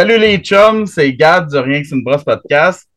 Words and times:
Salut 0.00 0.18
les 0.18 0.38
chums, 0.38 0.86
c'est 0.86 1.12
Gad 1.12 1.50
du 1.50 1.58
Rien 1.58 1.82
que 1.82 1.86
c'est 1.86 1.94
une 1.94 2.02
brosse 2.02 2.24
podcast. 2.24 2.88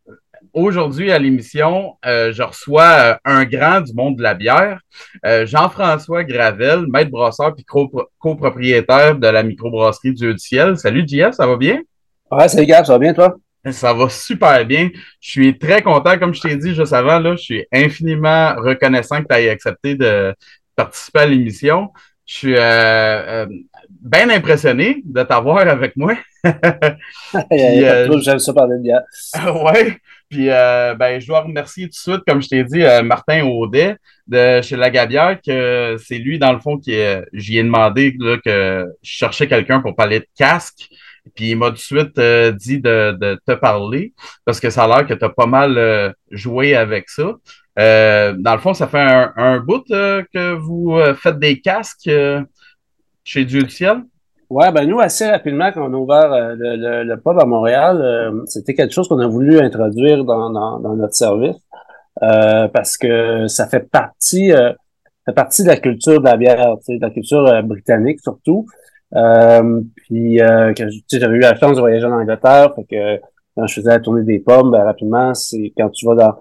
Aujourd'hui 0.53 1.11
à 1.11 1.19
l'émission, 1.19 1.97
euh, 2.05 2.31
je 2.31 2.41
reçois 2.41 2.83
euh, 2.83 3.15
un 3.25 3.43
grand 3.43 3.81
du 3.81 3.93
monde 3.93 4.15
de 4.15 4.23
la 4.23 4.33
bière, 4.33 4.79
euh, 5.25 5.45
Jean-François 5.45 6.23
Gravel, 6.23 6.85
maître 6.87 7.11
brasseur 7.11 7.53
puis 7.55 7.65
copropriétaire 7.65 9.17
de 9.17 9.27
la 9.27 9.43
microbrasserie 9.43 10.13
Dieu 10.13 10.31
du 10.31 10.39
ciel. 10.39 10.77
Salut 10.77 11.03
JF, 11.05 11.33
ça 11.33 11.45
va 11.45 11.57
bien? 11.57 11.81
Ouais, 12.31 12.47
salut 12.47 12.67
Gad, 12.67 12.85
ça 12.85 12.93
va 12.93 12.99
bien 12.99 13.13
toi? 13.13 13.35
Ça 13.69 13.93
va 13.93 14.07
super 14.07 14.65
bien. 14.65 14.89
Je 15.19 15.29
suis 15.29 15.59
très 15.59 15.81
content, 15.81 16.17
comme 16.17 16.33
je 16.33 16.39
t'ai 16.39 16.55
dit 16.55 16.73
juste 16.73 16.93
avant, 16.93 17.19
là, 17.19 17.35
je 17.35 17.41
suis 17.41 17.65
infiniment 17.73 18.55
reconnaissant 18.55 19.21
que 19.21 19.27
tu 19.27 19.35
aies 19.35 19.49
accepté 19.49 19.95
de 19.95 20.33
participer 20.73 21.19
à 21.19 21.25
l'émission. 21.25 21.91
Je 22.25 22.33
suis 22.33 22.55
bien 24.03 24.29
impressionné 24.29 25.01
de 25.05 25.23
t'avoir 25.23 25.67
avec 25.67 25.95
moi. 25.95 26.15
Euh, 27.51 28.19
j'aime 28.21 28.39
ça 28.39 28.53
parler 28.53 28.77
de 28.77 28.83
bière. 28.83 29.01
ouais. 29.63 29.97
Puis 30.29 30.49
euh, 30.49 30.93
ben, 30.95 31.19
je 31.19 31.27
dois 31.27 31.41
remercier 31.41 31.85
tout 31.85 31.91
de 31.91 31.95
suite, 31.95 32.21
comme 32.27 32.41
je 32.41 32.49
t'ai 32.49 32.63
dit, 32.63 32.83
euh, 32.83 33.01
Martin 33.01 33.43
Audet 33.45 33.97
de 34.27 34.61
chez 34.61 34.75
La 34.75 34.89
Gabière, 34.89 35.39
que 35.45 35.97
c'est 36.03 36.17
lui, 36.17 36.39
dans 36.39 36.53
le 36.53 36.59
fond, 36.59 36.77
qui 36.77 36.95
j'y 37.33 37.57
ai 37.57 37.63
demandé 37.63 38.15
là, 38.19 38.37
que 38.43 38.85
je 39.01 39.11
cherchais 39.11 39.47
quelqu'un 39.47 39.79
pour 39.79 39.95
parler 39.95 40.19
de 40.19 40.27
casque. 40.37 40.89
Puis 41.35 41.51
il 41.51 41.57
m'a 41.57 41.69
tout 41.69 41.73
de 41.73 41.79
suite 41.79 42.19
dit 42.57 42.79
de, 42.79 43.39
te 43.45 43.53
parler 43.53 44.13
parce 44.45 44.59
que 44.59 44.69
ça 44.69 44.83
a 44.83 44.87
l'air 44.87 45.07
que 45.07 45.13
tu 45.13 45.25
as 45.25 45.29
pas 45.29 45.47
mal 45.47 46.13
joué 46.29 46.75
avec 46.75 47.09
ça. 47.09 47.35
dans 47.77 48.53
le 48.53 48.59
fond, 48.59 48.73
ça 48.73 48.87
fait 48.87 49.31
un, 49.35 49.59
bout 49.59 49.83
que 49.87 50.53
vous 50.53 50.99
faites 51.15 51.39
des 51.39 51.59
casques 51.59 52.09
chez 53.23 53.45
Dieu 53.45 53.63
du 53.63 53.69
ciel? 53.69 54.03
Ouais, 54.49 54.71
ben 54.71 54.85
nous, 54.87 54.99
assez 54.99 55.25
rapidement, 55.25 55.71
quand 55.71 55.89
on 55.89 55.93
a 55.93 55.97
ouvert 55.97 56.31
euh, 56.31 56.55
le, 56.55 57.03
le, 57.03 57.17
pub 57.17 57.39
à 57.39 57.45
Montréal, 57.45 57.99
euh, 58.01 58.43
c'était 58.45 58.75
quelque 58.75 58.93
chose 58.93 59.07
qu'on 59.07 59.19
a 59.19 59.27
voulu 59.27 59.59
introduire 59.59 60.23
dans, 60.25 60.51
dans, 60.51 60.95
notre 60.95 61.15
service 61.15 61.55
euh, 62.21 62.67
parce 62.67 62.97
que 62.97 63.47
ça 63.47 63.67
fait 63.67 63.89
partie, 63.89 64.49
ça 64.51 64.75
fait 65.25 65.33
partie 65.33 65.63
de 65.63 65.69
la 65.69 65.77
culture 65.77 66.19
de 66.19 66.25
la 66.25 66.37
bière, 66.37 66.75
de 66.87 67.01
la 67.01 67.09
culture 67.09 67.63
britannique 67.63 68.19
surtout. 68.21 68.67
puis 69.11 70.37
j'avais 70.37 71.35
eu 71.35 71.39
la 71.39 71.55
chance 71.55 71.75
de 71.75 71.79
voyager 71.79 72.05
en 72.05 72.11
Angleterre, 72.11 72.75
fait 72.75 72.83
que 72.83 73.21
quand 73.55 73.65
je 73.65 73.73
faisais 73.73 73.89
la 73.89 73.99
tournée 73.99 74.23
des 74.23 74.39
pommes, 74.39 74.69
ben, 74.69 74.83
rapidement, 74.83 75.33
c'est 75.33 75.73
quand 75.75 75.89
tu 75.89 76.05
vas 76.05 76.15
dans 76.15 76.35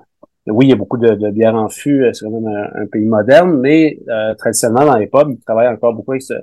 oui, 0.47 0.67
il 0.67 0.71
y 0.71 0.73
a 0.73 0.77
beaucoup 0.77 0.99
de, 0.99 1.15
de 1.15 1.31
bières 1.31 1.55
en 1.55 1.69
fût, 1.69 2.05
c'est 2.13 2.25
quand 2.25 2.33
même 2.33 2.69
un, 2.75 2.87
pays 2.87 3.05
moderne, 3.05 3.61
mais 3.61 3.99
traditionnellement 4.39 4.93
dans 4.93 4.99
les 4.99 5.07
pubs, 5.07 5.31
ils 5.31 5.41
travaillent 5.45 5.69
encore 5.69 5.95
beaucoup 5.95 6.13
avec 6.13 6.23
ce, 6.23 6.35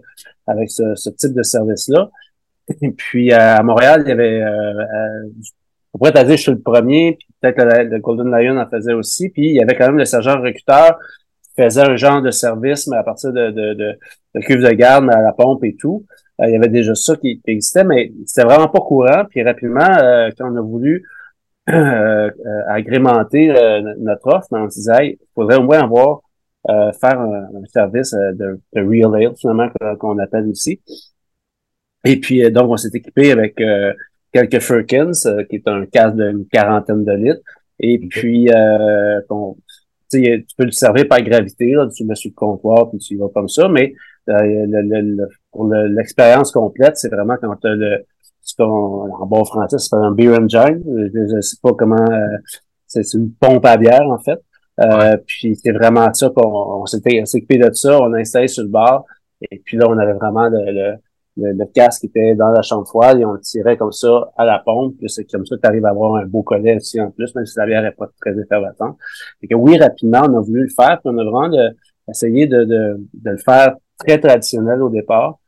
avec 0.47 0.69
ce, 0.71 1.09
type 1.09 1.33
de 1.33 1.43
service-là. 1.43 2.09
Puis 2.97 3.31
à 3.31 3.61
Montréal, 3.63 4.03
il 4.05 4.09
y 4.09 4.11
avait, 4.11 4.41
euh, 4.41 4.79
euh, 4.79 5.29
on 5.93 5.97
pourrait 5.97 6.11
dire 6.11 6.37
je 6.37 6.41
suis 6.41 6.51
le 6.51 6.59
premier, 6.59 7.17
puis 7.17 7.27
peut-être 7.41 7.89
le, 7.89 7.99
Golden 7.99 8.31
Lion 8.31 8.57
en 8.57 8.69
faisait 8.69 8.93
aussi, 8.93 9.29
puis 9.29 9.49
il 9.49 9.55
y 9.55 9.61
avait 9.61 9.75
quand 9.75 9.87
même 9.87 9.97
le 9.97 10.05
sergent 10.05 10.41
recruteur 10.41 10.97
qui 11.43 11.63
faisait 11.63 11.81
un 11.81 11.95
genre 11.95 12.21
de 12.21 12.31
service, 12.31 12.87
mais 12.87 12.97
à 12.97 13.03
partir 13.03 13.31
de, 13.31 13.51
de, 13.51 13.73
de, 13.73 14.39
cuve 14.41 14.61
de 14.61 14.71
garde 14.71 15.09
à 15.09 15.21
la 15.21 15.33
pompe 15.33 15.63
et 15.63 15.75
tout. 15.75 16.05
Euh, 16.41 16.47
il 16.47 16.53
y 16.53 16.55
avait 16.55 16.69
déjà 16.69 16.95
ça 16.95 17.15
qui, 17.15 17.41
existait, 17.45 17.83
mais 17.83 18.11
c'était 18.25 18.45
vraiment 18.47 18.69
pas 18.69 18.79
courant. 18.79 19.25
Puis 19.29 19.43
rapidement, 19.43 19.89
euh, 20.01 20.29
quand 20.37 20.51
on 20.51 20.55
a 20.55 20.61
voulu 20.61 21.05
agrémenter 22.67 23.53
notre 23.99 24.27
offre, 24.27 24.47
ben, 24.51 24.63
on 24.63 24.67
disait, 24.67 25.07
il 25.07 25.17
faudrait 25.35 25.57
au 25.57 25.63
moins 25.63 25.83
avoir 25.83 26.21
euh, 26.67 26.91
faire 26.91 27.19
un, 27.21 27.47
service 27.71 28.13
euh, 28.13 28.33
de, 28.33 28.59
de, 28.73 28.81
Real 28.81 29.15
Ale, 29.15 29.33
finalement, 29.37 29.69
qu'on 29.97 30.19
appelle 30.19 30.47
ici. 30.49 30.81
Et 32.03 32.19
puis, 32.19 32.43
euh, 32.43 32.49
donc, 32.49 32.69
on 32.69 32.77
s'est 32.77 32.91
équipé 32.93 33.31
avec 33.31 33.61
quelques 34.33 34.59
Firkins, 34.59 35.11
qui 35.49 35.55
est 35.55 35.67
un 35.67 35.85
casque 35.85 36.17
d'une 36.17 36.45
quarantaine 36.47 37.05
de 37.05 37.13
litres. 37.13 37.41
Et 37.79 37.97
puis, 37.99 38.49
euh, 38.49 39.21
tu 40.11 40.45
peux 40.57 40.65
le 40.65 40.71
servir 40.71 41.07
par 41.07 41.21
gravité, 41.21 41.71
là, 41.71 41.87
tu 41.95 42.03
le 42.03 42.09
mets 42.09 42.15
sur 42.15 42.29
le 42.29 42.35
comptoir, 42.35 42.89
puis 42.89 42.99
tu 42.99 43.13
y 43.13 43.17
vas 43.17 43.29
comme 43.33 43.47
ça, 43.49 43.69
mais 43.69 43.93
le, 44.27 45.27
pour 45.51 45.73
l'expérience 45.73 46.51
complète, 46.51 46.97
c'est 46.97 47.09
vraiment 47.09 47.37
quand 47.41 47.55
tu 47.55 47.67
as 47.67 47.75
le, 47.75 48.05
en 48.59 49.25
bon 49.25 49.43
français, 49.45 49.77
c'est 49.77 49.95
un 49.95 50.11
beer 50.11 50.37
engine. 50.37 50.83
Je, 50.85 51.35
ne 51.35 51.41
sais 51.41 51.57
pas 51.61 51.73
comment, 51.73 52.05
c'est 52.87 53.13
une 53.13 53.31
pompe 53.31 53.65
à 53.65 53.77
bière, 53.77 54.07
en 54.09 54.19
fait. 54.19 54.39
Euh, 54.81 55.17
puis 55.25 55.55
c'est 55.55 55.71
vraiment 55.71 56.13
ça 56.13 56.29
qu'on 56.29 56.85
s'était 56.85 57.17
équipé 57.17 57.57
de 57.57 57.71
ça, 57.73 57.99
on 58.01 58.13
a 58.13 58.19
installé 58.19 58.47
sur 58.47 58.63
le 58.63 58.69
bar. 58.69 59.03
Et 59.51 59.61
puis 59.63 59.77
là, 59.77 59.87
on 59.89 59.97
avait 59.97 60.13
vraiment 60.13 60.47
le, 60.49 60.97
le, 61.37 61.51
le, 61.51 61.65
casque 61.65 62.01
qui 62.01 62.07
était 62.07 62.35
dans 62.35 62.49
la 62.49 62.61
chambre 62.61 62.87
froide 62.87 63.19
et 63.19 63.25
on 63.25 63.33
le 63.33 63.39
tirait 63.41 63.77
comme 63.77 63.91
ça 63.91 64.31
à 64.37 64.45
la 64.45 64.59
pompe. 64.59 64.95
Puis 64.99 65.09
c'est 65.09 65.25
comme 65.25 65.45
ça 65.45 65.55
que 65.55 65.61
tu 65.61 65.67
arrives 65.67 65.85
à 65.85 65.89
avoir 65.89 66.15
un 66.15 66.25
beau 66.25 66.43
collet 66.43 66.77
aussi 66.77 66.99
en 67.01 67.11
plus, 67.11 67.33
même 67.35 67.45
si 67.45 67.57
la 67.57 67.65
bière 67.65 67.81
n'est 67.81 67.91
pas 67.91 68.07
très 68.21 68.37
effervescente. 68.39 68.97
Et 69.41 69.47
que 69.47 69.55
oui, 69.55 69.77
rapidement, 69.77 70.21
on 70.29 70.37
a 70.37 70.41
voulu 70.41 70.63
le 70.63 70.69
faire, 70.69 70.99
puis 71.01 71.13
on 71.13 71.17
a 71.17 71.23
vraiment 71.23 71.49
de, 71.49 71.75
essayé 72.09 72.47
de, 72.47 72.63
de, 72.63 73.07
de 73.13 73.29
le 73.31 73.37
faire 73.37 73.75
très 73.97 74.19
traditionnel 74.19 74.81
au 74.81 74.89
départ. 74.89 75.39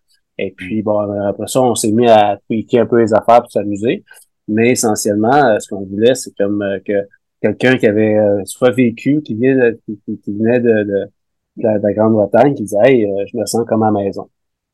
Et 0.44 0.52
puis, 0.52 0.81
bon, 0.81 0.97
après 1.22 1.47
ça, 1.47 1.62
on 1.62 1.75
s'est 1.75 1.91
mis 1.91 2.09
à 2.09 2.40
tweaker 2.47 2.81
un 2.81 2.85
peu 2.88 3.00
les 3.00 3.13
affaires 3.13 3.41
pour 3.41 3.52
s'amuser. 3.52 4.03
Mais 4.47 4.72
essentiellement, 4.72 5.34
euh, 5.34 5.59
ce 5.59 5.69
qu'on 5.69 5.85
voulait, 5.85 6.16
c'est 6.16 6.35
comme 6.35 6.63
euh, 6.63 6.79
que 6.84 7.07
quelqu'un 7.41 7.78
qui 7.78 7.85
avait 7.85 8.18
euh, 8.18 8.41
soit 8.46 8.72
vécu, 8.72 9.22
qui, 9.22 9.35
vient 9.35 9.72
qui, 9.85 10.18
venait 10.28 10.59
de, 10.59 10.84
de, 10.84 11.09
la, 11.57 11.94
Grande-Bretagne, 11.94 12.56
qui 12.56 12.63
disait 12.63 12.78
Hey, 12.84 13.06
euh, 13.06 13.25
je 13.31 13.38
me 13.38 13.46
sens 13.46 13.66
comme 13.68 13.84
à 13.84 13.91
la 13.91 14.03
maison. 14.03 14.30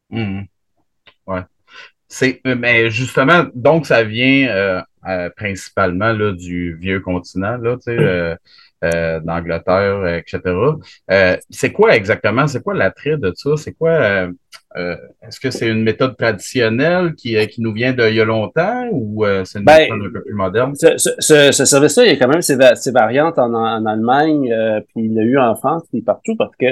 Mmh. 0.10 0.42
Ouais. 1.28 1.42
C'est, 2.08 2.40
euh, 2.48 2.56
mais 2.58 2.90
justement, 2.90 3.44
donc 3.54 3.86
ça 3.86 4.04
vient 4.04 4.84
principalement 5.36 6.12
là, 6.12 6.34
du 6.34 6.76
vieux 6.76 7.00
continent, 7.00 7.58
là, 7.58 7.76
tu 7.78 7.96
sais, 7.98 8.38
euh, 8.84 9.20
d'Angleterre, 9.22 10.06
etc. 10.18 10.40
Euh, 11.10 11.38
c'est 11.50 11.72
quoi 11.72 11.96
exactement? 11.96 12.46
C'est 12.46 12.62
quoi 12.62 12.76
l'attrait 12.76 13.18
de 13.18 13.32
ça? 13.36 13.58
C'est 13.58 13.74
quoi? 13.74 13.90
Euh, 14.78 14.96
est-ce 15.26 15.40
que 15.40 15.50
c'est 15.50 15.68
une 15.68 15.82
méthode 15.82 16.16
traditionnelle 16.16 17.16
qui, 17.16 17.36
qui 17.48 17.62
nous 17.62 17.74
vient 17.74 17.94
d'il 17.94 18.14
y 18.14 18.22
a 18.22 18.26
longtemps 18.26 18.88
ou 18.92 19.26
c'est 19.46 19.60
une 19.60 19.66
ben, 19.66 19.80
méthode 19.80 20.02
un 20.08 20.12
peu 20.14 20.22
plus 20.24 20.34
moderne? 20.36 20.76
Ce, 20.76 20.96
ce, 20.98 21.52
ce 21.52 21.66
service-là, 21.66 22.06
il 22.06 22.10
y 22.12 22.14
a 22.14 22.18
quand 22.18 22.28
même 22.28 22.44
ses, 22.44 22.58
ses 22.76 22.92
variantes 22.92 23.40
en, 23.40 23.54
en 23.54 23.86
Allemagne, 23.88 24.54
puis 24.90 25.06
il 25.06 25.16
l'a 25.16 25.24
eu 25.24 25.40
en 25.40 25.56
France, 25.56 25.84
puis 25.92 26.02
partout, 26.04 26.36
parce 26.36 26.56
que 26.56 26.68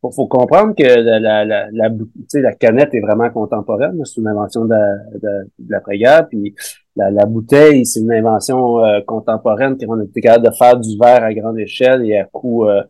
faut, 0.00 0.10
faut 0.10 0.26
comprendre 0.26 0.74
que 0.74 0.82
la, 0.82 1.20
la, 1.20 1.44
la, 1.44 1.68
la, 1.70 1.88
la 2.34 2.52
canette 2.54 2.94
est 2.94 3.00
vraiment 3.00 3.30
contemporaine. 3.30 4.02
C'est 4.04 4.20
une 4.20 4.28
invention 4.28 4.64
de, 4.64 4.74
de, 5.14 5.44
de 5.58 5.70
l'après-guerre. 5.70 6.28
Puis 6.28 6.54
la, 6.96 7.10
la 7.10 7.24
bouteille, 7.24 7.86
c'est 7.86 8.00
une 8.00 8.12
invention 8.12 8.84
euh, 8.84 9.00
contemporaine 9.06 9.78
qu'on 9.78 10.00
a 10.00 10.04
été 10.04 10.20
capable 10.20 10.46
de 10.46 10.50
faire 10.52 10.78
du 10.78 10.98
verre 10.98 11.24
à 11.24 11.32
grande 11.32 11.58
échelle 11.58 12.04
et 12.04 12.18
à 12.18 12.24
coût 12.24 12.66
euh, 12.66 12.82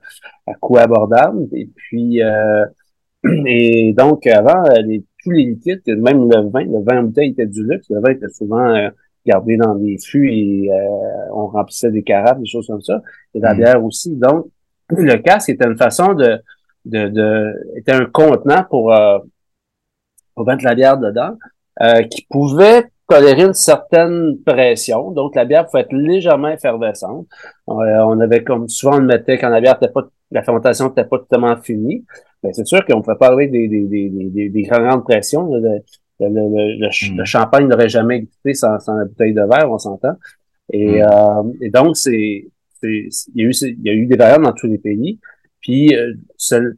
à 0.46 0.54
coût 0.54 0.78
abordable. 0.78 1.46
Et 1.52 1.68
puis 1.74 2.22
euh, 2.22 2.64
et 3.46 3.94
donc 3.96 4.26
avant, 4.26 4.64
les, 4.84 5.04
tous 5.22 5.30
les 5.30 5.44
liquides, 5.44 5.82
même 5.86 6.28
le 6.28 6.50
vin, 6.50 6.64
le 6.64 6.82
vin 6.82 7.00
en 7.00 7.02
bouteille 7.04 7.30
était 7.30 7.46
du 7.46 7.64
luxe. 7.64 7.86
Le 7.90 8.00
vin 8.00 8.10
était 8.10 8.28
souvent 8.28 8.90
gardé 9.24 9.56
dans 9.56 9.76
des 9.76 9.98
fûts 9.98 10.32
et 10.32 10.70
on 11.32 11.46
remplissait 11.46 11.92
des 11.92 12.02
carafes, 12.02 12.40
des 12.40 12.46
choses 12.46 12.66
comme 12.66 12.82
ça. 12.82 13.02
Et 13.34 13.38
la 13.40 13.54
mmh. 13.54 13.56
bière 13.56 13.84
aussi. 13.84 14.16
Donc, 14.16 14.46
le 14.90 15.16
casque 15.18 15.50
était 15.50 15.66
une 15.66 15.76
façon 15.76 16.14
de, 16.14 16.40
de, 16.86 17.08
de 17.08 17.52
était 17.76 17.92
un 17.92 18.06
contenant 18.06 18.64
pour, 18.68 18.92
pour 20.34 20.44
mettre 20.44 20.64
la 20.64 20.74
bière 20.74 20.98
dedans, 20.98 21.36
qui 22.10 22.26
pouvait 22.28 22.86
tolérer 23.12 23.42
une 23.42 23.54
certaine 23.54 24.38
pression. 24.44 25.10
Donc, 25.10 25.34
la 25.34 25.44
bière 25.44 25.66
pouvait 25.66 25.82
être 25.82 25.92
légèrement 25.92 26.48
effervescente. 26.48 27.26
Euh, 27.68 27.72
on 27.72 28.18
avait 28.20 28.42
comme 28.42 28.68
souvent 28.68 28.96
on 28.96 29.00
le 29.00 29.06
mettait 29.06 29.38
quand 29.38 29.48
la 29.48 29.60
bière 29.60 29.74
n'était 29.80 29.92
pas, 29.92 30.08
la 30.30 30.42
fermentation 30.42 30.88
n'était 30.88 31.04
pas 31.04 31.18
totalement 31.18 31.56
finie. 31.56 32.04
Mais 32.42 32.52
c'est 32.52 32.66
sûr 32.66 32.84
qu'on 32.84 33.02
pouvait 33.02 33.16
pas 33.16 33.28
avoir 33.28 33.46
des, 33.46 33.68
des, 33.68 33.68
des, 33.68 34.08
des, 34.10 34.48
des 34.48 34.62
grandes 34.62 35.04
pressions. 35.04 35.52
Le, 35.54 35.60
le, 36.20 36.28
le, 36.28 36.88
hmm. 36.88 37.24
champagne 37.24 37.66
n'aurait 37.66 37.88
jamais 37.88 38.16
existé 38.16 38.54
sans, 38.54 38.78
sans 38.78 38.94
la 38.94 39.04
bouteille 39.04 39.34
de 39.34 39.42
verre, 39.42 39.70
on 39.70 39.78
s'entend. 39.78 40.14
Et, 40.72 41.02
hmm. 41.02 41.06
euh, 41.06 41.52
et 41.60 41.70
donc, 41.70 41.96
c'est, 41.96 42.46
il 42.82 43.10
y 43.34 43.42
a 43.42 43.44
eu, 43.44 43.52
il 43.62 43.82
y 43.84 43.90
a 43.90 43.92
eu 43.92 44.06
des 44.06 44.16
variantes 44.16 44.42
dans 44.42 44.52
tous 44.52 44.66
les 44.66 44.78
pays. 44.78 45.18
Puis, 45.60 45.94
euh, 45.94 46.14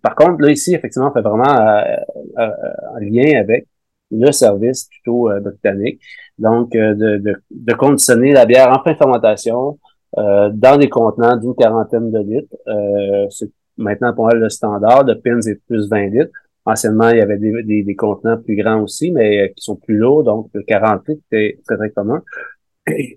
par 0.02 0.14
contre, 0.14 0.42
là, 0.42 0.50
ici, 0.50 0.74
effectivement, 0.74 1.08
on 1.10 1.12
fait 1.12 1.22
vraiment 1.22 1.48
un 1.48 3.00
lien 3.00 3.40
avec 3.40 3.66
le 4.10 4.32
service 4.32 4.84
plutôt 4.84 5.30
euh, 5.30 5.40
britannique. 5.40 6.00
Donc, 6.38 6.74
euh, 6.74 6.94
de, 6.94 7.18
de, 7.18 7.34
de, 7.50 7.74
conditionner 7.74 8.32
la 8.32 8.44
bière 8.44 8.70
en 8.70 8.82
fin 8.82 8.94
fermentation 8.94 9.78
euh, 10.18 10.50
dans 10.52 10.76
des 10.76 10.88
contenants 10.88 11.36
d'une 11.36 11.54
quarantaine 11.54 12.10
de 12.10 12.18
litres. 12.18 13.30
c'est 13.30 13.50
maintenant 13.76 14.14
pour 14.14 14.30
elle 14.30 14.38
le 14.38 14.48
standard. 14.48 15.04
De 15.04 15.14
pins 15.14 15.40
est 15.40 15.60
plus 15.66 15.88
20 15.88 16.06
litres. 16.06 16.32
Anciennement, 16.66 17.10
il 17.10 17.18
y 17.18 17.20
avait 17.20 17.36
des, 17.36 17.62
des, 17.62 17.82
des, 17.82 17.94
contenants 17.94 18.38
plus 18.38 18.56
grands 18.56 18.80
aussi, 18.80 19.10
mais 19.12 19.52
qui 19.54 19.62
sont 19.62 19.76
plus 19.76 19.96
lourds. 19.98 20.24
Donc, 20.24 20.48
le 20.54 20.62
40 20.62 21.06
litres 21.08 21.22
est 21.32 21.58
très, 21.66 21.76
très 21.76 21.90
commun. 21.90 22.22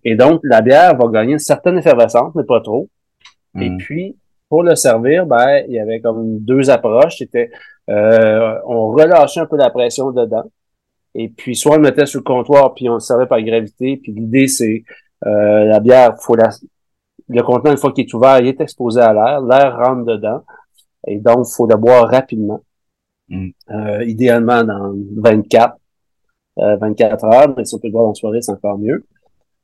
Et, 0.04 0.16
donc, 0.16 0.42
la 0.44 0.62
bière 0.62 0.96
va 0.98 1.08
gagner 1.08 1.34
une 1.34 1.40
certaine 1.40 1.78
effervescence, 1.78 2.34
mais 2.36 2.44
pas 2.44 2.62
trop. 2.62 2.90
Et 3.60 3.70
hmm. 3.70 3.78
puis, 3.78 4.16
pour 4.50 4.64
le 4.64 4.76
servir, 4.76 5.26
ben, 5.26 5.64
il 5.68 5.74
y 5.74 5.80
avait 5.80 6.00
comme 6.00 6.40
deux 6.40 6.70
approches. 6.70 7.18
C'était, 7.18 7.52
euh, 7.90 8.58
on 8.66 8.92
relâchait 8.92 9.42
un 9.42 9.46
peu 9.46 9.58
la 9.58 9.70
pression 9.70 10.12
dedans. 10.12 10.46
Et 11.18 11.30
puis, 11.30 11.56
soit 11.56 11.74
on 11.74 11.78
le 11.78 11.82
mettait 11.82 12.06
sur 12.06 12.20
le 12.20 12.24
comptoir, 12.24 12.74
puis 12.76 12.88
on 12.90 12.96
le 12.96 13.00
servait 13.00 13.26
par 13.26 13.42
gravité. 13.42 13.98
Puis 13.98 14.12
l'idée, 14.12 14.48
c'est 14.48 14.84
euh, 15.26 15.66
la 15.66 15.80
bière, 15.80 16.16
faut 16.22 16.36
la, 16.36 16.50
le 17.28 17.42
contenant, 17.42 17.72
une 17.72 17.78
fois 17.78 17.92
qu'il 17.92 18.06
est 18.06 18.14
ouvert, 18.14 18.40
il 18.40 18.48
est 18.48 18.62
exposé 18.62 19.02
à 19.02 19.14
l'air. 19.14 19.42
L'air 19.42 19.78
rentre 19.78 20.06
dedans. 20.06 20.44
Et 21.08 21.18
donc, 21.20 21.48
il 21.50 21.56
faut 21.56 21.68
le 21.68 21.76
boire 21.76 22.08
rapidement. 22.08 22.62
Mm. 23.30 23.50
Euh, 23.72 24.06
idéalement 24.06 24.64
dans 24.64 24.94
24, 25.18 25.76
24 26.56 27.24
euh, 27.24 27.28
heures, 27.28 27.54
mais 27.58 27.66
si 27.66 27.76
on 27.76 27.80
peut 27.80 27.88
le 27.88 27.94
boire 27.94 28.06
en 28.06 28.14
soirée, 28.14 28.42
c'est 28.42 28.52
encore 28.52 28.78
mieux. 28.78 29.04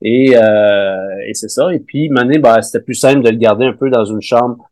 Et, 0.01 0.35
euh, 0.35 1.17
et 1.27 1.33
c'est 1.33 1.49
ça. 1.49 1.73
Et 1.73 1.79
puis, 1.79 2.09
mané, 2.09 2.39
bah, 2.39 2.61
c'était 2.61 2.83
plus 2.83 2.95
simple 2.95 3.21
de 3.21 3.29
le 3.29 3.37
garder 3.37 3.65
un 3.65 3.73
peu 3.73 3.89
dans 3.89 4.05
une 4.05 4.21
chambre. 4.21 4.69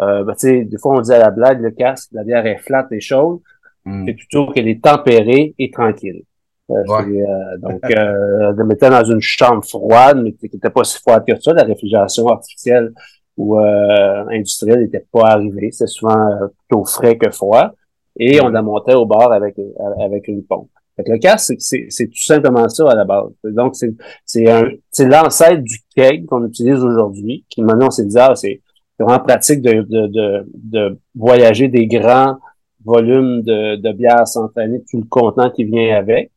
Euh, 0.00 0.24
ben, 0.24 0.34
des 0.42 0.78
fois, 0.78 0.96
on 0.96 1.00
dit 1.00 1.12
à 1.12 1.18
la 1.18 1.30
blague, 1.30 1.60
le 1.60 1.70
casque, 1.70 2.10
la 2.12 2.24
bière 2.24 2.46
est 2.46 2.58
flatte 2.58 2.90
et 2.90 3.00
chaude. 3.00 3.40
Mm. 3.84 4.06
C'est 4.06 4.14
plutôt 4.14 4.46
qu'elle 4.50 4.68
est 4.68 4.82
tempérée 4.82 5.54
et 5.58 5.70
tranquille. 5.70 6.22
Euh, 6.70 6.74
euh, 6.88 7.58
donc, 7.58 7.80
euh, 7.90 8.52
de 8.56 8.62
mettre 8.62 8.88
dans 8.88 9.04
une 9.04 9.20
chambre 9.20 9.64
froide, 9.64 10.20
mais 10.22 10.32
qui 10.32 10.48
n'était 10.52 10.70
pas 10.70 10.84
si 10.84 10.98
froide 10.98 11.24
que 11.26 11.38
ça, 11.40 11.52
la 11.52 11.64
réfrigération 11.64 12.28
artificielle 12.28 12.92
ou 13.36 13.58
euh, 13.58 14.24
industrielle 14.30 14.80
n'était 14.80 15.06
pas 15.10 15.30
arrivée. 15.30 15.70
C'est 15.72 15.86
souvent 15.86 16.30
plutôt 16.68 16.84
frais 16.84 17.16
que 17.16 17.30
froid. 17.30 17.72
Et 18.18 18.40
on 18.42 18.48
la 18.48 18.60
montait 18.60 18.94
au 18.94 19.06
bord 19.06 19.32
avec, 19.32 19.56
avec 19.98 20.28
une 20.28 20.44
pompe. 20.44 20.68
Fait 20.96 21.08
le 21.08 21.16
casque, 21.16 21.54
c'est 21.58 21.88
tout 21.88 22.22
simplement 22.22 22.68
ça 22.68 22.90
à 22.90 22.94
la 22.94 23.06
base. 23.06 23.30
Donc, 23.42 23.74
c'est 23.74 24.50
un 24.50 24.68
c'est 24.90 25.06
l'ancêtre 25.06 25.62
du 25.62 25.78
keg 25.96 26.26
qu'on 26.26 26.44
utilise 26.46 26.84
aujourd'hui, 26.84 27.46
qui 27.48 27.62
maintenant 27.62 27.86
on 27.86 27.90
s'est 27.90 28.04
dit, 28.04 28.18
ah, 28.18 28.34
c'est 28.34 28.60
vraiment 28.98 29.20
pratique 29.20 29.62
de, 29.62 29.80
de, 29.80 30.06
de, 30.08 30.46
de, 30.52 30.98
voyager 31.14 31.68
des 31.68 31.86
grands 31.86 32.36
volumes 32.84 33.42
de, 33.42 33.76
de 33.76 33.92
bière 33.92 34.24
traîner 34.54 34.82
tout 34.90 34.98
le 35.00 35.06
contenant 35.08 35.50
qui 35.50 35.64
vient 35.64 35.96
avec. 35.96 36.30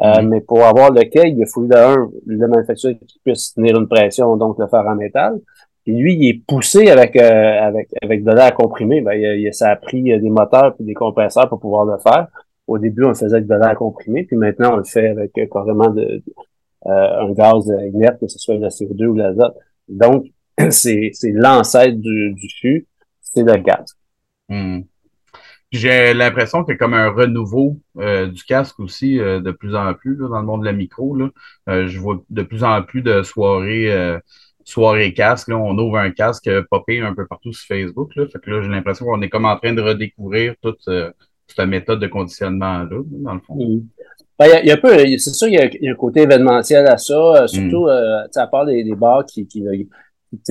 Euh, 0.00 0.22
mais 0.22 0.40
pour 0.40 0.64
avoir 0.64 0.92
le 0.92 1.02
keg, 1.02 1.36
il 1.36 1.46
faut 1.46 1.66
un, 1.74 2.08
le 2.26 2.46
manufacturier 2.46 2.98
qui 2.98 3.18
puisse 3.24 3.54
tenir 3.54 3.76
une 3.76 3.88
pression, 3.88 4.36
donc 4.36 4.58
le 4.58 4.68
faire 4.68 4.86
en 4.86 4.94
métal. 4.94 5.40
Et 5.86 5.92
lui, 5.92 6.14
il 6.14 6.28
est 6.28 6.42
poussé 6.46 6.88
avec 6.88 7.16
euh, 7.16 7.60
avec 7.60 7.88
avec 8.00 8.22
de 8.22 8.30
l'air 8.30 8.54
comprimé. 8.54 9.00
Ben, 9.00 9.14
il, 9.14 9.52
ça 9.52 9.70
a 9.70 9.76
pris 9.76 10.12
euh, 10.12 10.20
des 10.20 10.30
moteurs 10.30 10.74
et 10.78 10.84
des 10.84 10.94
compresseurs 10.94 11.48
pour 11.48 11.58
pouvoir 11.58 11.84
le 11.84 11.98
faire. 11.98 12.28
Au 12.68 12.78
début, 12.78 13.04
on 13.04 13.08
le 13.08 13.14
faisait 13.14 13.36
avec 13.36 13.48
de 13.48 13.54
l'air 13.54 13.74
comprimé, 13.74 14.24
puis 14.24 14.36
maintenant, 14.36 14.74
on 14.74 14.76
le 14.76 14.84
fait 14.84 15.08
avec 15.08 15.32
carrément 15.50 15.88
de, 15.88 16.22
un 16.84 17.32
gaz 17.32 17.66
inerte, 17.92 18.20
que 18.20 18.28
ce 18.28 18.38
soit 18.38 18.56
le 18.56 18.68
CO2 18.68 19.06
ou 19.06 19.14
l'azote. 19.14 19.56
Donc, 19.88 20.26
c'est 20.70 21.10
l'ancêtre 21.32 21.96
du, 21.96 22.34
du 22.34 22.48
fût, 22.60 22.86
c'est 23.22 23.42
le 23.42 23.56
gaz. 23.56 23.96
Hmm. 24.48 24.80
J'ai 25.70 26.14
l'impression 26.14 26.64
qu'il 26.64 26.72
y 26.72 26.76
a 26.76 26.78
comme 26.78 26.94
un 26.94 27.10
renouveau 27.10 27.78
euh, 27.98 28.26
du 28.26 28.42
casque 28.44 28.80
aussi 28.80 29.20
euh, 29.20 29.40
de 29.40 29.50
plus 29.50 29.76
en 29.76 29.92
plus 29.92 30.16
dans 30.16 30.40
le 30.40 30.46
monde 30.46 30.62
de 30.62 30.66
la 30.66 30.72
micro. 30.72 31.14
Là. 31.14 31.28
Euh, 31.68 31.88
je 31.88 32.00
vois 32.00 32.22
de 32.30 32.42
plus 32.42 32.64
en 32.64 32.82
plus 32.82 33.02
de 33.02 33.22
soirées 33.22 34.18
soirées 34.64 35.12
casque. 35.12 35.48
Là. 35.48 35.58
On 35.58 35.76
ouvre 35.78 35.98
un 35.98 36.10
casque 36.10 36.50
popé 36.70 37.00
un 37.00 37.14
peu 37.14 37.26
partout 37.26 37.52
sur 37.52 37.66
Facebook. 37.66 38.14
Là. 38.16 38.26
Fait 38.28 38.38
que 38.38 38.50
là, 38.50 38.62
j'ai 38.62 38.70
l'impression 38.70 39.04
qu'on 39.04 39.20
est 39.20 39.28
comme 39.28 39.44
en 39.44 39.56
train 39.56 39.74
de 39.74 39.82
redécouvrir 39.82 40.54
toute 40.62 40.80
cette 40.84 41.68
méthode 41.68 42.00
de 42.00 42.06
conditionnement-là, 42.06 43.02
dans 43.06 43.34
le 43.34 43.40
fond. 43.40 43.56
Mm. 43.56 43.82
Ben, 44.38 44.46
il 44.62 44.68
y, 44.68 44.70
a, 44.70 44.74
un 44.74 44.76
peu, 44.76 44.96
c'est 45.18 45.34
sûr, 45.34 45.48
il 45.48 45.54
y, 45.54 45.88
a, 45.88 45.92
un 45.92 45.94
côté 45.96 46.22
événementiel 46.22 46.86
à 46.86 46.96
ça, 46.96 47.46
surtout 47.48 47.86
mm. 47.86 48.28
à 48.36 48.46
part 48.46 48.64
des, 48.64 48.84
des 48.84 48.94
bars 48.94 49.26
qui, 49.26 49.46
qui, 49.46 49.64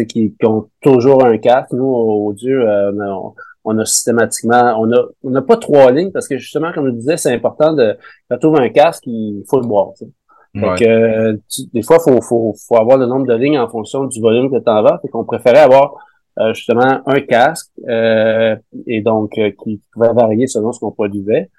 qui, 0.07 0.35
ont 0.43 0.69
toujours 0.81 1.23
un 1.25 1.37
casque. 1.37 1.71
Nous, 1.71 1.85
au 1.85 2.33
Dieu, 2.33 2.67
on, 2.67 3.33
on 3.67 3.77
a 3.79 3.85
systématiquement, 3.85 4.79
on 4.79 4.89
a, 4.93 5.05
on 5.23 5.29
n'a 5.29 5.41
pas 5.41 5.57
trois 5.57 5.91
lignes 5.91 6.11
parce 6.11 6.27
que 6.27 6.37
justement, 6.37 6.71
comme 6.71 6.87
je 6.87 6.91
disais, 6.91 7.17
c'est 7.17 7.33
important 7.33 7.73
de, 7.73 7.97
quand 8.29 8.37
tu 8.37 8.47
un 8.47 8.69
casque, 8.69 9.03
il 9.07 9.43
faut 9.49 9.59
le 9.59 9.67
boire. 9.67 9.89
Donc, 10.55 10.81
euh, 10.81 11.35
des 11.73 11.83
fois, 11.83 11.99
faut, 11.99 12.21
faut, 12.21 12.55
faut 12.67 12.77
avoir 12.77 12.97
le 12.97 13.05
nombre 13.05 13.27
de 13.27 13.35
lignes 13.35 13.59
en 13.59 13.67
fonction 13.67 14.05
du 14.05 14.21
volume 14.21 14.49
que 14.49 14.57
tu 14.57 14.69
en 14.69 14.81
vas. 14.81 14.99
et 15.03 15.09
qu'on 15.09 15.25
préférait 15.25 15.59
avoir 15.59 15.95
euh, 16.39 16.53
justement 16.53 17.01
un 17.05 17.19
casque 17.19 17.71
euh, 17.87 18.55
et 18.87 19.01
donc 19.01 19.31
qui 19.31 19.81
pouvait 19.91 20.13
varier 20.13 20.47
selon 20.47 20.71
ce 20.71 20.79
qu'on 20.79 20.91
produisait. 20.91 21.51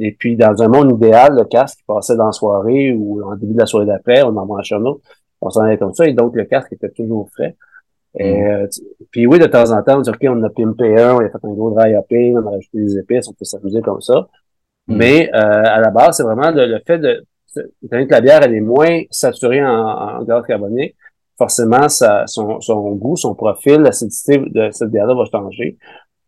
Et 0.00 0.12
puis, 0.18 0.36
dans 0.36 0.62
un 0.62 0.68
monde 0.68 0.92
idéal, 0.92 1.36
le 1.36 1.44
casque 1.44 1.80
passait 1.86 2.16
dans 2.16 2.26
la 2.26 2.32
soirée 2.32 2.94
ou 2.94 3.22
en 3.22 3.36
début 3.36 3.52
de 3.52 3.58
la 3.58 3.66
soirée 3.66 3.84
d'après, 3.84 4.22
on 4.22 4.34
en 4.34 4.46
mangeait 4.46 4.74
un 4.74 4.84
autre, 4.86 5.02
on 5.42 5.50
s'en 5.50 5.60
allait 5.60 5.76
comme 5.76 5.92
ça, 5.92 6.06
et 6.06 6.14
donc 6.14 6.34
le 6.34 6.44
casque 6.44 6.72
était 6.72 6.88
toujours 6.88 7.28
frais. 7.34 7.56
Et, 8.18 8.42
euh, 8.42 8.66
puis 9.10 9.26
oui, 9.26 9.38
de 9.38 9.46
temps 9.46 9.70
en 9.72 9.82
temps, 9.82 9.98
on 9.98 10.00
dit, 10.00 10.10
OK, 10.10 10.24
on 10.28 10.42
a 10.42 10.48
pimpé 10.50 11.00
un, 11.00 11.16
on 11.16 11.20
a 11.20 11.28
fait 11.28 11.38
un 11.42 11.52
gros 11.52 11.70
dry 11.70 11.94
hopping, 11.96 12.36
on 12.38 12.46
a 12.46 12.50
rajouté 12.50 12.78
des 12.78 12.98
épices, 12.98 13.28
on 13.28 13.32
peut 13.32 13.44
s'amuser 13.44 13.82
comme 13.82 14.00
ça. 14.00 14.26
Mm. 14.86 14.96
Mais 14.96 15.30
euh, 15.34 15.38
à 15.38 15.80
la 15.80 15.90
base, 15.90 16.16
c'est 16.16 16.22
vraiment 16.22 16.50
le, 16.50 16.78
fait 16.86 16.98
de... 16.98 17.24
Étant 17.82 18.04
que 18.04 18.10
la 18.10 18.20
bière, 18.20 18.42
elle 18.42 18.54
est 18.54 18.60
moins 18.60 19.02
saturée 19.10 19.64
en, 19.64 19.70
en 19.70 20.22
gaz 20.24 20.44
carbonique, 20.46 20.94
forcément, 21.38 21.88
ça, 21.88 22.24
son, 22.26 22.60
son 22.60 22.92
goût, 22.92 23.16
son 23.16 23.34
profil, 23.34 23.80
l'acidité 23.80 24.38
de 24.38 24.70
cette 24.72 24.90
bière-là 24.90 25.14
va 25.14 25.24
changer. 25.30 25.78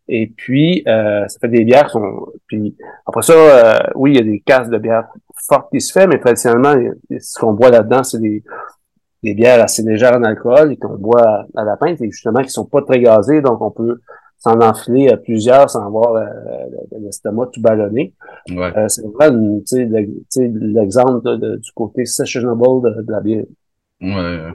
Et 0.07 0.27
puis, 0.27 0.83
euh, 0.87 1.27
ça 1.27 1.37
fait 1.39 1.49
des 1.49 1.63
bières 1.63 1.85
qui 1.85 1.91
sont... 1.91 2.27
Puis 2.47 2.75
après 3.05 3.21
ça, 3.21 3.33
euh, 3.33 3.79
oui, 3.95 4.13
il 4.13 4.17
y 4.17 4.19
a 4.19 4.23
des 4.23 4.39
casses 4.39 4.69
de 4.69 4.77
bière 4.77 5.07
fortes 5.47 5.69
qui 5.71 5.81
se 5.81 5.91
fait, 5.91 6.07
mais 6.07 6.19
traditionnellement, 6.19 6.75
ce 7.19 7.39
qu'on 7.39 7.53
boit 7.53 7.69
là-dedans, 7.69 8.03
c'est 8.03 8.19
des, 8.19 8.43
des 9.23 9.33
bières 9.33 9.61
assez 9.61 9.83
légères 9.83 10.15
en 10.15 10.23
alcool 10.23 10.71
et 10.71 10.77
qu'on 10.77 10.95
boit 10.95 11.45
à 11.55 11.63
la 11.63 11.77
pinte 11.77 12.01
et 12.01 12.09
justement 12.11 12.41
qui 12.41 12.49
sont 12.49 12.65
pas 12.65 12.81
très 12.81 12.99
gazées, 12.99 13.41
donc 13.41 13.61
on 13.61 13.71
peut 13.71 13.99
s'en 14.37 14.59
enfiler 14.61 15.09
à 15.09 15.17
plusieurs 15.17 15.69
sans 15.69 15.85
avoir 15.85 16.15
euh, 16.15 16.25
l'estomac 17.01 17.47
tout 17.51 17.61
ballonné. 17.61 18.13
Ouais. 18.49 18.71
Euh, 18.77 18.87
c'est 18.87 19.05
vraiment 19.05 19.59
l'exemple 20.35 21.37
du 21.57 21.71
côté 21.73 22.05
sessionable 22.05 22.81
de, 22.83 23.01
de 23.01 23.11
la 23.11 23.19
bière. 23.19 23.43
Ouais. 24.01 24.53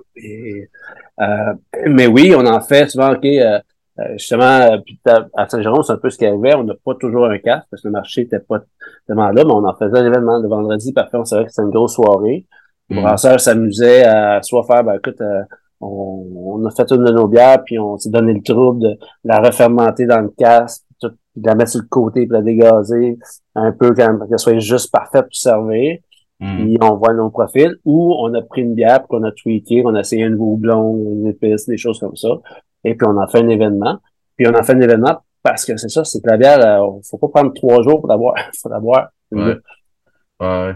euh, 1.20 1.54
mais 1.86 2.06
oui, 2.06 2.34
on 2.34 2.46
en 2.46 2.60
fait 2.62 2.88
souvent, 2.88 3.12
OK, 3.12 3.26
euh, 3.26 3.58
justement, 4.14 4.80
à 5.36 5.48
Saint-Jérôme, 5.48 5.82
c'est 5.82 5.92
un 5.92 5.98
peu 5.98 6.08
ce 6.08 6.16
qu'il 6.16 6.28
y 6.28 6.30
avait. 6.30 6.54
On 6.54 6.64
n'a 6.64 6.74
pas 6.82 6.94
toujours 6.94 7.26
un 7.26 7.38
casque 7.38 7.66
parce 7.70 7.82
que 7.82 7.88
le 7.88 7.92
marché 7.92 8.22
n'était 8.22 8.40
pas 8.40 8.60
tellement 9.06 9.28
là, 9.28 9.44
mais 9.44 9.52
on 9.52 9.64
en 9.64 9.74
faisait 9.76 9.98
un 9.98 10.06
événement 10.06 10.40
de 10.40 10.48
vendredi. 10.48 10.92
Parfait, 10.92 11.18
on 11.18 11.24
savait 11.24 11.44
que 11.44 11.50
c'était 11.50 11.62
une 11.62 11.70
grosse 11.70 11.94
soirée. 11.94 12.46
Le 12.90 12.96
mm. 12.96 13.02
brasseur 13.02 13.40
s'amusait 13.40 14.04
à 14.04 14.42
soit 14.42 14.64
faire, 14.64 14.84
ben 14.84 14.96
écoute, 14.96 15.20
euh, 15.20 15.42
on, 15.80 16.64
a 16.66 16.70
fait 16.70 16.90
une 16.90 17.04
de 17.04 17.12
nos 17.12 17.28
bières, 17.28 17.62
puis 17.64 17.78
on 17.78 17.96
s'est 17.98 18.10
donné 18.10 18.32
le 18.32 18.42
trouble 18.42 18.80
de 18.80 18.98
la 19.24 19.40
refermenter 19.40 20.06
dans 20.06 20.20
le 20.20 20.30
casque, 20.36 20.84
puis 21.00 21.10
de 21.42 21.46
la 21.46 21.54
mettre 21.54 21.72
sur 21.72 21.80
le 21.80 21.88
côté, 21.88 22.26
puis 22.26 22.32
la 22.32 22.42
dégazer 22.42 23.18
un 23.54 23.72
peu 23.72 23.92
quand 23.94 24.26
qu'elle 24.28 24.38
soit 24.38 24.58
juste 24.58 24.92
parfaite 24.92 25.24
pour 25.24 25.34
servir. 25.34 25.98
Mm. 26.40 26.56
Puis 26.56 26.78
on 26.80 26.96
voit 26.96 27.12
nos 27.14 27.30
profils. 27.30 27.76
Ou 27.84 28.14
on 28.18 28.32
a 28.34 28.42
pris 28.42 28.62
une 28.62 28.74
bière, 28.74 29.00
puis 29.00 29.18
on 29.20 29.22
a 29.24 29.32
tweaké, 29.32 29.82
on 29.84 29.94
a 29.94 30.00
essayé 30.00 30.24
un 30.24 30.30
nouveau 30.30 30.56
blond, 30.56 30.96
une 30.96 31.26
épice, 31.26 31.66
des 31.66 31.76
choses 31.76 31.98
comme 31.98 32.16
ça. 32.16 32.28
Et 32.84 32.94
puis 32.94 33.06
on 33.06 33.18
a 33.18 33.26
fait 33.26 33.40
un 33.40 33.48
événement. 33.48 33.98
Puis 34.36 34.46
on 34.48 34.54
a 34.54 34.62
fait 34.62 34.74
un 34.74 34.80
événement 34.80 35.18
parce 35.42 35.64
que 35.64 35.76
c'est 35.76 35.88
ça, 35.88 36.04
c'est 36.04 36.20
que 36.20 36.30
la 36.30 36.36
bière, 36.36 36.58
euh, 36.60 37.00
faut 37.08 37.18
pas 37.18 37.28
prendre 37.28 37.52
trois 37.52 37.82
jours 37.82 38.00
pour 38.00 38.08
l'avoir. 38.08 38.34
faut 38.60 38.68
l'avoir. 38.68 39.08
Ouais. 39.32 39.56
ouais 40.38 40.74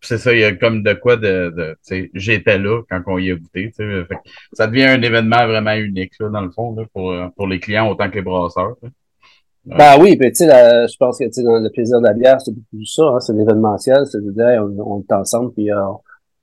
c'est 0.00 0.18
ça, 0.18 0.32
il 0.32 0.40
y 0.40 0.44
a 0.44 0.54
comme 0.54 0.82
de 0.82 0.92
quoi 0.94 1.16
de, 1.16 1.50
de 1.56 2.08
j'étais 2.14 2.58
là 2.58 2.82
quand 2.88 3.02
on 3.06 3.18
y 3.18 3.30
a 3.30 3.34
goûté. 3.34 3.72
Fait, 3.76 4.06
ça 4.52 4.66
devient 4.66 4.84
un 4.84 5.02
événement 5.02 5.46
vraiment 5.46 5.74
unique, 5.74 6.12
là, 6.20 6.28
dans 6.28 6.42
le 6.42 6.50
fond, 6.50 6.74
là, 6.74 6.84
pour, 6.92 7.12
euh, 7.12 7.28
pour 7.36 7.46
les 7.46 7.60
clients 7.60 7.88
autant 7.88 8.08
que 8.10 8.16
les 8.16 8.22
brasseurs. 8.22 8.76
Ben 9.64 10.00
oui, 10.00 10.16
puis 10.16 10.30
tu 10.30 10.44
sais, 10.44 10.46
je 10.46 10.96
pense 10.96 11.18
que 11.18 11.24
tu 11.24 11.32
sais, 11.32 11.42
dans 11.42 11.58
le 11.58 11.70
plaisir 11.70 12.00
de 12.00 12.06
la 12.06 12.12
bière, 12.12 12.40
c'est 12.40 12.52
beaucoup 12.52 12.84
ça, 12.84 13.02
hein, 13.02 13.20
c'est 13.20 13.32
l'événementiel, 13.32 14.06
c'est 14.06 14.24
de 14.24 14.30
dire 14.30 14.62
on, 14.62 14.98
on 14.98 15.00
est 15.00 15.12
ensemble, 15.12 15.52
puis 15.54 15.72
euh, 15.72 15.80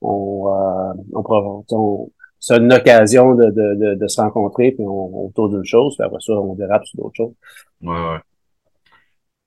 on, 0.02 0.48
euh, 0.48 0.92
on, 1.14 1.64
on 1.70 2.10
c'est 2.38 2.58
une 2.58 2.70
occasion 2.70 3.34
de, 3.34 3.46
de, 3.46 3.94
de, 3.94 4.06
se 4.08 4.20
rencontrer, 4.20 4.72
puis 4.72 4.84
on, 4.84 5.24
on 5.24 5.30
tourne 5.30 5.54
d'une 5.54 5.64
chose, 5.64 5.96
puis 5.96 6.04
après 6.04 6.20
ça, 6.20 6.34
on 6.34 6.54
dérape 6.54 6.84
sur 6.84 6.98
d'autres 6.98 7.16
choses. 7.16 7.34
Ouais, 7.80 7.94
ouais. 7.94 8.18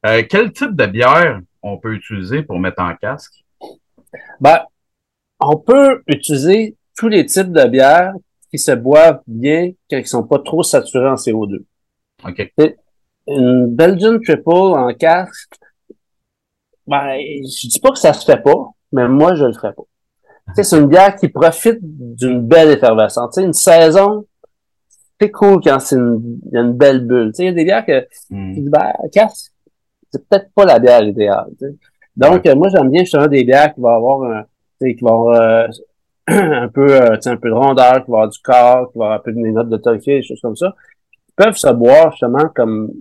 Euh, 0.07 0.23
quel 0.27 0.51
type 0.51 0.75
de 0.75 0.85
bière 0.87 1.41
on 1.61 1.77
peut 1.77 1.93
utiliser 1.93 2.41
pour 2.41 2.59
mettre 2.59 2.81
en 2.81 2.95
casque? 2.95 3.45
Ben, 4.39 4.61
on 5.39 5.57
peut 5.57 6.03
utiliser 6.07 6.75
tous 6.95 7.07
les 7.07 7.25
types 7.25 7.51
de 7.51 7.65
bières 7.67 8.13
qui 8.51 8.57
se 8.57 8.71
boivent 8.71 9.21
bien 9.27 9.71
quand 9.89 9.97
ils 9.97 10.07
sont 10.07 10.23
pas 10.23 10.39
trop 10.39 10.63
saturés 10.63 11.09
en 11.09 11.15
CO2. 11.15 11.63
OK. 12.25 12.53
Une 13.27 13.67
Belgian 13.75 14.19
Triple 14.19 14.49
en 14.49 14.93
casque, 14.93 15.53
ben, 16.87 17.17
je 17.19 17.67
dis 17.67 17.79
pas 17.79 17.91
que 17.91 17.99
ça 17.99 18.13
se 18.13 18.25
fait 18.25 18.41
pas, 18.41 18.71
mais 18.93 19.07
moi, 19.07 19.35
je 19.35 19.45
le 19.45 19.53
ferais 19.53 19.73
pas. 19.73 19.83
c'est 20.55 20.77
une 20.77 20.87
bière 20.87 21.15
qui 21.17 21.27
profite 21.27 21.79
d'une 21.81 22.47
belle 22.47 22.69
effervescence. 22.69 23.35
sais, 23.35 23.43
une 23.43 23.53
saison, 23.53 24.25
c'est 25.19 25.31
cool 25.31 25.59
quand 25.61 25.79
c'est 25.79 25.97
une, 25.97 26.39
y 26.51 26.57
a 26.57 26.61
une 26.61 26.73
belle 26.73 27.05
bulle. 27.05 27.31
Il 27.37 27.45
y 27.45 27.47
a 27.49 27.51
des 27.51 27.65
bières 27.65 27.85
que, 27.85 28.07
mm. 28.29 28.69
ben, 28.69 28.93
casque, 29.11 29.51
c'est 30.11 30.25
peut-être 30.27 30.49
pas 30.53 30.63
la 30.63 30.79
bière 30.79 31.03
idéale. 31.03 31.51
Donc, 32.17 32.45
euh, 32.45 32.55
moi, 32.55 32.67
j'aime 32.69 32.89
bien 32.89 33.01
justement 33.01 33.27
des 33.27 33.43
bières 33.43 33.73
qui 33.73 33.79
vont 33.79 33.95
avoir 33.95 34.23
un, 34.23 34.45
qui 34.79 34.97
vont 35.01 35.29
avoir 35.29 35.41
euh, 35.41 35.67
un 36.27 36.67
peu 36.67 36.93
euh, 36.93 37.17
un 37.23 37.37
peu 37.37 37.49
de 37.49 37.53
rondeur, 37.53 38.03
qui 38.03 38.11
vont 38.11 38.17
avoir 38.17 38.29
du 38.29 38.39
corps, 38.39 38.91
qui 38.91 38.97
vont 38.97 39.05
avoir 39.05 39.19
un 39.19 39.21
peu 39.21 39.31
de 39.31 39.39
notes 39.39 39.69
de 39.69 39.77
toffee, 39.77 40.17
des 40.17 40.23
choses 40.23 40.41
comme 40.41 40.55
ça, 40.55 40.75
qui 41.11 41.33
peuvent 41.35 41.55
se 41.55 41.71
boire 41.71 42.11
justement 42.11 42.49
comme 42.53 42.91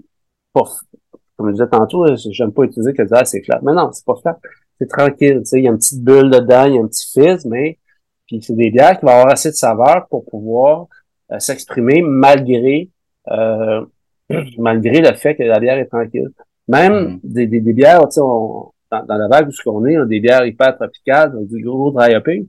comme 1.36 1.48
je 1.48 1.52
disais 1.52 1.68
tantôt, 1.68 2.06
j'aime 2.16 2.52
pas 2.52 2.62
utiliser 2.62 2.94
que 2.94 3.02
ah, 3.10 3.24
c'est 3.24 3.42
flat. 3.42 3.60
Mais 3.62 3.72
non, 3.72 3.90
c'est 3.92 4.06
pas 4.06 4.14
flat. 4.16 4.38
c'est 4.80 4.88
tranquille, 4.88 5.40
tu 5.40 5.44
sais, 5.44 5.58
il 5.58 5.64
y 5.64 5.68
a 5.68 5.70
une 5.70 5.76
petite 5.76 6.02
bulle 6.02 6.30
dedans, 6.30 6.64
il 6.64 6.74
y 6.74 6.78
a 6.78 6.80
un 6.80 6.86
petit 6.86 7.10
fizz, 7.12 7.44
mais 7.46 7.78
puis 8.26 8.42
c'est 8.42 8.54
des 8.54 8.70
bières 8.70 8.98
qui 8.98 9.04
vont 9.04 9.12
avoir 9.12 9.28
assez 9.28 9.50
de 9.50 9.54
saveur 9.54 10.06
pour 10.08 10.24
pouvoir 10.24 10.86
euh, 11.32 11.38
s'exprimer 11.38 12.02
malgré 12.02 12.90
euh, 13.30 13.84
malgré 14.58 15.00
le 15.00 15.14
fait 15.14 15.36
que 15.36 15.42
la 15.42 15.60
bière 15.60 15.78
est 15.78 15.86
tranquille. 15.86 16.30
Même 16.68 17.14
mm. 17.14 17.20
des, 17.22 17.46
des, 17.46 17.72
bières, 17.72 18.08
tu 18.08 18.14
sais, 18.14 18.20
dans, 19.06 19.16
la 19.16 19.28
vague 19.28 19.48
où 19.48 19.50
ce 19.50 19.62
qu'on 19.62 19.84
est, 19.86 19.98
on 19.98 20.02
a 20.02 20.06
des 20.06 20.20
bières 20.20 20.44
hyper 20.44 20.76
tropicales, 20.76 21.32
du 21.46 21.62
gros 21.62 21.90
dry 21.90 22.14
hopping. 22.14 22.46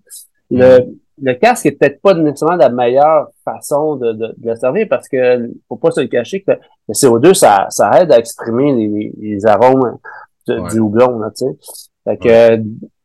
Le, 0.49 0.79
mm. 0.79 0.95
le 1.23 1.33
casque 1.33 1.65
est 1.65 1.71
peut-être 1.71 2.01
pas 2.01 2.13
nécessairement 2.13 2.55
la 2.55 2.69
meilleure 2.69 3.29
façon 3.43 3.95
de, 3.95 4.13
de, 4.13 4.27
de, 4.37 4.49
le 4.49 4.55
servir 4.55 4.87
parce 4.89 5.07
que 5.09 5.51
faut 5.67 5.75
pas 5.75 5.91
se 5.91 6.01
le 6.01 6.07
cacher 6.07 6.41
que 6.41 6.51
le 6.51 6.93
CO2, 6.93 7.33
ça, 7.33 7.67
ça 7.69 7.91
aide 8.01 8.11
à 8.11 8.19
exprimer 8.19 8.73
les, 8.73 9.13
les 9.17 9.45
arômes 9.45 9.97
du 10.47 10.79
houblon, 10.79 11.19
tu 11.35 11.45
sais. 11.45 11.57
Fait 12.05 12.17
que, 12.17 12.55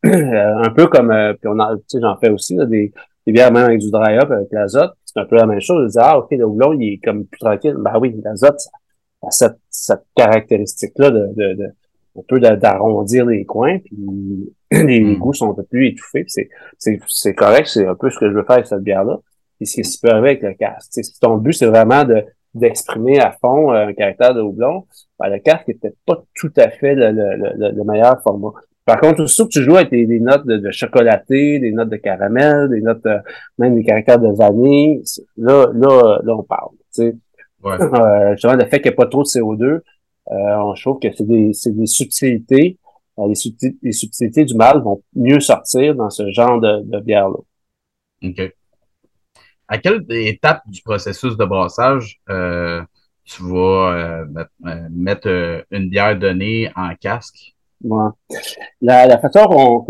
un 0.64 0.70
peu 0.70 0.87
comme, 0.87 1.11
euh, 1.11 1.34
puis 1.34 1.49
on 1.49 1.56
tu 1.56 1.82
sais, 1.88 2.00
j'en 2.00 2.16
fais 2.16 2.30
aussi, 2.30 2.56
des, 2.56 2.92
des 3.26 3.32
bières 3.32 3.52
même 3.52 3.64
avec 3.64 3.80
du 3.80 3.90
dry 3.90 4.16
up, 4.18 4.30
avec 4.30 4.49
l'azote. 4.52 4.92
C'est 5.04 5.20
un 5.20 5.25
peu 5.26 5.37
la 5.37 5.46
même 5.46 5.61
chose. 5.61 5.88
Je 5.88 5.92
dis, 5.92 5.99
ah, 6.00 6.18
OK, 6.18 6.28
le 6.30 6.44
houblon, 6.44 6.72
il 6.75 6.94
est 6.94 6.99
comme 7.04 7.26
plus 7.26 7.38
tranquille. 7.38 7.75
Ben 7.78 7.99
oui, 8.00 8.14
l'azote, 8.25 8.61
ça 8.61 8.70
a 9.22 9.30
cette, 9.30 9.58
cette 9.70 10.04
caractéristique-là 10.14 11.11
de, 11.11 11.26
de, 11.34 11.54
de, 11.54 11.66
un 12.19 12.23
peu 12.28 12.40
d'arrondir 12.40 13.26
les 13.26 13.45
coins, 13.45 13.78
puis 13.78 13.97
les, 14.71 15.00
mm. 15.00 15.19
goûts 15.19 15.33
sont 15.33 15.50
un 15.50 15.54
peu 15.54 15.64
plus 15.64 15.88
étouffés. 15.88 16.26
C'est, 16.78 17.35
correct, 17.35 17.69
c'est 17.69 17.87
un 17.87 17.95
peu 17.95 18.11
ce 18.11 18.19
que 18.19 18.28
je 18.28 18.35
veux 18.35 18.45
faire 18.45 18.57
avec 18.57 18.66
cette 18.66 18.83
bière-là. 18.83 19.19
Et 19.61 19.64
ce 19.64 19.75
qui 19.75 19.85
se 19.85 20.00
peut 20.00 20.12
avec 20.12 20.42
le 20.42 20.54
casque. 20.54 20.90
si 20.92 21.21
ton 21.21 21.37
but, 21.37 21.52
c'est 21.52 21.66
vraiment 21.66 22.04
de 22.04 22.25
d'exprimer 22.54 23.19
à 23.19 23.33
fond 23.40 23.73
euh, 23.73 23.87
un 23.87 23.92
caractère 23.95 24.35
de 24.35 24.42
houblon, 24.42 24.85
ben, 25.19 25.31
le 25.31 25.38
casque 25.38 25.71
est 25.71 25.81
peut-être 25.81 25.97
pas 26.04 26.23
tout 26.35 26.52
à 26.59 26.69
fait 26.69 26.95
le, 26.95 27.11
le, 27.11 27.71
le, 27.71 27.85
meilleur 27.85 28.21
format. 28.23 28.52
Par 28.85 29.00
contre, 29.00 29.23
aussi 29.23 29.42
que 29.45 29.49
tu 29.49 29.62
joues 29.62 29.76
avec 29.76 29.90
des, 29.90 30.21
notes 30.21 30.47
de, 30.47 30.71
chocolaté, 30.71 31.59
des 31.61 31.73
notes 31.73 31.88
de 31.88 31.97
caramel, 31.97 32.69
des 32.69 32.81
notes 32.81 33.07
euh, 33.07 33.19
même 33.59 33.75
des 33.75 33.85
caractères 33.85 34.19
de 34.19 34.28
vanille, 34.28 35.02
là, 35.37 35.69
là, 35.73 36.19
là, 36.23 36.37
on 36.37 36.42
parle. 36.42 36.71
Tu 36.95 37.02
sais. 37.02 37.16
Ouais. 37.62 37.81
Euh, 37.81 38.33
justement, 38.33 38.54
le 38.54 38.64
fait 38.64 38.81
qu'il 38.81 38.90
n'y 38.90 38.95
ait 38.95 38.97
pas 38.97 39.07
trop 39.07 39.23
de 39.23 39.28
CO2, 39.28 39.64
euh, 39.64 39.81
on 40.26 40.75
trouve 40.75 40.99
que 40.99 41.09
c'est 41.14 41.26
des, 41.26 41.52
des 41.67 41.87
subtilités. 41.87 42.79
Euh, 43.19 43.29
les, 43.29 43.35
subtilités, 43.35 43.79
les 43.83 43.93
subtilités 43.93 44.45
du 44.45 44.55
mal 44.55 44.83
vont 44.83 45.02
mieux 45.14 45.41
sortir 45.41 45.95
dans 45.95 46.11
ce 46.11 46.31
genre 46.31 46.61
de, 46.61 46.83
de 46.85 47.00
bière-là. 47.00 47.38
OK. 48.25 48.55
À 49.69 49.79
quelle 49.79 50.05
étape 50.11 50.62
du 50.67 50.83
processus 50.83 51.37
de 51.37 51.45
brassage 51.45 52.21
euh, 52.29 52.83
tu 53.25 53.43
vas 53.45 54.25
mettre 54.91 55.64
une 55.71 55.88
bière 55.88 56.19
donnée 56.19 56.71
en 56.75 56.95
casque? 56.97 57.55
Ouais. 57.83 58.11
La, 58.81 59.07
la 59.07 59.19
façon 59.19 59.45
dont 59.47 59.87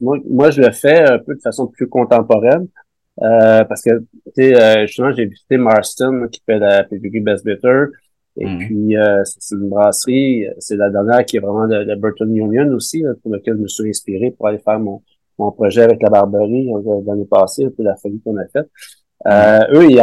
moi, 0.00 0.18
moi, 0.28 0.50
je 0.50 0.60
le 0.60 0.70
fais 0.70 1.00
un 1.00 1.18
peu 1.18 1.34
de 1.34 1.40
façon 1.40 1.66
plus 1.66 1.88
contemporaine. 1.88 2.68
Euh, 3.22 3.64
parce 3.64 3.82
que, 3.82 4.00
tu 4.00 4.30
sais, 4.34 4.60
euh, 4.60 4.86
justement, 4.86 5.12
j'ai 5.12 5.26
visité 5.26 5.56
Marston, 5.56 6.28
qui 6.30 6.40
fait 6.44 6.58
la 6.58 6.84
PPG 6.84 7.20
Best 7.20 7.44
Bitter. 7.44 7.84
Et 8.36 8.46
mm. 8.46 8.58
puis, 8.58 8.96
euh, 8.96 9.22
c'est 9.24 9.54
une 9.54 9.68
brasserie. 9.68 10.46
C'est 10.58 10.76
la 10.76 10.90
dernière 10.90 11.24
qui 11.24 11.36
est 11.36 11.40
vraiment 11.40 11.68
de, 11.68 11.94
Burton 11.94 12.34
Union 12.34 12.68
aussi, 12.72 13.04
pour 13.22 13.32
lequel 13.32 13.56
je 13.56 13.62
me 13.62 13.68
suis 13.68 13.88
inspiré 13.88 14.30
pour 14.30 14.48
aller 14.48 14.58
faire 14.58 14.80
mon, 14.80 15.02
mon 15.38 15.52
projet 15.52 15.82
avec 15.82 16.02
la 16.02 16.10
Barberie 16.10 16.70
l'année 17.06 17.26
passée, 17.26 17.64
un 17.64 17.70
peu 17.70 17.82
la 17.82 17.96
folie 17.96 18.20
qu'on 18.24 18.36
a 18.36 18.46
faite. 18.46 18.68
Euh, 19.26 19.60
eux, 19.72 19.90
ils, 19.90 20.02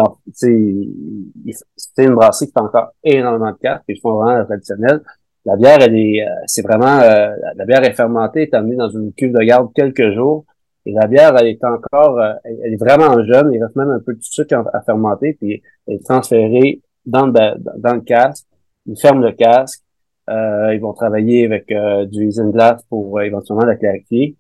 c'est 1.76 2.04
une 2.06 2.16
brasserie 2.16 2.48
qui 2.48 2.54
fait 2.54 2.62
encore 2.62 2.92
énormément 3.04 3.52
de 3.52 3.58
cartes, 3.58 3.84
ils 3.88 4.00
font 4.00 4.14
vraiment 4.14 4.44
traditionnel. 4.46 5.02
La 5.46 5.56
bière, 5.56 5.80
elle 5.82 5.96
est, 5.96 6.26
c'est 6.46 6.62
vraiment, 6.62 7.00
la 7.00 7.66
bière 7.66 7.84
est 7.84 7.94
fermentée, 7.94 8.44
est 8.44 8.54
amenée 8.54 8.76
dans 8.76 8.90
une 8.90 9.12
cuve 9.14 9.34
de 9.34 9.40
garde 9.40 9.72
quelques 9.74 10.12
jours. 10.12 10.46
Et 10.86 10.94
la 10.94 11.08
bière, 11.08 11.36
elle 11.38 11.48
est 11.48 11.64
encore, 11.64 12.20
euh, 12.20 12.34
elle 12.44 12.74
est 12.74 12.78
vraiment 12.78 13.24
jeune. 13.24 13.54
Il 13.54 13.64
reste 13.64 13.76
même 13.76 13.90
un 13.90 14.00
peu 14.00 14.14
de 14.14 14.22
sucre 14.22 14.64
à 14.74 14.82
fermenter, 14.82 15.34
puis 15.34 15.62
elle 15.88 15.96
est 15.96 16.06
transférée 16.06 16.82
dans 17.06 17.26
le, 17.26 17.80
dans 17.80 17.96
le 17.96 18.02
casque. 18.02 18.46
Ils 18.86 19.00
ferment 19.00 19.22
le 19.22 19.32
casque. 19.32 19.82
Euh, 20.30 20.74
ils 20.74 20.80
vont 20.80 20.94
travailler 20.94 21.46
avec 21.46 21.72
euh, 21.72 22.06
du 22.06 22.28
isinglass 22.28 22.84
pour 22.90 23.18
euh, 23.18 23.24
éventuellement 23.24 23.66
la 23.66 23.76
clarifier. 23.76 24.36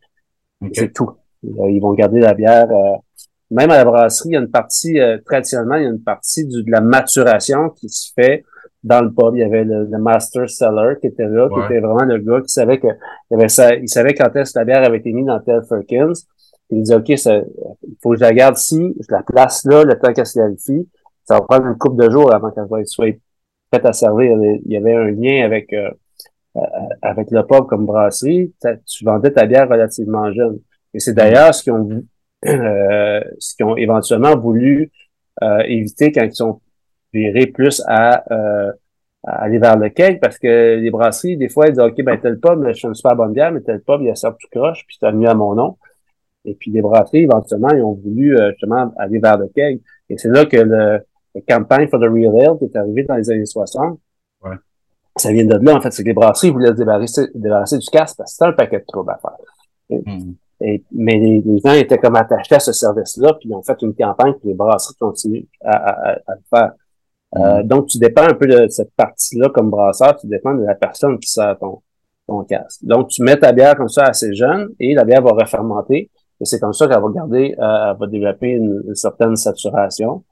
C'est 0.73 0.93
tout. 0.93 1.11
Ils 1.43 1.81
vont 1.81 1.93
garder 1.93 2.19
la 2.19 2.35
bière. 2.35 2.67
même 3.49 3.71
à 3.71 3.77
la 3.77 3.85
brasserie, 3.85 4.29
il 4.29 4.33
y 4.33 4.37
a 4.37 4.39
une 4.39 4.51
partie, 4.51 4.99
traditionnellement, 5.25 5.75
il 5.75 5.83
y 5.83 5.87
a 5.87 5.89
une 5.89 6.03
partie 6.03 6.45
du, 6.45 6.63
de 6.63 6.69
la 6.69 6.81
maturation 6.81 7.71
qui 7.71 7.89
se 7.89 8.13
fait 8.13 8.43
dans 8.83 9.01
le 9.01 9.11
pub, 9.11 9.35
il 9.35 9.39
y 9.39 9.43
avait 9.43 9.63
le, 9.63 9.85
master 9.97 10.49
seller 10.49 10.95
qui 10.99 11.07
était 11.07 11.27
là, 11.27 11.49
qui 11.49 11.59
était 11.65 11.79
vraiment 11.79 12.03
le 12.03 12.19
gars 12.19 12.41
qui 12.41 12.49
savait 12.49 12.79
que 12.79 12.87
il, 13.29 13.35
avait 13.35 13.49
ça, 13.49 13.75
il 13.75 13.89
savait 13.89 14.13
quand 14.13 14.35
est-ce 14.35 14.53
que 14.53 14.59
la 14.59 14.65
bière 14.65 14.83
avait 14.83 14.97
été 14.97 15.11
mise 15.13 15.25
dans 15.25 15.39
tel 15.39 15.61
Firkins. 15.67 16.13
Il 16.69 16.83
disait, 16.83 16.95
OK, 16.95 17.09
il 17.09 17.97
faut 18.01 18.11
que 18.11 18.17
je 18.17 18.21
la 18.21 18.33
garde 18.33 18.57
ici, 18.57 18.95
je 18.99 19.13
la 19.13 19.23
place 19.23 19.65
là, 19.65 19.83
le 19.83 19.99
temps 19.99 20.13
qu'elle 20.13 20.25
se 20.25 20.33
clarifie. 20.33 20.87
Ça 21.25 21.35
va 21.35 21.41
prendre 21.41 21.67
une 21.67 21.77
couple 21.77 22.03
de 22.03 22.09
jours 22.09 22.33
avant 22.33 22.51
qu'elle 22.51 22.67
soit 22.87 23.17
prête 23.69 23.85
à 23.85 23.93
servir. 23.93 24.37
Il 24.65 24.71
y 24.71 24.77
avait 24.77 24.95
un 24.95 25.11
lien 25.11 25.45
avec, 25.45 25.71
euh, 25.73 25.91
euh, 26.57 26.61
avec 27.01 27.31
le 27.31 27.45
pub 27.45 27.65
comme 27.67 27.85
brasserie. 27.85 28.53
Tu 28.85 29.05
vendais 29.05 29.31
ta 29.31 29.45
bière 29.45 29.69
relativement 29.69 30.31
jeune. 30.31 30.59
Et 30.93 30.99
c'est 30.99 31.13
d'ailleurs 31.13 31.53
ce 31.55 31.63
qu'ils 31.63 31.73
ont, 31.73 32.03
euh, 32.45 33.21
ce 33.39 33.55
qu'ils 33.55 33.65
ont 33.65 33.77
éventuellement 33.77 34.35
voulu 34.37 34.91
éviter 35.65 36.11
quand 36.11 36.21
ils 36.23 36.35
sont 36.35 36.61
virer 37.13 37.47
plus 37.47 37.81
à, 37.87 38.23
euh, 38.31 38.71
à, 39.25 39.43
aller 39.43 39.59
vers 39.59 39.77
le 39.77 39.89
cake 39.89 40.19
parce 40.19 40.37
que 40.37 40.77
les 40.79 40.89
brasseries, 40.89 41.37
des 41.37 41.49
fois, 41.49 41.67
ils 41.67 41.73
disent 41.73 41.83
OK, 41.83 42.01
ben 42.03 42.17
tel 42.19 42.39
pub, 42.39 42.65
je 42.67 42.73
suis 42.73 42.87
une 42.87 42.95
super 42.95 43.15
bonne 43.15 43.33
bière, 43.33 43.51
mais 43.51 43.61
tel 43.61 43.81
pub, 43.81 44.01
il 44.01 44.07
y 44.07 44.11
a 44.11 44.15
ça 44.15 44.35
tout 44.39 44.47
croche, 44.51 44.85
puis 44.87 44.97
c'est 44.99 45.11
mieux 45.11 45.29
à 45.29 45.33
mon 45.33 45.55
nom. 45.55 45.77
Et 46.45 46.55
puis 46.55 46.71
les 46.71 46.81
brasseries, 46.81 47.23
éventuellement, 47.23 47.69
ils 47.69 47.83
ont 47.83 47.93
voulu 47.93 48.37
euh, 48.37 48.51
justement 48.51 48.93
aller 48.97 49.19
vers 49.19 49.37
le 49.37 49.47
cake. 49.47 49.81
Et 50.09 50.17
c'est 50.17 50.29
là 50.29 50.45
que 50.45 50.57
le, 50.57 50.99
le 51.35 51.41
campagne 51.47 51.87
for 51.87 51.99
the 51.99 52.09
real 52.09 52.35
ale 52.39 52.57
qui 52.57 52.65
est 52.65 52.75
arrivé 52.75 53.03
dans 53.03 53.15
les 53.15 53.29
années 53.31 53.45
60. 53.45 53.99
Ouais. 54.43 54.55
Ça 55.17 55.31
vient 55.31 55.45
de 55.45 55.55
là, 55.55 55.75
en 55.75 55.81
fait, 55.81 55.91
c'est 55.91 56.03
que 56.03 56.07
les 56.07 56.13
brasseries 56.13 56.51
voulaient 56.51 56.69
se 56.69 56.73
débarrasser, 56.73 57.27
débarrasser 57.35 57.77
du 57.77 57.87
casque 57.87 58.17
parce 58.17 58.31
que 58.31 58.33
c'était 58.33 58.45
un 58.45 58.53
paquet 58.53 58.79
de 58.79 58.85
troubles 58.85 59.11
à 59.11 59.19
faire. 59.19 60.01
Mm. 60.05 60.33
Et, 60.63 60.83
mais 60.91 61.17
les, 61.17 61.43
gens 61.63 61.73
étaient 61.73 61.97
comme 61.97 62.15
attachés 62.15 62.55
à 62.55 62.59
ce 62.59 62.71
service-là, 62.71 63.33
puis 63.39 63.49
ils 63.49 63.53
ont 63.53 63.63
fait 63.63 63.81
une 63.81 63.95
campagne, 63.95 64.33
puis 64.33 64.49
les 64.49 64.53
brasseries 64.53 64.95
continuent 64.99 65.45
à, 65.63 65.71
à, 65.71 66.11
à 66.11 66.35
le 66.35 66.41
faire. 66.49 66.71
Euh, 67.37 67.63
donc, 67.63 67.87
tu 67.87 67.97
dépends 67.97 68.23
un 68.23 68.33
peu 68.33 68.47
de 68.47 68.67
cette 68.67 68.93
partie-là 68.95 69.49
comme 69.49 69.69
brasseur, 69.69 70.17
tu 70.17 70.27
dépends 70.27 70.53
de 70.53 70.63
la 70.63 70.75
personne 70.75 71.17
qui 71.17 71.29
sert 71.29 71.57
ton, 71.59 71.81
ton 72.27 72.43
casque. 72.43 72.83
Donc, 72.83 73.07
tu 73.07 73.23
mets 73.23 73.37
ta 73.37 73.51
bière 73.53 73.75
comme 73.75 73.89
ça 73.89 74.03
assez 74.03 74.33
jeune 74.33 74.69
et 74.79 74.93
la 74.93 75.05
bière 75.05 75.21
va 75.21 75.31
refermenter. 75.31 76.09
Et 76.41 76.45
c'est 76.45 76.59
comme 76.59 76.73
ça 76.73 76.87
qu'elle 76.87 77.01
va 77.01 77.09
garder, 77.13 77.55
euh, 77.57 77.91
elle 77.91 77.97
va 77.97 78.07
développer 78.07 78.49
une, 78.49 78.95
certaine 78.95 79.35
saturation 79.35 80.23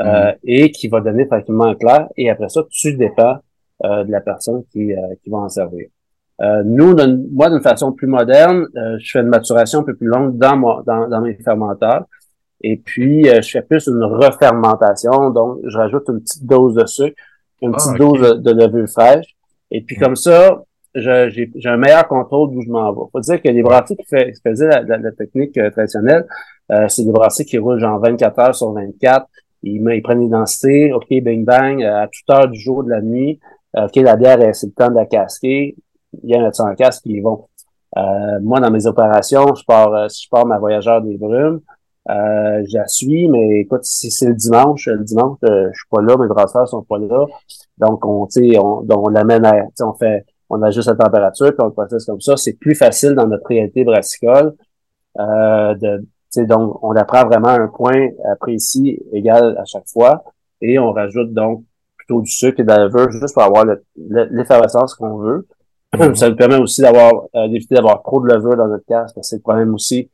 euh, 0.00 0.04
mm-hmm. 0.04 0.36
et 0.44 0.70
qui 0.70 0.88
va 0.88 1.00
donner 1.00 1.26
tranquillement 1.26 1.64
un 1.64 1.74
clair. 1.74 2.08
Et 2.16 2.30
après 2.30 2.48
ça, 2.48 2.62
tu 2.70 2.96
dépends 2.96 3.38
de 3.82 4.10
la 4.10 4.20
personne 4.20 4.64
qui, 4.72 4.90
qui 5.22 5.30
va 5.30 5.38
en 5.38 5.48
servir. 5.48 5.86
nous, 6.64 6.96
moi, 7.30 7.48
d'une 7.48 7.62
façon 7.62 7.92
plus 7.92 8.08
moderne, 8.08 8.66
je 8.74 9.08
fais 9.08 9.20
une 9.20 9.28
maturation 9.28 9.80
un 9.80 9.82
peu 9.84 9.94
plus 9.94 10.08
longue 10.08 10.36
dans, 10.36 10.56
moi, 10.56 10.82
dans, 10.84 11.08
dans 11.08 11.20
mes 11.20 11.34
fermenteurs. 11.34 12.04
Et 12.60 12.76
puis, 12.76 13.28
euh, 13.28 13.40
je 13.40 13.50
fais 13.50 13.62
plus 13.62 13.86
une 13.86 14.02
refermentation. 14.02 15.30
Donc, 15.30 15.58
je 15.64 15.76
rajoute 15.76 16.04
une 16.08 16.20
petite 16.20 16.44
dose 16.44 16.74
de 16.74 16.86
sucre, 16.86 17.16
une 17.62 17.72
petite 17.72 17.92
ah, 17.94 17.98
dose 17.98 18.42
de, 18.42 18.50
levure 18.50 18.88
fraîche. 18.88 19.36
Et 19.70 19.82
puis, 19.82 19.96
comme 19.96 20.16
ça, 20.16 20.62
j'ai 20.94 21.50
un 21.64 21.76
meilleur 21.76 22.08
contrôle 22.08 22.52
d'où 22.52 22.62
je 22.62 22.70
m'en 22.70 22.92
vais. 22.92 23.10
Faut 23.12 23.20
dire 23.20 23.40
que 23.40 23.48
les 23.48 23.62
brassiers 23.62 23.96
qui, 23.96 24.06
fait, 24.06 24.32
faisaient 24.44 24.68
la, 24.68 25.12
technique 25.12 25.56
euh, 25.58 25.70
traditionnelle, 25.70 26.26
euh, 26.72 26.88
c'est 26.88 27.04
des 27.04 27.12
brassiers 27.12 27.44
qui 27.44 27.58
roulent 27.58 27.78
genre 27.78 28.00
24 28.00 28.38
heures 28.40 28.54
sur 28.54 28.72
24. 28.72 29.26
Ils, 29.62 29.82
ils 29.82 30.02
prennent 30.02 30.20
les 30.20 30.28
densités, 30.28 30.92
OK, 30.92 31.06
bing 31.10 31.44
bang, 31.44 31.82
à 31.82 32.08
toute 32.08 32.28
heure 32.30 32.48
du 32.48 32.58
jour, 32.58 32.84
de 32.84 32.90
la 32.90 33.02
nuit. 33.02 33.40
OK, 33.74 33.96
la 33.96 34.16
bière, 34.16 34.38
c'est 34.54 34.66
le 34.66 34.72
temps 34.72 34.88
de 34.88 34.94
la 34.94 35.06
casquer. 35.06 35.76
Il 36.22 36.30
y 36.30 36.34
a 36.34 36.50
un 36.58 36.74
casque 36.74 37.02
qui 37.02 37.20
vont. 37.20 37.48
moi, 38.42 38.60
dans 38.60 38.70
mes 38.70 38.86
opérations, 38.86 39.54
je 39.54 39.64
pars, 39.64 40.10
si 40.10 40.24
je 40.24 40.28
pars 40.30 40.46
ma 40.46 40.58
voyageur 40.58 41.02
des 41.02 41.16
brumes, 41.16 41.60
euh, 42.10 42.64
suis, 42.86 43.28
mais 43.28 43.60
écoute, 43.60 43.84
si 43.84 44.10
c'est 44.10 44.28
le 44.28 44.34
dimanche, 44.34 44.86
le 44.86 45.04
dimanche, 45.04 45.38
euh, 45.44 45.68
je 45.72 45.78
suis 45.78 45.88
pas 45.90 46.00
là, 46.00 46.16
mes 46.16 46.26
brasseurs 46.26 46.66
sont 46.66 46.82
pas 46.82 46.98
là. 46.98 47.26
Donc, 47.78 48.04
on, 48.04 48.26
on, 48.36 48.86
on 48.88 49.08
l'amène 49.08 49.44
à, 49.44 49.66
on 49.82 49.92
fait, 49.92 50.24
on 50.48 50.62
ajuste 50.62 50.88
la 50.88 50.96
température, 50.96 51.48
puis 51.48 51.60
on 51.60 51.66
le 51.66 51.72
processe 51.72 52.06
comme 52.06 52.20
ça. 52.20 52.36
C'est 52.36 52.54
plus 52.54 52.74
facile 52.74 53.14
dans 53.14 53.26
notre 53.26 53.46
réalité 53.46 53.84
brassicole. 53.84 54.54
Euh, 55.18 55.74
de, 55.74 56.06
donc, 56.36 56.82
on 56.82 56.94
apprend 56.96 57.24
vraiment 57.24 57.48
un 57.48 57.68
point 57.68 58.08
précis, 58.40 59.00
égal 59.12 59.56
à 59.58 59.64
chaque 59.64 59.88
fois, 59.88 60.24
et 60.60 60.78
on 60.78 60.92
rajoute 60.92 61.32
donc 61.32 61.64
plutôt 61.96 62.20
du 62.20 62.30
sucre 62.30 62.60
et 62.60 62.62
de 62.62 62.68
la 62.68 62.84
levure 62.84 63.10
juste 63.10 63.34
pour 63.34 63.42
avoir 63.42 63.64
l'effervescence 63.96 64.94
qu'on 64.94 65.18
veut. 65.18 65.46
Mm-hmm. 65.94 66.14
Ça 66.14 66.28
nous 66.28 66.36
permet 66.36 66.56
aussi 66.56 66.82
d'avoir 66.82 67.12
euh, 67.34 67.48
d'éviter 67.48 67.74
d'avoir 67.74 68.02
trop 68.02 68.20
de 68.20 68.32
levure 68.32 68.56
dans 68.56 68.68
notre 68.68 68.84
casque, 68.84 69.16
c'est 69.22 69.36
le 69.36 69.42
problème 69.42 69.72
aussi 69.74 70.10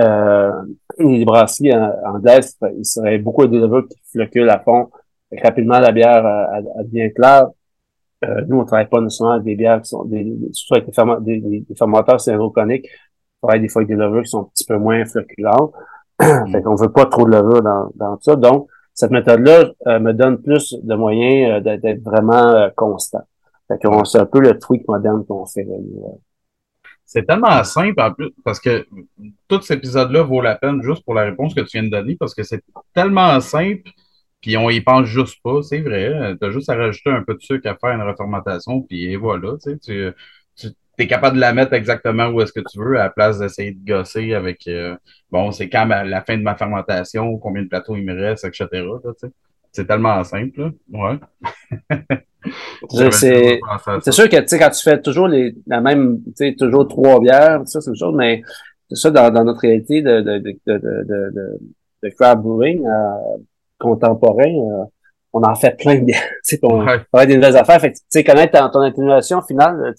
euh, 0.00 0.50
les 0.98 1.24
brasseries 1.24 1.72
anglaises, 2.04 2.58
il 2.76 2.84
serait 2.84 3.18
beaucoup 3.18 3.46
de 3.46 3.56
levures 3.56 3.86
qui 3.88 3.96
floculent 4.10 4.50
à 4.50 4.58
fond. 4.58 4.90
Rapidement, 5.42 5.78
la 5.78 5.92
bière 5.92 6.26
elle, 6.56 6.86
devient 6.86 7.12
claire. 7.14 7.46
euh, 8.24 8.42
nous, 8.48 8.58
on 8.58 8.64
travaille 8.64 8.88
pas 8.88 9.00
nécessairement 9.00 9.34
avec 9.34 9.44
des 9.44 9.54
bières 9.54 9.80
qui 9.82 9.88
sont 9.90 10.04
des, 10.04 10.26
surtout 10.52 10.74
avec 10.74 11.24
des, 11.24 11.40
des, 11.40 11.60
des 11.60 11.74
fermenteurs. 11.76 12.20
Des 13.52 13.68
fois 13.68 13.82
avec 13.82 13.88
des 13.88 13.96
levures 13.96 14.22
qui 14.22 14.30
sont 14.30 14.42
un 14.42 14.48
petit 14.54 14.64
peu 14.64 14.78
moins 14.78 15.04
floculentes. 15.04 15.72
Mm. 16.20 16.46
fait 16.52 16.62
qu'on 16.62 16.74
veut 16.74 16.92
pas 16.92 17.06
trop 17.06 17.26
de 17.26 17.30
levure 17.30 17.62
dans, 17.62 17.90
dans 17.94 18.18
ça. 18.20 18.36
Donc, 18.36 18.68
cette 18.94 19.10
méthode-là 19.10 19.72
euh, 19.88 19.98
me 19.98 20.12
donne 20.12 20.40
plus 20.40 20.74
de 20.80 20.94
moyens 20.94 21.66
euh, 21.66 21.76
d'être 21.76 22.02
vraiment 22.02 22.54
euh, 22.54 22.68
constant. 22.76 23.22
C'est 23.68 24.18
un 24.18 24.26
peu 24.26 24.40
le 24.40 24.58
tweak 24.58 24.86
moderne 24.86 25.24
qu'on 25.26 25.46
fait. 25.46 25.66
C'est 27.04 27.26
tellement 27.26 27.62
simple 27.64 28.00
en 28.00 28.12
plus, 28.12 28.30
parce 28.44 28.60
que 28.60 28.86
tout 29.48 29.60
cet 29.62 29.78
épisode-là 29.78 30.22
vaut 30.22 30.40
la 30.40 30.54
peine 30.54 30.80
juste 30.82 31.04
pour 31.04 31.14
la 31.14 31.22
réponse 31.22 31.54
que 31.54 31.62
tu 31.62 31.78
viens 31.78 31.82
de 31.82 31.90
donner, 31.90 32.14
parce 32.16 32.34
que 32.34 32.42
c'est 32.42 32.62
tellement 32.94 33.40
simple, 33.40 33.90
puis 34.40 34.56
on 34.56 34.70
y 34.70 34.80
pense 34.80 35.06
juste 35.06 35.42
pas, 35.42 35.62
c'est 35.62 35.80
vrai. 35.80 36.36
Tu 36.38 36.46
as 36.46 36.50
juste 36.50 36.68
à 36.68 36.76
rajouter 36.76 37.10
un 37.10 37.22
peu 37.22 37.34
de 37.34 37.40
sucre 37.40 37.68
à 37.68 37.74
faire 37.74 37.90
une 37.90 38.02
refermentation, 38.02 38.82
puis 38.82 39.16
voilà, 39.16 39.54
tu 39.82 40.12
tu, 40.96 41.04
es 41.04 41.06
capable 41.06 41.36
de 41.36 41.40
la 41.40 41.52
mettre 41.52 41.72
exactement 41.72 42.28
où 42.28 42.40
est-ce 42.40 42.52
que 42.52 42.60
tu 42.60 42.78
veux, 42.78 42.98
à 42.98 43.04
la 43.04 43.10
place 43.10 43.38
d'essayer 43.38 43.72
de 43.72 43.84
gosser 43.84 44.34
avec 44.34 44.68
bon, 45.30 45.50
c'est 45.52 45.68
quand 45.68 45.86
la 45.86 46.22
fin 46.22 46.36
de 46.36 46.42
ma 46.42 46.54
fermentation, 46.54 47.36
combien 47.38 47.62
de 47.62 47.68
plateaux 47.68 47.96
il 47.96 48.04
me 48.04 48.14
reste, 48.14 48.44
etc. 48.44 48.86
c'est 49.72 49.86
tellement 49.86 50.22
simple. 50.24 50.60
Là. 50.60 50.70
Ouais. 50.92 51.18
c'est 52.90 54.12
sûr 54.12 54.28
que 54.28 54.40
tu 54.40 54.48
sais, 54.48 54.58
quand 54.58 54.70
tu 54.70 54.82
fais 54.82 55.00
toujours 55.00 55.28
les, 55.28 55.54
la 55.66 55.80
même, 55.80 56.20
tu 56.24 56.32
sais, 56.36 56.54
toujours 56.54 56.86
trois 56.88 57.20
bières, 57.20 57.62
ça, 57.66 57.80
c'est 57.80 57.90
une 57.90 57.96
chose, 57.96 58.14
mais 58.16 58.42
ça 58.90 59.10
dans, 59.10 59.30
dans, 59.30 59.44
notre 59.44 59.60
réalité 59.60 60.02
de, 60.02 60.20
de, 60.20 60.38
de, 60.38 60.58
de, 60.66 60.78
de, 60.78 61.58
de 62.02 62.08
craft 62.10 62.42
brewing 62.42 62.86
euh, 62.86 63.36
contemporain, 63.78 64.44
euh, 64.44 64.84
on 65.32 65.42
en 65.42 65.54
fait 65.54 65.76
plein 65.76 65.96
de 65.96 66.04
bières. 66.04 66.22
Tu 66.44 66.56
sais, 66.56 66.60
on 66.62 66.84
ouais. 66.84 67.26
des 67.26 67.36
nouvelles 67.36 67.56
affaires. 67.56 67.80
Fait 67.80 67.92
tu 67.92 68.00
sais, 68.08 68.24
connaître 68.24 68.58
ton, 68.58 68.68
ton 68.68 68.80
atténuation 68.80 69.42
finale, 69.42 69.94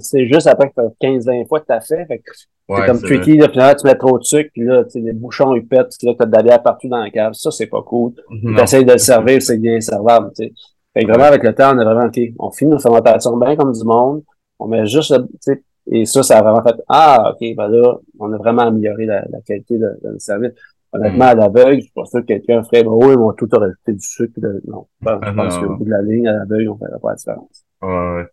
c'est 0.00 0.26
juste 0.26 0.46
après 0.46 0.70
que 0.70 0.80
15-20 1.00 1.46
fois 1.48 1.60
que 1.60 1.66
tu 1.66 1.72
as 1.72 1.80
fait. 1.80 2.06
fait 2.06 2.22
c'est 2.68 2.86
comme 2.86 3.00
tricky, 3.00 3.36
là, 3.36 3.48
puis 3.48 3.58
là, 3.58 3.74
tu 3.74 3.86
mets 3.86 3.94
trop 3.94 4.18
de 4.18 4.24
sucre, 4.24 4.50
puis 4.52 4.64
là, 4.64 4.84
les 4.94 5.12
bouchons, 5.12 5.54
ils 5.54 5.66
pètent, 5.66 5.94
puis 5.98 6.06
là, 6.06 6.14
t'as 6.18 6.24
de 6.24 6.34
la 6.34 6.42
bière 6.42 6.62
partout 6.62 6.88
dans 6.88 7.02
la 7.02 7.10
cave. 7.10 7.34
Ça, 7.34 7.50
c'est 7.50 7.66
pas 7.66 7.82
cool. 7.82 8.12
Tu 8.30 8.60
essayes 8.60 8.84
de 8.84 8.92
le 8.92 8.98
servir, 8.98 9.42
c'est 9.42 9.58
bien 9.58 9.80
servable, 9.80 10.30
tu 10.36 10.44
sais. 10.44 10.52
Fait 10.94 11.02
que 11.02 11.08
vraiment, 11.08 11.24
avec 11.24 11.42
le 11.42 11.52
temps, 11.54 11.74
on 11.74 11.78
a 11.78 11.84
vraiment, 11.84 12.06
OK, 12.06 12.20
on 12.38 12.50
finit 12.52 12.70
nos 12.70 12.78
fermentations 12.78 13.36
bien 13.36 13.56
comme 13.56 13.72
du 13.72 13.84
monde, 13.84 14.22
on 14.60 14.68
met 14.68 14.86
juste, 14.86 15.12
tu 15.12 15.36
sais, 15.40 15.62
et 15.90 16.06
ça, 16.06 16.22
ça 16.22 16.38
a 16.38 16.42
vraiment 16.42 16.62
fait, 16.62 16.76
ah, 16.88 17.32
OK, 17.32 17.56
ben 17.56 17.68
là, 17.68 17.96
on 18.18 18.32
a 18.32 18.38
vraiment 18.38 18.62
amélioré 18.62 19.04
la, 19.04 19.24
la 19.28 19.40
qualité 19.40 19.76
de, 19.76 19.90
de, 20.02 20.18
service. 20.18 20.52
Honnêtement, 20.92 21.26
à 21.26 21.34
l'aveugle, 21.34 21.76
je 21.76 21.80
suis 21.80 21.92
pas 21.92 22.04
sûr 22.04 22.20
que 22.20 22.26
quelqu'un 22.26 22.62
ferait, 22.62 22.84
oh, 22.86 23.10
ils 23.10 23.18
vont 23.18 23.32
tout 23.32 23.48
rajouter 23.50 23.92
du 23.92 24.00
sucre. 24.00 24.40
De... 24.40 24.62
Non, 24.66 24.86
je 25.02 25.34
pense, 25.34 25.58
qu'au 25.58 25.76
bout 25.76 25.84
de 25.84 25.90
la 25.90 26.02
ligne, 26.02 26.28
à 26.28 26.32
l'aveugle, 26.32 26.68
on 26.70 26.76
fait 26.76 26.84
pas 27.02 27.10
la 27.10 27.14
différence. 27.16 27.64
Ouais. 27.82 28.26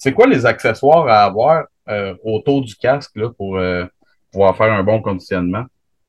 C'est 0.00 0.14
quoi 0.14 0.26
les 0.26 0.46
accessoires 0.46 1.06
à 1.08 1.24
avoir 1.24 1.66
euh, 1.90 2.14
autour 2.24 2.62
du 2.62 2.74
casque 2.74 3.16
là, 3.16 3.28
pour 3.36 3.58
euh, 3.58 3.84
pouvoir 4.32 4.56
faire 4.56 4.72
un 4.72 4.82
bon 4.82 5.02
conditionnement? 5.02 5.64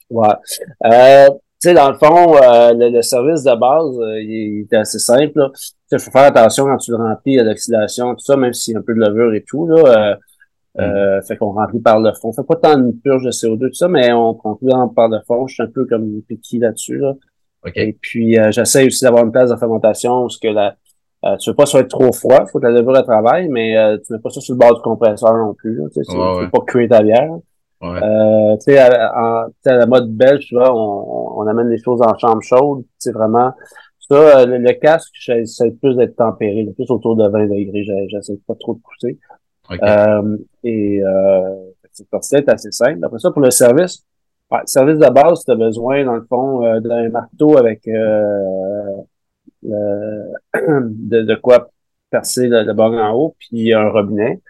Ouais. 0.10 0.30
Euh, 0.86 1.28
tu 1.30 1.70
sais, 1.70 1.74
dans 1.74 1.92
le 1.92 1.98
fond, 1.98 2.38
euh, 2.38 2.72
le, 2.74 3.02
service 3.02 3.44
de 3.44 3.54
base, 3.54 4.00
euh, 4.00 4.22
il, 4.22 4.66
est 4.72 4.76
assez 4.78 4.98
simple. 4.98 5.52
Il 5.92 6.00
faut 6.00 6.10
faire 6.10 6.24
attention 6.24 6.66
quand 6.66 6.78
tu 6.78 6.92
le 6.92 6.98
remplis 6.98 7.38
à 7.38 7.44
l'oxydation, 7.44 8.16
tout 8.16 8.24
ça, 8.24 8.38
même 8.38 8.54
s'il 8.54 8.74
y 8.74 8.78
a 8.78 8.80
un 8.80 8.82
peu 8.82 8.96
de 8.96 9.00
levure 9.02 9.34
et 9.34 9.44
tout. 9.46 9.68
Là, 9.68 10.18
mm. 10.78 11.24
fait 11.24 11.36
qu'on 11.36 11.52
remplit 11.52 11.82
par 11.82 12.00
le 12.00 12.14
fond. 12.14 12.30
On 12.30 12.34
fait 12.34 12.48
pas 12.48 12.56
tant 12.56 12.78
de 12.78 12.92
purge 13.04 13.26
de 13.26 13.32
CO2, 13.32 13.68
tout 13.68 13.74
ça, 13.74 13.90
mais 13.90 14.14
on 14.14 14.32
remplit 14.32 14.70
par 14.96 15.10
le 15.10 15.20
fond. 15.28 15.48
Je 15.48 15.56
suis 15.56 15.64
un 15.64 15.68
peu 15.68 15.86
comme 15.86 16.22
piqué 16.30 16.60
là-dessus. 16.60 16.98
Là. 16.98 17.14
Et 17.76 17.98
puis, 18.00 18.38
j'essaie 18.52 18.86
aussi 18.86 19.04
d'avoir 19.04 19.26
une 19.26 19.34
place 19.34 19.50
de 19.50 19.58
fermentation 19.58 20.22
parce 20.22 20.38
que 20.38 20.48
la, 20.48 20.78
euh, 21.24 21.38
tu 21.38 21.52
veux 21.52 21.56
pas 21.56 21.66
soit 21.66 21.84
trop 21.88 22.12
froid, 22.12 22.46
faut 22.48 22.60
que 22.60 22.66
la 22.66 22.72
levure 22.72 23.04
travaille, 23.04 23.48
mais 23.48 23.78
euh, 23.78 23.98
tu 24.06 24.14
mets 24.14 24.20
pas 24.20 24.30
ça 24.30 24.42
sur 24.42 24.56
le 24.56 24.60
bord 24.60 24.76
du 24.76 24.82
compresseur 24.82 25.36
non 25.38 25.54
plus. 25.54 25.76
Là, 25.76 25.86
tu 25.94 26.04
sais, 26.04 26.18
veux 26.18 26.50
pas 26.50 26.60
cuire 26.66 26.90
ta 26.90 27.02
bière. 27.04 27.30
Euh, 27.84 28.58
tu 28.58 28.74
sais, 28.74 28.78
à, 28.78 29.48
la 29.66 29.86
mode 29.86 30.12
belge, 30.12 30.46
tu 30.46 30.56
vois, 30.56 30.74
on, 30.74 31.42
on, 31.42 31.48
amène 31.48 31.70
les 31.70 31.82
choses 31.82 32.02
en 32.02 32.16
chambre 32.18 32.42
chaude. 32.42 32.84
C'est 33.00 33.12
vraiment 33.12 33.54
ça. 34.10 34.40
Euh, 34.40 34.46
le, 34.46 34.74
casque, 34.74 35.12
j'essaie 35.14 35.72
plus 35.72 35.96
d'être 35.96 36.16
tempéré, 36.16 36.68
plus 36.76 36.90
autour 36.90 37.16
de 37.16 37.28
20 37.28 37.48
degrés. 37.48 38.08
J'essaie 38.10 38.38
pas 38.48 38.56
trop 38.60 38.76
de 38.76 38.80
pousser. 38.80 39.20
Euh, 39.72 40.38
et 40.64 41.02
euh, 41.04 41.56
c'est 41.92 42.50
assez 42.50 42.72
simple. 42.72 43.04
Après 43.04 43.20
ça, 43.20 43.32
pour 43.32 43.42
le 43.42 43.52
service, 43.52 44.04
ouais, 44.52 44.60
service 44.66 44.98
de 44.98 45.10
base, 45.10 45.44
tu 45.46 45.52
as 45.52 45.56
besoin, 45.56 46.04
dans 46.04 46.16
le 46.16 46.26
fond, 46.28 46.80
d'un 46.82 47.10
marteau 47.10 47.58
avec 47.58 47.88
de, 49.64 51.22
de 51.22 51.36
quoi 51.36 51.70
percer 52.10 52.48
le, 52.48 52.64
le 52.64 52.74
bord 52.74 52.94
en 52.94 53.12
haut, 53.14 53.36
puis 53.40 53.74
un 53.74 53.90
robinet. 53.90 54.42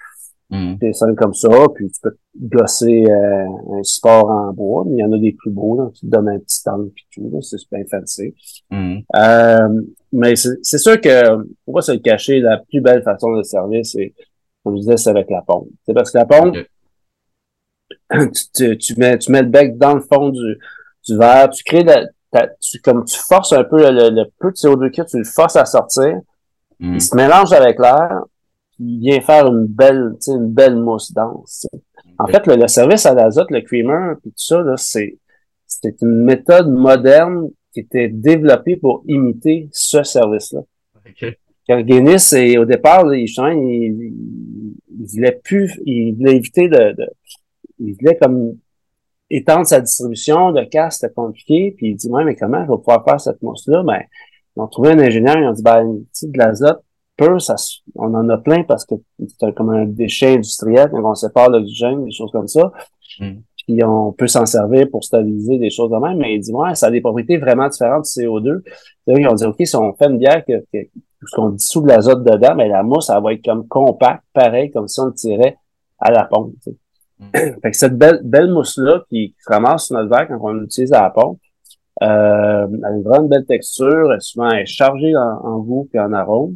Mm. 0.52 0.76
C'est 0.82 0.94
simple 0.94 1.16
comme 1.16 1.34
ça, 1.34 1.50
puis 1.74 1.90
tu 1.90 2.02
peux 2.02 2.18
gosser 2.36 3.06
euh, 3.08 3.46
un 3.80 3.84
support 3.84 4.30
en 4.30 4.52
bois, 4.52 4.84
mais 4.86 4.98
il 4.98 5.00
y 5.00 5.04
en 5.04 5.12
a 5.14 5.18
des 5.18 5.32
plus 5.32 5.50
beaux, 5.50 5.78
là, 5.78 5.90
qui 5.94 6.02
te 6.02 6.08
donnent 6.08 6.28
un 6.28 6.40
petit 6.40 6.62
temps 6.62 6.78
puis 6.94 7.06
tout, 7.14 7.42
c'est 7.42 7.58
super 7.58 7.80
fancy. 7.90 8.36
Mm. 8.70 8.98
Euh, 9.16 9.82
mais 10.12 10.36
c'est 10.36 10.78
sûr 10.78 11.00
que, 11.00 11.44
pour 11.64 11.76
pas 11.76 11.82
se 11.82 11.94
le 11.94 12.00
cacher, 12.00 12.42
la 12.42 12.58
plus 12.58 12.82
belle 12.82 13.02
façon 13.02 13.32
de 13.38 13.44
servir, 13.44 13.86
c'est, 13.86 14.14
comme 14.64 14.76
je 14.76 14.82
disais, 14.82 14.98
c'est 14.98 15.10
avec 15.10 15.30
la 15.30 15.42
pompe. 15.42 15.70
C'est 15.86 15.94
parce 15.94 16.12
que 16.12 16.18
la 16.18 16.26
pompe, 16.26 16.58
tu, 18.54 18.78
tu, 18.78 18.96
mets, 18.98 19.18
tu 19.18 19.32
mets 19.32 19.44
le 19.44 19.50
bec 19.50 19.78
dans 19.78 19.96
le 19.96 20.02
fond 20.02 20.30
du, 20.30 20.58
du 21.08 21.18
verre, 21.18 21.50
tu 21.50 21.64
crées 21.64 21.84
la, 21.84 22.06
tu, 22.62 22.80
comme 22.82 23.06
tu 23.06 23.18
forces 23.18 23.54
un 23.54 23.64
peu 23.64 23.78
le, 23.78 24.24
peu 24.40 24.52
de 24.52 24.56
CO2 24.56 24.92
que 24.92 25.02
tu 25.04 25.18
le 25.18 25.24
forces 25.24 25.56
à 25.56 25.66
sortir, 25.66 26.20
mm. 26.80 26.96
il 26.96 27.02
se 27.02 27.16
mélange 27.16 27.52
avec 27.54 27.80
l'air, 27.80 28.24
il 28.80 29.00
vient 29.00 29.22
faire 29.22 29.48
une 29.48 29.66
belle, 29.68 30.16
une 30.28 30.52
belle 30.52 30.76
mousse 30.76 31.12
dense. 31.12 31.68
En 32.18 32.28
fait, 32.28 32.46
le, 32.48 32.68
service 32.68 33.06
à 33.06 33.14
l'azote, 33.14 33.52
le 33.52 33.62
creamer, 33.62 34.16
puis 34.22 34.32
tout 34.32 34.38
ça, 34.38 34.64
c'est, 34.78 35.18
c'était 35.66 35.96
une 36.02 36.24
méthode 36.24 36.70
moderne 36.70 37.50
qui 37.74 37.82
était 37.82 38.10
développée 38.10 38.76
pour 38.76 39.04
imiter 39.08 39.70
ce 39.72 40.04
service-là. 40.04 40.62
Okay. 41.10 41.38
Car 41.66 41.84
Guinness, 41.84 42.34
et 42.34 42.58
au 42.58 42.66
départ, 42.66 43.14
il, 43.14 43.26
il, 43.26 44.14
il, 45.00 45.06
voulait 45.08 45.40
plus, 45.44 45.80
il 45.86 46.16
voulait 46.16 46.36
éviter 46.36 46.68
de, 46.68 46.94
de 46.94 47.08
il 47.80 47.96
voulait 47.96 48.18
comme 48.18 48.58
étendre 49.32 49.66
sa 49.66 49.82
distribution 49.82 50.52
de 50.52 50.64
casse, 50.64 51.00
c'était 51.00 51.14
compliqué. 51.14 51.74
Puis 51.78 51.92
il 51.92 51.96
dit, 51.96 52.10
ouais, 52.10 52.24
mais 52.24 52.36
comment 52.36 52.64
je 52.66 52.72
vais 52.72 52.78
pouvoir 52.78 53.04
faire 53.04 53.20
cette 53.20 53.42
mousse-là? 53.42 53.84
Ben, 53.84 54.02
ils 54.56 54.62
ont 54.62 54.68
trouvé 54.68 54.92
un 54.92 55.00
ingénieur, 55.00 55.38
ils 55.38 55.48
ont 55.48 55.54
dit, 55.54 55.64
ben, 55.64 55.86
de 55.86 56.38
l'azote 56.38 56.84
pur, 57.18 57.42
ça, 57.42 57.56
on 57.96 58.14
en 58.14 58.28
a 58.30 58.38
plein 58.38 58.64
parce 58.64 58.86
que 58.86 58.96
c'est 59.40 59.54
comme 59.54 59.70
un 59.70 59.86
déchet 59.86 60.36
industriel, 60.36 60.90
quand 60.92 61.04
on 61.04 61.16
sépare 61.16 61.50
l'oxygène, 61.50 62.06
des 62.06 62.12
choses 62.12 62.32
comme 62.32 62.48
ça. 62.48 62.72
Mm. 63.20 63.40
Puis 63.68 63.84
on 63.84 64.12
peut 64.12 64.28
s'en 64.28 64.46
servir 64.46 64.90
pour 64.90 65.04
stabiliser 65.04 65.60
des 65.60 65.70
choses 65.70 65.92
de 65.92 65.98
même, 65.98 66.18
mais 66.18 66.36
il 66.36 66.40
dit, 66.40 66.52
ouais, 66.52 66.74
ça 66.74 66.88
a 66.88 66.92
des 66.92 67.02
propriétés 67.02 67.38
vraiment 67.38 67.70
différentes 67.70 68.06
du 68.06 68.24
CO2. 68.24 68.62
Ils 69.08 69.28
ont 69.28 69.36
dit, 69.36 69.46
OK, 69.46 69.56
si 69.64 69.76
on 69.76 69.94
fait 69.94 70.08
une 70.08 70.18
bière 70.18 70.44
que, 70.46 70.64
que 70.74 70.88
qu'on 71.34 71.50
dissout 71.50 71.82
de 71.82 71.88
l'azote 71.88 72.24
dedans, 72.24 72.56
mais 72.56 72.68
la 72.68 72.82
mousse, 72.82 73.10
elle 73.10 73.22
va 73.22 73.34
être 73.34 73.46
comme 73.46 73.68
compacte, 73.68 74.24
pareil, 74.34 74.72
comme 74.72 74.88
si 74.88 75.00
on 75.00 75.06
le 75.06 75.14
tirait 75.14 75.58
à 76.00 76.10
la 76.10 76.24
pompe. 76.26 76.54
Fait 77.34 77.72
que 77.72 77.78
cette 77.78 77.98
belle, 77.98 78.20
belle 78.24 78.52
mousse-là 78.52 79.04
qui, 79.10 79.36
se 79.40 79.52
ramasse 79.52 79.88
sur 79.88 79.96
notre 79.96 80.10
verre 80.10 80.28
quand 80.28 80.40
on 80.42 80.54
l'utilise 80.54 80.94
à 80.94 81.02
la 81.04 81.10
pompe, 81.10 81.40
euh, 82.02 82.68
elle 82.72 82.86
a 82.86 82.92
une 82.92 83.04
vraiment 83.04 83.28
belle 83.28 83.46
texture, 83.46 84.12
elle, 84.14 84.22
souvent 84.22 84.50
elle 84.50 84.64
est 84.64 84.66
chargée 84.66 85.14
en, 85.16 85.60
goût 85.60 85.88
et 85.94 86.00
en 86.00 86.14
arôme, 86.14 86.56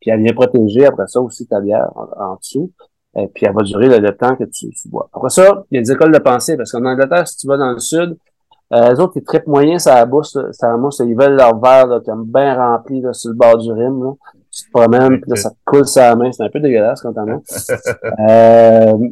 puis 0.00 0.10
elle 0.10 0.22
vient 0.22 0.32
protéger 0.32 0.86
après 0.86 1.06
ça 1.06 1.20
aussi 1.20 1.46
ta 1.46 1.60
bière 1.60 1.90
en, 1.94 2.36
dessous, 2.36 2.72
et 3.16 3.28
puis 3.28 3.46
elle 3.46 3.54
va 3.54 3.62
durer 3.62 4.00
le, 4.00 4.16
temps 4.16 4.34
que 4.36 4.44
tu, 4.44 4.70
tu, 4.70 4.88
bois. 4.88 5.08
Après 5.12 5.30
ça, 5.30 5.64
il 5.70 5.76
y 5.76 5.78
a 5.78 5.82
des 5.82 5.92
écoles 5.92 6.12
de 6.12 6.18
pensée, 6.18 6.56
parce 6.56 6.72
qu'en 6.72 6.84
Angleterre, 6.84 7.28
si 7.28 7.36
tu 7.36 7.46
vas 7.46 7.56
dans 7.56 7.72
le 7.72 7.78
sud, 7.78 8.16
euh, 8.72 8.90
les 8.90 9.00
autres, 9.00 9.14
ils 9.16 9.24
trippent 9.24 9.48
moyen, 9.48 9.78
ça 9.78 9.96
la 9.96 10.06
mousse, 10.06 10.38
ça 10.52 10.68
la 10.68 10.76
mousse, 10.76 11.00
ils 11.04 11.16
veulent 11.16 11.36
leur 11.36 11.58
verre 11.60 11.86
là, 11.86 12.00
comme 12.04 12.24
bien 12.24 12.54
rempli 12.54 13.00
là, 13.00 13.12
sur 13.12 13.30
le 13.30 13.36
bord 13.36 13.58
du 13.58 13.72
rime. 13.72 14.02
Là. 14.02 14.12
Tu 14.52 14.64
te 14.64 14.70
promènes, 14.72 15.20
puis 15.20 15.30
là, 15.30 15.36
ça 15.36 15.50
te 15.50 15.56
coule 15.64 15.86
sur 15.86 16.02
la 16.02 16.14
main, 16.16 16.30
c'est 16.32 16.44
un 16.44 16.48
peu 16.48 16.60
dégueulasse 16.60 17.00
quand 17.02 17.12
t'en 17.12 17.26
as. 17.28 17.70
euh, 18.92 19.08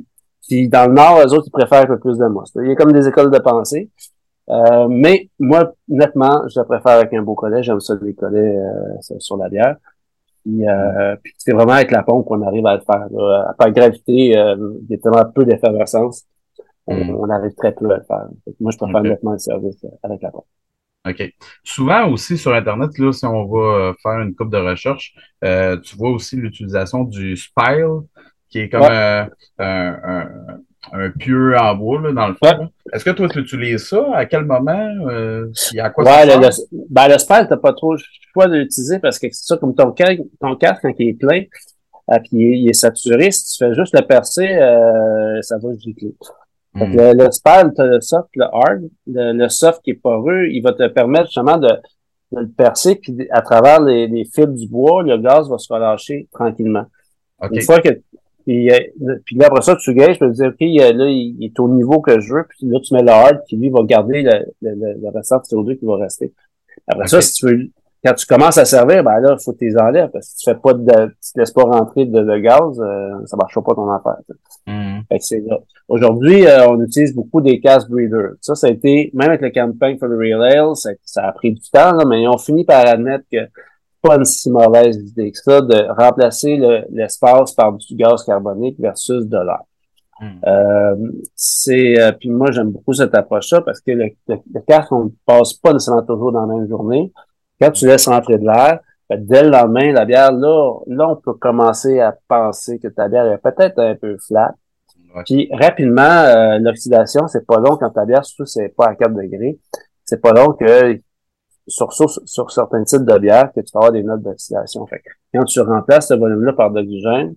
puis 0.49 0.69
dans 0.69 0.87
le 0.87 0.95
Nord, 0.95 1.21
les 1.25 1.33
autres, 1.33 1.47
ils 1.47 1.51
préfèrent 1.51 1.83
un 1.83 1.87
peu 1.87 1.99
plus 1.99 2.17
de 2.19 2.27
mousse. 2.27 2.53
Il 2.57 2.69
y 2.69 2.73
a 2.73 2.75
comme 2.75 2.93
des 2.93 3.07
écoles 3.07 3.31
de 3.31 3.39
pensée. 3.39 3.91
Euh, 4.51 4.89
mais 4.89 5.29
moi, 5.39 5.73
nettement, 5.89 6.49
je 6.49 6.61
préfère 6.63 6.93
avec 6.93 7.13
un 7.13 7.23
beau 7.23 7.35
collet. 7.35 7.63
J'aime 7.63 7.81
ça 7.81 7.95
les 8.01 8.15
collets 8.15 8.57
euh, 8.57 9.19
sur 9.19 9.37
la 9.37 9.49
bière. 9.51 9.77
Puis, 10.43 10.67
euh, 10.67 11.17
puis 11.23 11.35
c'est 11.37 11.53
vraiment 11.53 11.73
avec 11.73 11.91
la 11.91 12.03
pompe 12.03 12.27
qu'on 12.27 12.41
arrive 12.47 12.65
à 12.67 12.77
le 12.77 12.81
faire. 12.81 13.07
À 13.47 13.53
part 13.53 13.71
gravité, 13.73 14.13
il 14.13 14.87
y 14.89 14.95
a 14.95 14.99
tellement 14.99 15.25
peu 15.35 15.45
d'effervescence. 15.45 16.25
On, 16.87 16.97
mm. 16.97 17.11
on, 17.11 17.29
arrive 17.29 17.55
très 17.55 17.73
peu 17.73 17.91
à 17.91 17.99
le 17.99 18.05
faire. 18.05 18.29
Moi, 18.61 18.73
je 18.73 18.79
préfère 18.79 19.03
nettement 19.03 19.33
le 19.33 19.39
service 19.39 19.85
avec 20.03 20.23
la 20.23 20.31
pompe. 20.31 20.47
OK. 21.07 21.23
Souvent 21.63 22.09
aussi 22.11 22.39
sur 22.39 22.55
Internet, 22.55 22.97
là, 22.99 23.13
si 23.13 23.27
on 23.27 23.45
va 23.47 23.93
faire 24.03 24.21
une 24.21 24.35
coupe 24.35 24.51
de 24.51 24.57
recherche, 24.57 25.15
tu 25.43 25.97
vois 25.99 26.11
aussi 26.11 26.37
l'utilisation 26.37 27.05
du 27.05 27.37
spile 27.37 28.01
qui 28.51 28.61
est 28.61 28.69
comme 28.69 28.83
un, 28.83 29.29
un 30.93 31.11
pieu 31.11 31.57
en 31.59 31.75
bois, 31.75 32.01
là, 32.01 32.13
dans 32.13 32.29
le 32.29 32.35
fond. 32.35 32.69
Est-ce 32.93 33.05
que 33.05 33.11
toi, 33.11 33.29
tu 33.29 33.41
utilises 33.41 33.87
ça? 33.89 34.07
À 34.15 34.27
quel 34.27 34.45
moment? 34.45 34.91
Euh, 35.09 35.51
à 35.79 35.91
quoi 35.91 36.05
ouais, 36.05 36.27
le, 36.27 36.41
le, 36.41 36.49
ben, 36.89 37.09
le 37.09 37.19
spell, 37.19 37.47
t'as 37.49 37.57
pas 37.57 37.73
trop 37.73 37.95
le 37.95 38.01
choix 38.33 38.47
de 38.47 38.57
l'utiliser 38.57 38.99
parce 38.99 39.19
que 39.19 39.27
c'est 39.31 39.47
ça, 39.47 39.57
comme 39.57 39.75
ton 39.75 39.93
casque, 39.93 40.21
ton 40.41 40.57
casque, 40.57 40.83
quand 40.83 40.95
il 40.99 41.09
est 41.09 41.15
plein, 41.15 41.43
euh, 42.11 42.19
puis 42.25 42.63
il 42.63 42.69
est, 42.69 42.75
saturé, 42.75 43.31
si 43.31 43.59
tu 43.59 43.65
fais 43.65 43.75
juste 43.75 43.95
le 43.95 44.07
percer, 44.07 44.49
euh, 44.49 45.41
ça 45.43 45.59
va 45.59 45.69
gicler. 45.77 46.15
Hmm. 46.75 46.93
le, 46.95 47.25
le 47.25 47.31
spell, 47.31 47.73
t'as 47.75 47.87
le 47.87 48.01
soft, 48.01 48.29
le 48.35 48.45
hard. 48.45 48.83
Le, 49.07 49.49
soft 49.49 49.83
qui 49.83 49.91
est 49.91 49.95
poreux, 49.95 50.47
il 50.47 50.63
va 50.63 50.73
te 50.73 50.87
permettre 50.89 51.27
justement 51.27 51.59
de, 51.59 51.69
de 52.33 52.41
le 52.41 52.49
percer, 52.49 52.97
puis 52.97 53.27
à 53.31 53.43
travers 53.43 53.81
les, 53.83 54.07
les 54.07 54.25
fils 54.25 54.49
du 54.49 54.69
bois, 54.69 55.03
le 55.03 55.19
gaz 55.19 55.49
va 55.49 55.59
se 55.59 55.73
relâcher 55.73 56.29
tranquillement. 56.33 56.87
Une 57.51 57.63
fois 57.63 57.81
que 57.81 57.91
puis, 58.49 58.71
euh, 58.71 58.79
puis 59.27 59.37
là, 59.37 59.49
après 59.49 59.61
ça, 59.61 59.77
tu 59.77 59.93
gagnes, 59.93 60.15
je 60.15 60.21
peux 60.21 60.31
dire, 60.31 60.47
OK, 60.47 60.59
là, 60.59 61.07
il, 61.07 61.45
est 61.45 61.61
au 61.61 61.69
niveau 61.69 62.01
que 62.01 62.19
je 62.19 62.33
veux, 62.33 62.47
puis 62.49 62.67
là, 62.67 62.81
tu 62.83 62.95
mets 62.95 63.03
le 63.03 63.11
hard, 63.11 63.43
puis 63.47 63.59
lui, 63.59 63.69
va 63.69 63.83
garder 63.83 64.23
le, 64.23 64.47
le, 64.63 64.95
le, 64.95 65.09
restant 65.15 65.37
de 65.37 65.43
CO2 65.43 65.79
qui 65.79 65.85
va 65.85 65.97
rester. 65.97 66.33
Après 66.87 67.09
ça, 67.09 67.21
si 67.21 67.35
tu 67.35 67.47
veux, 67.47 67.71
quand 68.03 68.15
tu 68.15 68.25
commences 68.25 68.57
à 68.57 68.65
servir, 68.65 69.05
ben 69.05 69.21
là, 69.21 69.37
il 69.39 69.45
faut 69.45 69.53
que 69.53 69.59
tu 69.59 69.67
les 69.67 69.77
enlèves, 69.77 70.09
parce 70.09 70.29
que 70.29 70.31
si 70.31 70.37
tu 70.39 70.51
fais 70.51 70.57
pas 70.57 70.73
de, 70.73 71.09
tu 71.23 71.33
te 71.35 71.41
laisses 71.41 71.51
pas 71.51 71.65
rentrer 71.65 72.07
de, 72.07 72.21
de 72.23 72.39
gaz, 72.39 72.81
euh, 72.81 73.27
ça 73.27 73.37
marchera 73.37 73.63
pas 73.63 73.75
ton 73.75 73.91
affaire. 73.91 74.17
Mm. 74.67 75.01
c'est 75.21 75.41
là. 75.41 75.59
Aujourd'hui, 75.87 76.47
euh, 76.47 76.69
on 76.69 76.83
utilise 76.83 77.15
beaucoup 77.15 77.43
des 77.43 77.61
casse 77.61 77.87
breeders. 77.87 78.37
Ça, 78.41 78.55
ça 78.55 78.69
a 78.69 78.71
été, 78.71 79.11
même 79.13 79.29
avec 79.29 79.43
le 79.43 79.51
campagne 79.51 79.99
for 79.99 80.09
the 80.09 80.17
Real 80.19 80.43
Ale, 80.43 80.75
ça, 80.75 80.89
ça 81.05 81.25
a 81.25 81.33
pris 81.33 81.53
du 81.53 81.71
temps, 81.71 81.93
là, 81.93 82.07
mais 82.07 82.23
ils 82.23 82.29
ont 82.29 82.39
fini 82.39 82.65
par 82.65 82.87
admettre 82.87 83.25
que 83.31 83.47
pas 84.03 84.17
une 84.17 84.25
si 84.25 84.51
mauvaise 84.51 84.97
idée 84.97 85.33
que 85.33 85.39
ça 85.39 85.61
de 85.61 85.89
remplacer 86.01 86.57
l'espace 86.91 87.53
par 87.53 87.73
du 87.73 87.95
gaz 87.95 88.25
carbonique 88.25 88.79
versus 88.79 89.27
de 89.27 89.39
l'air. 89.39 89.63
Hmm. 90.21 90.41
Euh, 90.47 90.97
c'est 91.37 92.01
euh, 92.01 92.11
puis 92.11 92.29
moi 92.29 92.51
j'aime 92.51 92.71
beaucoup 92.71 92.93
cette 92.93 93.15
approche-là 93.15 93.61
parce 93.61 93.81
que 93.81 93.93
le, 93.93 94.07
le, 94.27 94.61
casque 94.67 94.91
on 94.91 95.05
ne 95.05 95.11
passe 95.25 95.55
pas 95.55 95.73
nécessairement 95.73 96.03
toujours 96.03 96.33
dans 96.33 96.45
la 96.45 96.55
même 96.57 96.69
journée. 96.69 97.13
Quand 97.61 97.71
tu 97.71 97.87
laisses 97.87 98.09
rentrer 98.09 98.39
de 98.39 98.45
l'air, 98.45 98.81
ben, 99.09 99.25
dès 99.25 99.45
le 99.45 99.51
lendemain 99.51 99.93
la 99.93 100.05
bière 100.05 100.33
là 100.33 100.81
là 100.89 101.09
on 101.09 101.17
peut 101.17 101.35
commencer 101.35 102.01
à 102.01 102.17
penser 102.27 102.81
que 102.81 102.89
ta 102.89 103.09
bière 103.09 103.27
est 103.27 103.39
peut-être 103.39 103.79
un 103.79 103.95
peu 103.95 104.17
flat. 104.27 104.55
Puis 105.25 105.49
rapidement 105.53 106.03
euh, 106.03 106.59
l'oxydation 106.59 107.29
c'est 107.29 107.47
pas 107.47 107.59
long 107.59 107.77
quand 107.77 107.91
ta 107.91 108.05
bière 108.05 108.25
surtout 108.25 108.47
c'est 108.47 108.75
pas 108.77 108.87
à 108.87 108.95
4 108.97 109.15
degrés 109.15 109.59
c'est 110.05 110.21
pas 110.21 110.33
long 110.33 110.53
que 110.53 111.01
sur, 111.69 111.93
sur, 111.93 112.11
sur, 112.25 112.51
certains 112.51 112.83
types 112.85 113.05
de 113.05 113.19
bières 113.19 113.53
que 113.53 113.61
tu 113.61 113.71
vas 113.75 113.81
avoir 113.81 113.93
des 113.93 114.03
notes 114.03 114.23
d'oxydation. 114.23 114.87
Fait 114.87 115.03
quand 115.33 115.45
tu 115.45 115.61
remplaces 115.61 116.09
ce 116.09 116.15
volume-là 116.15 116.53
par 116.55 116.71
de 116.71 116.81
l'oxygène, 116.81 117.35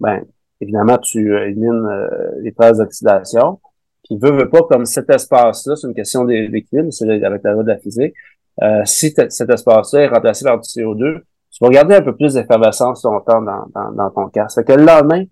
ben, 0.00 0.24
évidemment, 0.60 0.98
tu 0.98 1.32
euh, 1.32 1.46
élimines 1.46 1.86
euh, 1.86 2.30
les 2.40 2.52
traces 2.52 2.78
d'oxydation. 2.78 3.60
Puis, 4.04 4.18
veut, 4.20 4.32
veut 4.32 4.50
pas, 4.50 4.62
comme 4.62 4.84
cet 4.84 5.08
espace-là, 5.10 5.76
c'est 5.76 5.86
une 5.86 5.94
question 5.94 6.24
d'équilibre, 6.24 6.90
c'est 6.90 7.08
avec 7.10 7.42
la 7.42 7.52
loi 7.52 7.62
de 7.62 7.68
la 7.68 7.78
physique. 7.78 8.14
Euh, 8.62 8.82
si 8.84 9.14
cet 9.28 9.50
espace-là 9.50 10.00
est 10.02 10.08
remplacé 10.08 10.44
par 10.44 10.60
du 10.60 10.68
CO2, 10.68 11.20
tu 11.50 11.64
vas 11.64 11.70
garder 11.70 11.96
un 11.96 12.02
peu 12.02 12.14
plus 12.14 12.34
d'effervescence 12.34 13.04
longtemps 13.04 13.40
dans, 13.40 13.66
dans, 13.74 13.92
dans 13.92 14.10
ton 14.10 14.28
casque. 14.28 14.56
Fait 14.56 14.64
que 14.64 14.72
le 14.72 14.84
lendemain, 14.84 15.24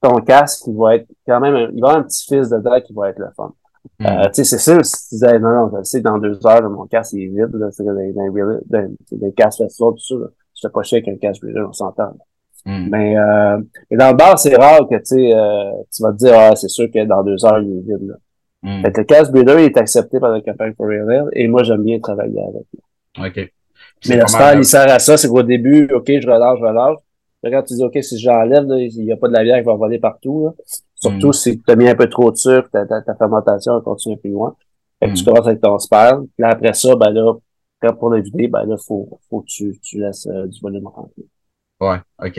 ton 0.00 0.20
casque, 0.20 0.66
il 0.66 0.76
va 0.76 0.96
être 0.96 1.06
quand 1.26 1.40
même, 1.40 1.70
il 1.74 1.80
va 1.80 1.88
avoir 1.88 1.96
un 1.96 2.02
petit 2.02 2.26
fils 2.26 2.48
de 2.48 2.56
dedans 2.56 2.80
qui 2.80 2.92
va 2.92 3.10
être 3.10 3.18
le 3.18 3.28
fun. 3.36 3.52
Euh, 4.00 4.04
hmm. 4.04 4.26
tu 4.26 4.34
sais, 4.34 4.44
c'est 4.44 4.58
sûr, 4.58 4.84
si 4.84 5.08
tu 5.08 5.14
disais, 5.14 5.38
non, 5.38 5.50
non, 5.50 5.78
je 5.78 5.82
sais, 5.82 6.00
dans 6.00 6.18
deux 6.18 6.38
heures, 6.46 6.68
mon 6.70 6.86
casque, 6.86 7.14
il 7.14 7.24
est 7.24 7.26
vide, 7.26 7.54
là, 7.54 7.68
c'est 7.70 7.84
des, 7.84 8.12
des, 8.12 9.18
des 9.18 9.32
casques 9.32 9.58
festival, 9.58 9.92
tout 9.94 9.98
ça, 9.98 10.14
là. 10.14 10.26
Je 10.60 10.68
pas 10.68 10.82
chier 10.82 10.98
avec 10.98 11.08
un 11.08 11.16
casque 11.18 11.42
brûlé, 11.42 11.60
on 11.60 11.72
s'entend. 11.72 12.16
Mm. 12.66 12.88
Mais, 12.90 13.16
euh, 13.16 13.58
dans 13.92 14.10
le 14.10 14.16
bar, 14.16 14.38
c'est 14.38 14.56
rare 14.56 14.88
que, 14.88 14.94
euh, 14.94 15.72
tu 15.94 16.02
vas 16.02 16.12
te 16.12 16.16
dire, 16.16 16.34
ah, 16.34 16.56
c'est 16.56 16.68
sûr 16.68 16.90
que 16.92 17.04
dans 17.04 17.22
deux 17.22 17.44
heures, 17.44 17.60
il 17.60 17.78
est 17.78 17.80
vide, 17.80 18.08
là. 18.08 18.14
Mm. 18.62 18.82
Fait 18.82 18.92
que 18.92 19.00
le 19.00 19.04
casque 19.04 19.32
breeder 19.32 19.64
est 19.64 19.76
accepté 19.76 20.18
par 20.18 20.32
le 20.32 20.40
Campagne 20.40 20.74
for 20.76 20.86
Real 20.86 21.28
et 21.32 21.46
moi, 21.46 21.62
j'aime 21.62 21.84
bien 21.84 22.00
travailler 22.00 22.40
avec 22.40 22.64
lui. 22.72 23.24
OK. 23.24 23.52
Mais 24.08 24.16
le 24.16 24.26
spell, 24.26 24.58
il 24.58 24.64
sert 24.64 24.90
à 24.90 24.98
ça, 24.98 25.16
c'est 25.16 25.28
qu'au 25.28 25.42
début, 25.42 25.88
OK, 25.92 26.06
je 26.06 26.28
relâche, 26.28 26.58
je 26.58 26.64
relâche. 26.64 26.98
Quand 27.44 27.62
tu 27.62 27.74
dis, 27.74 27.84
OK, 27.84 27.96
si 28.02 28.18
j'enlève, 28.18 28.64
il 28.68 29.04
n'y 29.04 29.12
a 29.12 29.16
pas 29.16 29.28
de 29.28 29.32
la 29.32 29.44
bière 29.44 29.58
qui 29.58 29.64
va 29.64 29.74
voler 29.74 29.98
partout, 29.98 30.44
là. 30.44 30.54
Surtout 31.00 31.28
mm. 31.28 31.32
si 31.32 31.60
tu 31.60 31.70
as 31.70 31.76
mis 31.76 31.88
un 31.88 31.94
peu 31.94 32.08
trop 32.08 32.30
de 32.30 32.36
sucre, 32.36 32.68
ta, 32.70 32.86
ta, 32.86 33.02
ta 33.02 33.14
fermentation 33.14 33.80
continue 33.80 34.14
un 34.16 34.18
peu 34.18 34.28
loin. 34.28 34.56
Fait 35.00 35.08
que 35.08 35.14
tu 35.14 35.22
mm. 35.22 35.24
commences 35.26 35.46
avec 35.46 35.60
ton 35.60 35.78
sperme. 35.78 36.26
Puis 36.26 36.42
là, 36.42 36.48
après 36.50 36.74
ça, 36.74 36.96
ben 36.96 37.10
là, 37.10 37.34
quand 37.80 37.94
pour 37.94 38.10
le 38.10 38.20
vider, 38.20 38.48
ben 38.48 38.64
là, 38.64 38.76
faut, 38.76 39.20
faut 39.30 39.40
que 39.40 39.46
tu, 39.46 39.78
tu 39.82 40.00
laisses 40.00 40.26
euh, 40.26 40.46
du 40.46 40.60
volume 40.60 40.86
rentrer. 40.86 41.22
Ouais, 41.80 41.98
OK. 42.24 42.38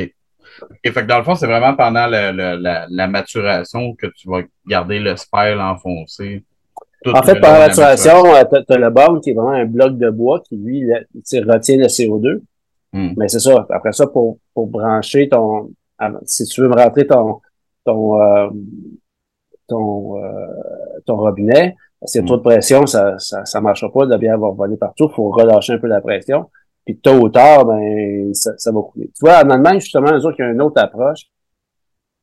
Et 0.84 0.92
fait 0.92 1.02
que 1.02 1.08
dans 1.08 1.20
le 1.20 1.24
fond, 1.24 1.36
c'est 1.36 1.46
vraiment 1.46 1.76
pendant 1.76 2.08
la, 2.08 2.32
la, 2.32 3.08
maturation 3.08 3.94
que 3.96 4.08
tu 4.08 4.28
vas 4.28 4.42
garder 4.68 5.00
le 5.00 5.16
spell 5.16 5.62
enfoncé. 5.62 6.44
En 7.06 7.22
fait, 7.22 7.40
pendant 7.40 7.54
la 7.54 7.68
maturation, 7.68 8.26
euh, 8.26 8.44
tu 8.66 8.74
as, 8.74 8.78
le 8.78 8.90
bombe 8.90 9.22
qui 9.22 9.30
est 9.30 9.34
vraiment 9.34 9.52
un 9.52 9.66
bloc 9.66 9.98
de 9.98 10.10
bois 10.10 10.42
qui, 10.42 10.58
lui, 10.58 10.92
retient 10.92 11.78
le 11.78 11.86
CO2. 11.86 12.42
Mm. 12.92 13.14
Mais 13.16 13.28
c'est 13.30 13.40
ça. 13.40 13.66
Après 13.70 13.94
ça, 13.94 14.08
pour, 14.08 14.40
pour 14.54 14.68
brancher 14.68 15.30
ton... 15.30 15.72
Si 16.26 16.46
tu 16.46 16.62
veux 16.62 16.70
me 16.70 16.76
rentrer 16.76 17.06
ton, 17.06 17.42
ton, 17.90 18.22
euh, 18.22 18.50
ton, 19.68 20.24
euh, 20.24 20.48
ton 21.06 21.18
robinet. 21.18 21.76
S'il 22.06 22.22
y 22.22 22.24
a 22.24 22.28
trop 22.28 22.38
de 22.38 22.42
pression, 22.42 22.86
ça, 22.86 23.20
ça, 23.20 23.44
ça 23.46 23.60
marchera 23.62 23.92
pas, 23.92 24.06
la 24.06 24.18
bière 24.18 24.38
va 24.38 24.52
voler 24.52 24.78
partout. 24.78 25.08
Il 25.12 25.16
faut 25.16 25.32
relâcher 25.32 25.74
un 25.74 25.80
peu 25.80 25.88
la 25.88 26.02
pression. 26.02 26.50
Puis 26.86 26.98
tôt 26.98 27.20
ou 27.20 27.30
tard, 27.30 27.66
ben, 27.66 28.34
ça, 28.34 28.52
ça 28.58 28.72
va 28.72 28.82
couler. 28.82 29.08
Tu 29.08 29.20
vois, 29.22 29.44
en 29.44 29.50
Allemagne, 29.50 29.80
justement, 29.80 30.12
eux 30.12 30.26
autres, 30.26 30.38
il 30.40 30.44
a 30.44 30.52
une 30.52 30.62
autre 30.62 30.82
approche. 30.82 31.24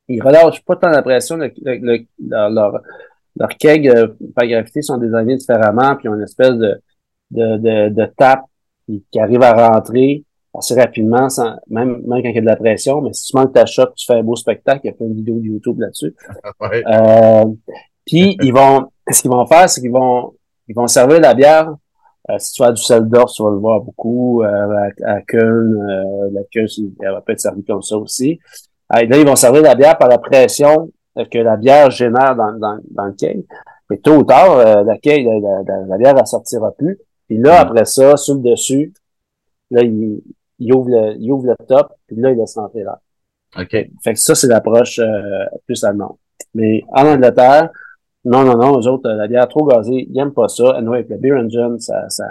Ils 0.07 0.21
relâchent 0.21 0.63
pas 0.63 0.77
tant 0.77 0.89
la 0.89 1.01
pression. 1.01 1.37
Le, 1.37 1.51
le, 1.61 1.99
leur, 2.19 2.81
leur 3.35 3.49
keg 3.49 3.87
euh, 3.87 4.07
par 4.35 4.47
gravité 4.47 4.81
sont 4.81 4.97
désignés 4.97 5.35
différemment, 5.35 5.95
puis 5.95 6.05
ils 6.05 6.09
ont 6.09 6.15
une 6.15 6.23
espèce 6.23 6.55
de, 6.55 6.81
de, 7.31 7.57
de, 7.57 7.89
de 7.89 8.05
tape 8.17 8.45
qui 8.87 9.19
arrive 9.19 9.43
à 9.43 9.69
rentrer 9.69 10.23
assez 10.57 10.75
rapidement, 10.75 11.29
sans, 11.29 11.55
même, 11.67 12.01
même 12.05 12.23
quand 12.23 12.29
il 12.29 12.35
y 12.35 12.37
a 12.37 12.41
de 12.41 12.45
la 12.45 12.55
pression, 12.55 13.01
mais 13.01 13.13
si 13.13 13.27
tu 13.27 13.37
manques 13.37 13.53
ta 13.53 13.65
shot, 13.65 13.87
tu 13.95 14.05
fais 14.05 14.15
un 14.15 14.23
beau 14.23 14.35
spectacle, 14.35 14.81
il 14.83 14.87
y 14.87 14.89
a 14.89 14.93
plein 14.93 15.07
de 15.07 15.13
vidéos 15.13 15.39
de 15.39 15.45
YouTube 15.45 15.79
là-dessus. 15.79 16.15
euh, 16.61 17.45
puis 18.05 18.37
ils 18.41 18.53
vont, 18.53 18.87
ce 19.09 19.21
qu'ils 19.21 19.31
vont 19.31 19.45
faire, 19.45 19.69
c'est 19.69 19.81
qu'ils 19.81 19.91
vont, 19.91 20.33
ils 20.67 20.75
vont 20.75 20.87
servir 20.87 21.19
la 21.19 21.33
bière. 21.33 21.73
Euh, 22.29 22.35
si 22.39 22.53
tu 22.53 22.63
as 22.63 22.71
du 22.71 22.81
sel 22.81 23.07
d'or, 23.07 23.31
tu 23.31 23.41
vas 23.43 23.51
le 23.51 23.57
voir 23.57 23.81
beaucoup. 23.81 24.43
Euh, 24.43 24.47
à, 24.47 25.13
à 25.13 25.17
euh, 25.17 26.29
la 26.31 26.43
Köln, 26.51 26.95
elle 27.01 27.11
va 27.11 27.21
peut 27.21 27.33
être 27.33 27.39
servie 27.39 27.63
comme 27.63 27.81
ça 27.81 27.97
aussi. 27.97 28.39
là, 28.89 29.03
ils 29.03 29.25
vont 29.25 29.35
servir 29.35 29.61
la 29.61 29.75
bière 29.75 29.97
par 29.97 30.09
la 30.09 30.17
pression 30.17 30.91
que 31.31 31.39
la 31.39 31.57
bière 31.57 31.89
génère 31.89 32.35
dans, 32.35 32.53
dans, 32.53 32.77
dans 32.91 33.05
le 33.05 33.13
keg. 33.13 33.43
Mais 33.89 33.97
tôt 33.97 34.17
ou 34.17 34.23
tard, 34.23 34.57
la, 34.57 34.83
la, 34.83 34.93
la, 34.93 35.85
la, 35.87 35.97
bière, 35.97 36.15
elle 36.17 36.27
sortira 36.27 36.71
plus. 36.71 36.99
Puis 37.27 37.37
là, 37.39 37.63
mm. 37.63 37.67
après 37.67 37.85
ça, 37.85 38.17
sur 38.17 38.35
le 38.35 38.41
dessus, 38.41 38.93
là, 39.71 39.81
il, 39.81 40.21
il 40.59 40.73
ouvre 40.73 40.89
le, 40.89 41.15
il 41.19 41.31
ouvre 41.31 41.47
le 41.47 41.65
top, 41.65 41.93
puis 42.07 42.15
là, 42.17 42.31
il 42.31 42.37
laisse 42.37 42.55
rentrer 42.55 42.79
l'air. 42.79 42.97
OK. 43.57 43.71
Fait 44.03 44.13
que 44.13 44.19
ça, 44.19 44.35
c'est 44.35 44.47
l'approche 44.47 44.99
euh, 44.99 45.45
plus 45.65 45.83
allemande. 45.83 46.15
Mais 46.53 46.83
en 46.89 47.05
Angleterre, 47.05 47.69
non, 48.25 48.43
non, 48.43 48.57
non, 48.57 48.79
eux 48.79 48.87
autres, 48.87 49.09
la 49.09 49.27
bière 49.27 49.47
trop 49.47 49.65
gazée, 49.65 50.05
ils 50.09 50.13
n'aiment 50.13 50.33
pas 50.33 50.47
ça. 50.47 50.71
Anyway, 50.77 50.97
avec 50.97 51.09
le 51.09 51.17
beer 51.17 51.33
engine, 51.33 51.79
ça, 51.79 52.09
ça, 52.09 52.25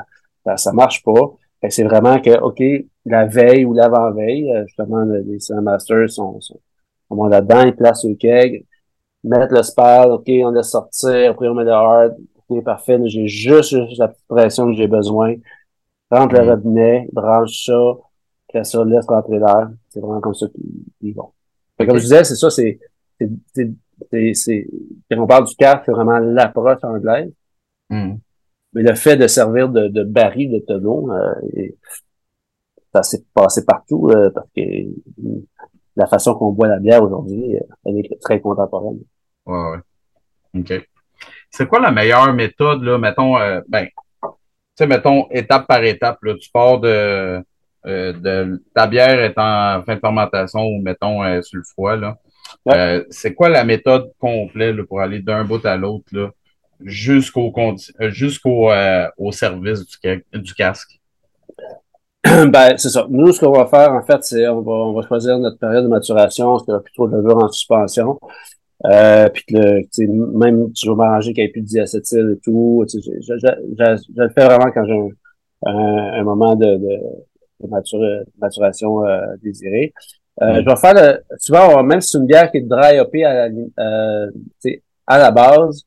ça, 0.44 0.56
ça 0.56 0.72
marche 0.72 1.02
pas. 1.02 1.34
Fait 1.60 1.68
que 1.68 1.74
c'est 1.74 1.84
vraiment 1.84 2.20
que, 2.20 2.38
OK, 2.40 2.62
la 3.06 3.26
veille 3.26 3.64
ou 3.64 3.72
l'avant-veille, 3.72 4.50
euh, 4.52 4.66
justement, 4.66 5.04
les 5.04 5.38
Masters 5.62 6.10
sont, 6.10 6.40
sont, 6.40 6.60
sont 7.08 7.24
là-dedans, 7.24 7.62
ils 7.62 7.74
placent 7.74 8.04
le 8.04 8.14
keg, 8.14 8.66
mettent 9.24 9.52
le 9.52 9.62
spell, 9.62 10.10
OK, 10.10 10.28
on 10.28 10.50
laisse 10.50 10.70
sortir, 10.70 11.30
après 11.30 11.48
on 11.48 11.54
met 11.54 11.64
le 11.64 11.72
hard, 11.72 12.16
OK, 12.48 12.62
parfait, 12.62 12.98
j'ai 13.06 13.26
juste, 13.26 13.70
juste 13.70 13.98
la 13.98 14.08
petite 14.08 14.26
pression 14.28 14.66
que 14.66 14.74
j'ai 14.74 14.86
besoin. 14.86 15.34
Rentre 16.10 16.34
le 16.34 16.44
mm. 16.44 16.48
robinet, 16.48 17.08
branche 17.12 17.64
ça, 17.64 17.92
après 18.48 18.64
ça, 18.64 18.84
laisse 18.84 19.06
rentrer 19.06 19.38
l'air. 19.38 19.70
C'est 19.88 20.00
vraiment 20.00 20.20
comme 20.20 20.34
ça 20.34 20.46
qu'ils 21.00 21.14
vont. 21.14 21.32
Comme 21.78 21.96
je 21.96 22.02
disais, 22.02 22.24
c'est 22.24 22.36
ça, 22.36 22.50
c'est, 22.50 22.78
c'est, 23.54 24.34
c'est, 24.34 24.66
quand 25.10 25.20
on 25.20 25.26
parle 25.26 25.46
du 25.46 25.54
CAF, 25.56 25.82
c'est 25.84 25.92
vraiment 25.92 26.18
l'approche 26.18 26.82
anglaise. 26.82 27.32
Mm. 27.90 28.14
Mais 28.72 28.82
le 28.82 28.94
fait 28.94 29.16
de 29.16 29.26
servir 29.26 29.68
de, 29.68 29.88
de 29.88 30.04
baril 30.04 30.52
de 30.52 30.58
tonneau, 30.58 31.10
euh, 31.12 31.34
ça 32.94 33.02
s'est 33.02 33.24
passé 33.34 33.64
partout 33.64 34.10
euh, 34.10 34.30
parce 34.30 34.48
que 34.56 34.62
la 35.96 36.06
façon 36.06 36.34
qu'on 36.34 36.52
boit 36.52 36.68
la 36.68 36.78
bière 36.78 37.02
aujourd'hui, 37.02 37.56
euh, 37.56 37.60
elle 37.84 37.98
est 37.98 38.20
très 38.20 38.40
contemporaine. 38.40 38.98
Ouais, 39.46 39.70
ouais. 39.70 40.60
OK. 40.60 40.88
C'est 41.50 41.66
quoi 41.66 41.80
la 41.80 41.90
meilleure 41.90 42.32
méthode, 42.32 42.82
là, 42.82 42.98
mettons, 42.98 43.38
euh, 43.38 43.60
ben, 43.68 43.86
tu 44.22 44.28
sais, 44.76 44.86
mettons, 44.86 45.26
étape 45.30 45.66
par 45.66 45.82
étape, 45.82 46.22
là, 46.22 46.34
tu 46.38 46.50
pars 46.50 46.80
de, 46.80 47.42
euh, 47.86 48.12
de 48.12 48.62
ta 48.74 48.86
bière 48.86 49.20
est 49.20 49.38
en 49.38 49.82
fin 49.84 49.94
de 49.94 50.00
fermentation 50.00 50.60
ou 50.60 50.80
mettons 50.82 51.22
euh, 51.22 51.40
sur 51.42 51.58
le 51.58 51.64
foie, 51.74 51.96
là. 51.96 52.16
Euh, 52.68 53.04
c'est 53.10 53.34
quoi 53.34 53.48
la 53.48 53.64
méthode 53.64 54.12
complète 54.18 54.80
pour 54.82 55.00
aller 55.00 55.20
d'un 55.20 55.44
bout 55.44 55.64
à 55.64 55.76
l'autre 55.76 56.32
jusqu'au 56.80 57.52
jusqu'au 58.00 58.70
au 59.18 59.32
service 59.32 59.84
du, 59.86 60.24
du 60.40 60.54
casque? 60.54 61.00
Ben, 62.48 62.76
c'est 62.76 62.88
ça. 62.88 63.06
Nous, 63.08 63.32
ce 63.32 63.40
qu'on 63.40 63.52
va 63.52 63.66
faire, 63.66 63.92
en 63.92 64.02
fait, 64.02 64.22
c'est 64.24 64.48
on 64.48 64.60
va, 64.62 64.72
on 64.72 64.92
va 64.92 65.06
choisir 65.06 65.38
notre 65.38 65.58
période 65.58 65.84
de 65.84 65.88
maturation, 65.88 66.58
ce 66.58 66.64
qu'il 66.64 66.72
y 66.72 66.74
aura 66.74 66.82
plutôt 66.82 67.08
de 67.08 67.16
levure 67.16 67.38
en 67.38 67.48
suspension. 67.48 68.18
Euh, 68.84 69.28
puis 69.30 69.44
que 69.46 70.36
même 70.36 70.72
tu 70.72 70.88
veux 70.88 70.94
m'arranger 70.94 71.32
qu'il 71.32 71.42
n'y 71.42 71.48
ait 71.48 71.52
plus 71.52 71.62
de 71.62 71.66
diacétyl 71.66 72.36
et 72.36 72.40
tout. 72.40 72.84
Je, 72.92 72.98
je, 73.00 73.38
je, 73.38 74.22
le 74.22 74.28
fais 74.30 74.44
vraiment 74.44 74.70
quand 74.72 74.84
j'ai 74.84 74.98
un, 75.66 76.20
un, 76.20 76.22
moment 76.24 76.54
de, 76.56 76.76
de, 76.76 76.98
de 77.60 78.26
maturation 78.38 79.04
euh, 79.04 79.20
désirée. 79.42 79.92
Euh, 80.42 80.60
je 80.62 80.68
vais 80.68 80.76
faire 80.76 80.94
le, 80.94 81.36
souvent, 81.38 81.82
même 81.82 82.00
si 82.00 82.10
c'est 82.10 82.18
une 82.18 82.26
bière 82.26 82.50
qui 82.50 82.58
est 82.58 82.62
dry 82.62 83.00
hopée 83.00 83.24
à 83.24 83.48
la, 83.48 83.54
euh, 83.78 84.30
à 85.06 85.18
la 85.18 85.30
base, 85.30 85.82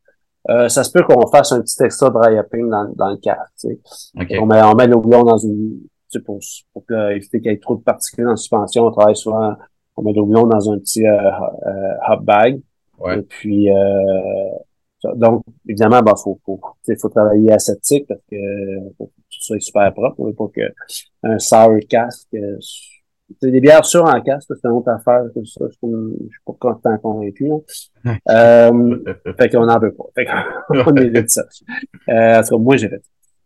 euh, 0.50 0.68
ça 0.70 0.84
se 0.84 0.92
peut 0.92 1.04
qu'on 1.04 1.28
fasse 1.28 1.52
un 1.52 1.62
petit 1.62 1.84
extra 1.84 2.10
dry 2.10 2.40
hopping 2.40 2.68
dans, 2.70 2.92
dans 2.96 3.10
le 3.10 3.18
cas. 3.18 3.38
Okay. 4.20 4.40
On 4.40 4.48
met, 4.48 4.62
on 4.64 4.74
met 4.74 4.88
le 4.88 4.96
houblon 4.96 5.24
dans 5.24 5.38
une, 5.38 5.82
pour, 6.26 6.40
pour 6.74 6.84
éviter 7.12 7.40
qu'il 7.40 7.52
y 7.52 7.54
ait 7.54 7.60
trop 7.60 7.76
de 7.76 7.84
particules 7.84 8.28
en 8.28 8.36
suspension. 8.36 8.86
On 8.86 8.92
travaille 8.92 9.16
souvent, 9.16 9.54
on 9.96 10.02
met 10.02 10.14
le 10.14 10.22
houblon 10.22 10.48
dans 10.48 10.72
un 10.72 10.80
petit 10.80 11.06
euh, 11.06 11.30
hop 12.08 12.24
bag. 12.24 12.60
Ouais. 12.98 13.20
Et 13.20 13.22
puis, 13.22 13.72
euh, 13.72 15.14
donc, 15.16 15.44
évidemment, 15.68 16.02
ben, 16.02 16.16
faut, 16.16 16.40
faut, 16.44 16.60
faut 17.00 17.10
travailler 17.10 17.52
aseptique 17.52 18.08
parce 18.08 18.22
que 18.30 18.36
que 19.40 19.46
soit 19.46 19.60
super 19.60 19.94
propre. 19.94 20.32
Pour 20.32 20.52
que 20.52 20.62
un 21.24 21.40
sour 21.40 21.80
casque, 21.90 22.28
euh, 22.36 22.58
c'est 23.42 23.52
des 23.52 23.62
bières 23.62 23.86
sûres 23.86 24.06
en 24.06 24.22
casque, 24.22 24.50
c'est 24.50 24.68
une 24.68 24.76
autre 24.76 24.90
affaire. 24.90 25.24
Ça, 25.46 25.66
je, 25.68 25.72
suis 25.72 26.30
pas 26.46 26.54
content 26.60 26.98
convaincu. 26.98 27.52
Hein. 28.06 28.18
euh, 28.30 29.00
fait 29.38 29.50
qu'on 29.50 29.66
n'en 29.66 29.80
veut 29.80 29.94
pas. 29.94 30.06
Fait 30.16 30.26
qu'on 30.26 30.96
évite 30.98 31.30
ça. 31.30 31.44
Euh, 32.10 32.40
en 32.40 32.44
tout 32.44 32.50
cas, 32.50 32.58
moi, 32.58 32.78
j'ai 32.78 32.90
fait 32.90 33.02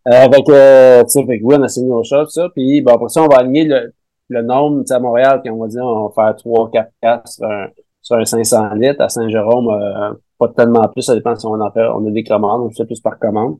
euh, 0.06 0.12
avec, 0.12 0.46
euh, 0.50 1.02
tu 1.04 1.10
sais, 1.10 1.24
fait 1.24 1.38
que 1.38 1.44
oui, 1.44 1.56
on 1.58 1.62
a 1.62 1.68
signé 1.68 1.88
nos 1.88 2.04
choses, 2.04 2.30
ça. 2.34 2.48
Puis, 2.54 2.82
bon, 2.82 2.92
après 2.92 3.08
ça, 3.08 3.22
on 3.22 3.28
va 3.28 3.38
aligner 3.38 3.64
le, 3.64 3.94
le 4.28 4.42
nombre, 4.42 4.80
tu 4.80 4.88
sais, 4.88 4.94
à 4.94 4.98
Montréal, 5.00 5.40
puis 5.42 5.50
on 5.50 5.56
va 5.58 5.66
dire, 5.66 5.82
on 5.82 6.08
va 6.08 6.14
faire 6.14 6.36
3, 6.36 6.70
4 6.70 6.90
casques 7.00 7.26
sur 7.26 7.46
un, 7.46 7.68
sur 8.02 8.16
un 8.16 8.24
500 8.24 8.74
litres. 8.74 9.00
À 9.00 9.08
Saint-Jérôme, 9.08 9.68
euh, 9.70 10.12
pas 10.38 10.48
tellement 10.48 10.86
plus, 10.88 11.02
ça 11.02 11.14
dépend 11.14 11.34
si 11.36 11.46
on 11.46 11.58
en 11.58 11.70
fait, 11.70 11.86
on 11.86 12.06
a 12.06 12.10
des 12.10 12.22
commandes, 12.22 12.62
on 12.62 12.70
fait 12.70 12.84
plus 12.84 13.00
par 13.00 13.18
commande. 13.18 13.56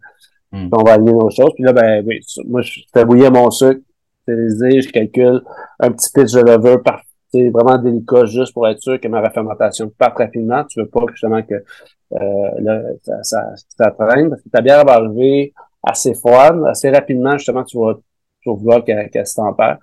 Mm. 0.54 0.70
Puis 0.70 0.80
on 0.80 0.84
va 0.84 0.92
aligner 0.92 1.12
nos 1.12 1.30
choses. 1.30 1.52
Puis 1.54 1.64
là, 1.64 1.72
ben, 1.72 2.04
oui, 2.06 2.20
moi, 2.46 2.62
je 2.62 2.80
fais 2.92 3.04
bouillir 3.04 3.32
mon 3.32 3.50
sucre, 3.50 3.80
je 4.28 4.92
calcule 4.92 5.42
un 5.80 5.90
petit 5.90 6.10
pitch 6.14 6.32
de 6.32 6.40
levure 6.40 6.82
par 6.82 7.02
c'est 7.34 7.50
vraiment 7.50 7.76
délicat 7.78 8.26
juste 8.26 8.54
pour 8.54 8.68
être 8.68 8.80
sûr 8.80 9.00
que 9.00 9.08
ma 9.08 9.20
refermentation 9.20 9.90
parte 9.98 10.18
rapidement. 10.18 10.62
Tu 10.64 10.80
veux 10.80 10.86
pas 10.86 11.00
justement 11.10 11.42
que 11.42 11.54
euh, 11.54 12.50
là, 12.60 12.80
ça, 13.02 13.22
ça, 13.24 13.54
ça 13.56 13.90
traîne 13.90 14.30
parce 14.30 14.40
que 14.40 14.48
ta 14.50 14.60
bière 14.60 14.84
va 14.84 14.92
arriver 14.92 15.52
assez 15.82 16.14
froide, 16.14 16.62
assez 16.68 16.90
rapidement, 16.90 17.36
justement, 17.36 17.64
tu 17.64 17.76
vas, 17.76 17.94
tu 18.40 18.48
vas 18.48 18.54
vouloir 18.54 18.84
qu'elle 18.84 19.10
qu 19.10 19.26
se 19.26 19.34
tempère. 19.34 19.78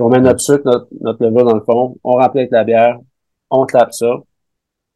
on 0.00 0.08
met 0.08 0.20
notre 0.20 0.40
sucre, 0.40 0.62
notre, 0.64 0.88
notre 0.98 1.22
levure 1.22 1.44
dans 1.44 1.54
le 1.54 1.60
fond, 1.60 1.96
on 2.02 2.12
remplit 2.12 2.40
avec 2.40 2.50
la 2.50 2.64
bière, 2.64 2.98
on 3.50 3.66
clappe 3.66 3.92
ça, 3.92 4.22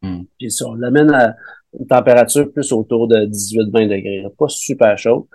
mm. 0.01 0.23
puis 0.39 0.49
ça, 0.49 0.65
on 0.69 0.73
l'amène 0.73 1.13
à 1.13 1.35
une 1.79 1.87
température 1.87 2.51
plus 2.51 2.71
autour 2.71 3.07
de 3.07 3.25
18-20 3.25 3.87
degrés, 3.87 4.25
pas 4.37 4.47
super 4.49 4.97
chaud. 4.97 5.27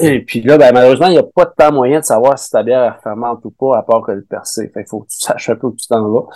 Et 0.00 0.20
puis 0.24 0.40
là, 0.42 0.56
ben, 0.56 0.72
malheureusement, 0.72 1.08
il 1.08 1.12
n'y 1.12 1.18
a 1.18 1.24
pas 1.24 1.46
de 1.46 1.52
temps 1.56 1.72
moyen 1.72 2.00
de 2.00 2.04
savoir 2.04 2.38
si 2.38 2.50
ta 2.50 2.62
bière 2.62 2.96
est 2.96 3.02
fermente 3.02 3.44
ou 3.44 3.50
pas, 3.50 3.78
à 3.78 3.82
part 3.82 4.02
que 4.02 4.12
le 4.12 4.22
percer. 4.22 4.68
Fait 4.68 4.84
qu'il 4.84 4.88
faut 4.88 5.00
que 5.00 5.08
tu 5.08 5.18
saches 5.18 5.50
un 5.50 5.56
peu 5.56 5.66
où 5.66 5.74
tu 5.74 5.86
t'en 5.88 6.08
vas. 6.08 6.26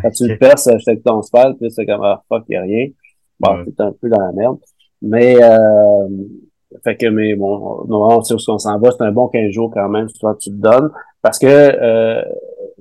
Quand 0.00 0.10
tu 0.10 0.28
le 0.28 0.38
perces 0.38 0.68
avec 0.68 1.02
ton 1.02 1.20
spell, 1.22 1.56
puis 1.58 1.70
c'est 1.70 1.86
comme, 1.86 2.02
ah, 2.02 2.22
fuck, 2.28 2.44
il 2.48 2.52
n'y 2.52 2.56
a 2.56 2.62
rien. 2.62 2.86
Bon, 3.40 3.64
t'es 3.64 3.82
un 3.82 3.92
peu 3.92 4.08
dans 4.08 4.20
la 4.20 4.32
merde. 4.32 4.58
Mais, 5.02 5.42
euh, 5.42 6.08
fait 6.84 6.96
que, 6.96 7.06
mais 7.06 7.34
bon, 7.34 7.84
normalement, 7.86 8.18
on 8.18 8.22
sait 8.22 8.34
où 8.34 8.38
on 8.48 8.58
s'en 8.58 8.78
va. 8.78 8.90
C'est 8.92 9.02
un 9.02 9.12
bon 9.12 9.28
15 9.28 9.50
jours 9.50 9.70
quand 9.74 9.88
même, 9.88 10.06
tu 10.06 10.50
te 10.50 10.50
donnes. 10.50 10.90
Parce 11.20 11.38
que, 11.38 11.46
euh, 11.46 12.22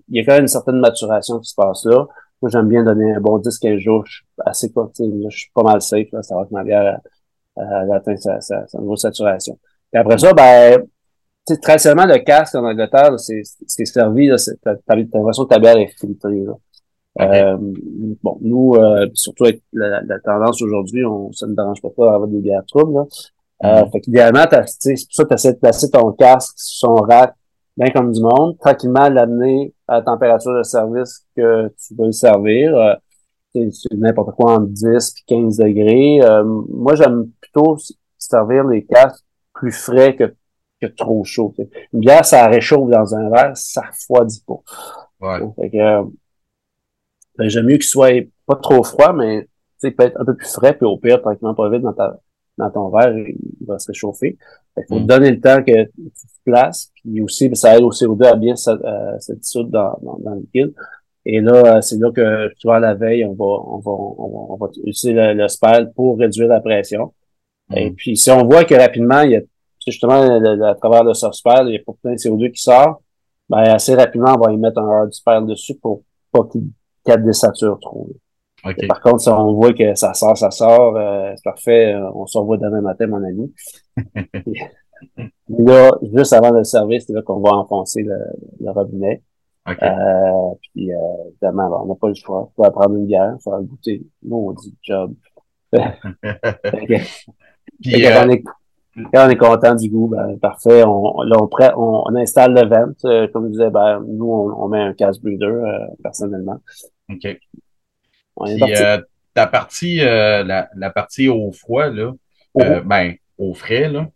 il 0.10 0.18
y 0.18 0.20
a 0.20 0.26
quand 0.26 0.34
même 0.34 0.42
une 0.42 0.48
certaine 0.48 0.80
maturation 0.80 1.40
qui 1.40 1.50
se 1.50 1.56
passe 1.56 1.86
là. 1.86 2.06
Moi, 2.42 2.50
j'aime 2.50 2.68
bien 2.68 2.84
donner 2.84 3.14
un 3.14 3.20
bon 3.20 3.38
10-15 3.40 3.78
jours. 3.80 4.06
Je 4.06 4.18
suis 4.18 4.26
assez 4.46 4.72
quoi, 4.72 4.90
je 4.98 5.30
suis 5.30 5.52
pas 5.54 5.64
mal 5.64 5.82
safe, 5.82 6.08
là, 6.12 6.24
savoir 6.24 6.48
que 6.48 6.54
ma 6.54 6.64
bière, 6.64 7.00
a 7.58 7.96
atteint 7.96 8.16
sa, 8.16 8.40
sa, 8.40 8.66
sa, 8.68 8.80
sa 8.80 8.96
saturation. 8.96 9.60
Puis 9.92 10.00
après 10.00 10.18
ça, 10.18 10.34
ben, 10.34 10.84
traditionnellement, 11.62 12.14
le 12.14 12.20
casque 12.20 12.56
en 12.56 12.64
Angleterre, 12.64 13.20
c'est 13.20 13.44
servi, 13.86 14.30
t'as 14.64 14.96
l'impression 14.96 15.46
que 15.46 15.54
ta 15.54 15.60
bière 15.60 15.78
est 15.78 15.94
filtrée. 16.00 16.46
Là. 16.46 16.54
Euh, 17.22 17.58
bon, 18.24 18.38
nous, 18.42 18.76
euh, 18.76 19.08
surtout 19.14 19.46
avec 19.46 19.62
la, 19.74 20.02
la 20.02 20.20
tendance 20.20 20.62
aujourd'hui, 20.62 21.06
on 21.06 21.32
ça 21.34 21.48
ne 21.48 21.56
dérange 21.56 21.82
pas 21.82 21.90
d'avoir 21.90 22.28
des 22.28 22.40
bières 22.40 22.66
troubles. 22.66 22.94
Là. 22.94 23.06
Euh, 23.64 23.84
mm-hmm. 23.84 23.92
Fait 23.92 24.02
qu'idéalement, 24.02 24.46
c'est 24.66 24.94
pour 24.94 25.16
ça 25.16 25.24
que 25.24 25.30
tu 25.30 25.34
essaies 25.34 25.54
de 25.54 25.60
placer 25.60 25.90
ton 25.90 26.12
casque 26.14 26.54
sur 26.56 26.90
son 26.90 26.96
rack 26.96 27.34
bien 27.80 27.92
comme 27.92 28.12
du 28.12 28.22
monde, 28.22 28.58
tranquillement 28.60 29.10
l'amener 29.10 29.74
à 29.88 29.96
la 29.96 30.02
température 30.02 30.54
de 30.54 30.64
service 30.64 31.26
que 31.36 31.70
tu 31.70 31.96
veux 31.96 32.08
le 32.08 32.12
servir. 32.12 32.76
Euh, 32.76 32.94
c'est 33.54 33.94
n'importe 33.94 34.36
quoi 34.36 34.56
entre 34.56 34.68
10 34.68 34.86
et 34.88 35.24
15 35.28 35.58
degrés. 35.58 36.22
Euh, 36.22 36.44
moi, 36.44 36.96
j'aime 36.96 37.32
plutôt 37.42 37.78
servir 38.18 38.66
les 38.66 38.86
casques 38.86 39.24
plus 39.54 39.72
frais 39.72 40.16
que, 40.16 40.36
que 40.82 40.88
trop 40.88 41.24
chaud. 41.24 41.56
Une 41.94 42.02
bière, 42.02 42.26
ça 42.26 42.48
réchauffe 42.48 42.90
dans 42.90 43.16
un 43.16 43.30
verre, 43.30 43.56
ça 43.56 43.82
refroidit 43.82 44.44
pas. 44.46 44.60
Ouais. 45.22 45.40
Fait 45.56 45.70
que, 45.70 45.78
euh, 45.78 46.04
ben, 47.38 47.50
j'aime 47.50 47.66
mieux 47.66 47.78
qu'il 47.78 47.84
soit 47.84 48.28
pas 48.46 48.56
trop 48.56 48.84
froid, 48.84 49.14
mais 49.14 49.48
il 49.84 49.96
peut 49.96 50.04
être 50.04 50.20
un 50.20 50.26
peu 50.26 50.36
plus 50.36 50.52
frais, 50.52 50.74
puis 50.74 50.86
au 50.86 50.98
pire, 50.98 51.22
tranquillement 51.22 51.56
pas 51.56 51.70
vite 51.70 51.82
dans, 51.82 51.94
ta, 51.94 52.20
dans 52.60 52.70
ton 52.70 52.90
verre, 52.90 53.18
il 53.18 53.66
va 53.66 53.80
se 53.80 53.88
réchauffer. 53.88 54.38
Il 54.78 54.84
faut 54.88 55.00
mm. 55.00 55.06
donner 55.08 55.32
le 55.32 55.40
temps 55.40 55.64
que 55.64 55.84
tu 55.86 56.12
te 56.12 56.44
places, 56.46 56.92
puis 56.94 57.22
aussi, 57.22 57.50
ça 57.56 57.78
aide 57.78 57.84
au 57.84 57.92
CO2 57.92 58.26
à 58.26 58.36
bien 58.36 58.56
se, 58.56 58.70
euh, 58.70 59.20
se 59.20 59.34
dissoudre 59.34 59.70
dans, 59.70 60.00
dans, 60.02 60.20
dans, 60.20 60.36
le 60.36 60.42
liquide. 60.42 60.74
Et 61.26 61.42
là, 61.42 61.78
euh, 61.78 61.82
c'est 61.82 61.98
là 61.98 62.12
que, 62.12 62.50
tu 62.60 62.68
vois, 62.68 62.80
la 62.80 62.94
veille, 62.94 63.26
on 63.26 63.34
va, 63.34 63.46
on 63.46 63.80
va, 63.80 63.92
on 63.92 64.58
va, 64.58 64.68
utiliser 64.84 65.14
le, 65.14 65.34
le 65.34 65.48
spell 65.48 65.92
pour 65.96 66.18
réduire 66.18 66.48
la 66.48 66.60
pression. 66.60 67.14
Et 67.74 67.90
mm. 67.90 67.96
puis, 67.96 68.18
si 68.18 68.30
on 68.30 68.46
voit 68.46 68.66
que 68.66 68.76
rapidement, 68.76 69.22
il 69.22 69.32
y 69.32 69.36
a 69.38 69.42
justement 69.86 70.22
à 70.22 70.76
travers 70.76 71.04
le 71.04 71.14
soft 71.14 71.42
il 71.66 71.74
y 71.74 71.78
a 71.78 71.80
pas 71.86 71.94
plein 72.02 72.14
de 72.14 72.18
CO2 72.18 72.52
qui 72.52 72.62
sort, 72.62 73.02
ben, 73.48 73.60
assez 73.60 73.96
rapidement, 73.96 74.36
on 74.38 74.46
va 74.46 74.52
y 74.52 74.58
mettre 74.58 74.80
un 74.80 74.88
hard 74.88 75.14
spell 75.14 75.46
dessus 75.46 75.76
pour 75.76 76.04
pas 76.32 76.44
qu'il 76.52 76.68
qu 77.06 77.18
désature 77.24 77.80
trop. 77.80 78.10
Par 78.88 79.02
contre, 79.02 79.22
si 79.22 79.30
on 79.30 79.54
voit 79.54 79.74
que 79.74 79.96
ça 79.96 80.14
sort, 80.14 80.38
ça 80.38 80.52
sort, 80.52 80.96
euh, 80.98 81.32
c'est 81.36 81.44
parfait, 81.44 81.94
euh, 81.94 82.10
on 82.14 82.26
se 82.26 82.38
revoit 82.38 82.58
demain 82.58 82.82
matin, 82.82 83.08
mon 83.08 83.24
ami. 83.24 83.54
là, 85.50 85.92
juste 86.14 86.34
avant 86.34 86.52
le 86.52 86.64
service, 86.64 87.06
c'est 87.08 87.14
là 87.14 87.22
qu'on 87.22 87.40
va 87.40 87.52
enfoncer 87.52 88.04
le, 88.04 88.18
le 88.60 88.72
robinet. 88.72 89.22
Euh, 89.68 90.54
puis, 90.74 90.92
euh, 90.94 90.98
évidemment, 91.30 91.84
on 91.84 91.88
n'a 91.88 91.96
pas 91.96 92.08
le 92.08 92.16
choix. 92.16 92.50
Il 92.52 92.56
faut 92.56 92.72
prendre 92.72 92.96
une 92.96 93.06
bière, 93.06 93.36
il 93.38 93.42
faut 93.42 93.58
goûter. 93.62 94.02
Maudit 94.24 94.76
job. 94.82 95.14
Puis, 97.82 98.06
euh, 98.06 98.24
on, 98.24 98.30
est, 98.30 98.44
on 99.14 99.30
est 99.30 99.38
content 99.38 99.76
du 99.76 99.90
goût, 99.90 100.08
ben, 100.08 100.38
parfait. 100.40 100.84
On, 100.86 101.22
là, 101.22 101.38
on, 101.40 101.50
on, 101.78 102.04
on, 102.08 102.16
installe 102.16 102.54
le 102.54 102.68
vent. 102.68 102.92
Euh, 103.06 103.28
comme 103.32 103.46
je 103.46 103.52
disais, 103.52 103.70
ben, 103.70 104.04
nous, 104.08 104.26
on, 104.26 104.64
on 104.64 104.68
met 104.68 104.80
un 104.80 104.94
casse 104.94 105.20
breeder 105.20 105.46
euh, 105.46 105.88
personnellement. 106.04 106.58
OK. 107.10 107.28
Puis, 108.44 108.76
euh, 108.76 108.98
ta 109.34 109.48
partie, 109.48 109.98
la, 109.98 110.70
la, 110.76 110.90
partie 110.90 111.28
au 111.28 111.52
froid, 111.52 111.88
là, 111.88 112.12
oh. 112.54 112.64
ben, 112.86 113.14
au 113.38 113.54
frais, 113.54 113.90
là, 113.90 114.08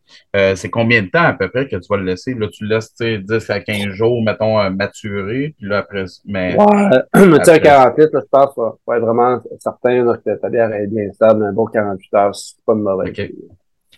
c'est 0.55 0.69
combien 0.69 1.01
de 1.01 1.07
temps 1.07 1.23
à 1.23 1.33
peu 1.33 1.49
près 1.49 1.67
que 1.67 1.77
tu 1.77 1.87
vas 1.89 1.97
le 1.97 2.03
laisser? 2.03 2.33
Là, 2.33 2.47
tu 2.51 2.65
le 2.65 2.75
laisses 2.75 2.93
10 2.95 3.49
à 3.49 3.59
15 3.61 3.87
jours, 3.89 4.21
mettons, 4.21 4.69
maturer, 4.71 5.55
puis 5.57 5.67
là, 5.69 5.77
après. 5.79 6.05
Mais, 6.25 6.57
ouais, 6.57 6.99
mais 7.27 7.39
tu 7.39 7.45
sais, 7.45 7.61
48, 7.61 8.09
là, 8.11 8.19
je 8.21 8.27
pense, 8.29 8.53
faut, 8.53 8.79
faut 8.83 8.93
être 8.93 9.01
vraiment 9.01 9.41
certain 9.59 10.03
là, 10.03 10.17
que 10.17 10.35
ta 10.35 10.49
bière 10.49 10.73
est 10.73 10.87
bien 10.87 11.11
stable, 11.13 11.43
un 11.45 11.53
bon 11.53 11.65
48 11.67 12.13
heures, 12.15 12.35
c'est 12.35 12.55
pas 12.65 12.73
de 12.73 12.79
mauvais. 12.79 13.09
OK. 13.09 13.31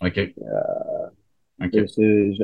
OK. 0.01 0.17
Euh, 0.17 1.65
okay. 1.65 1.85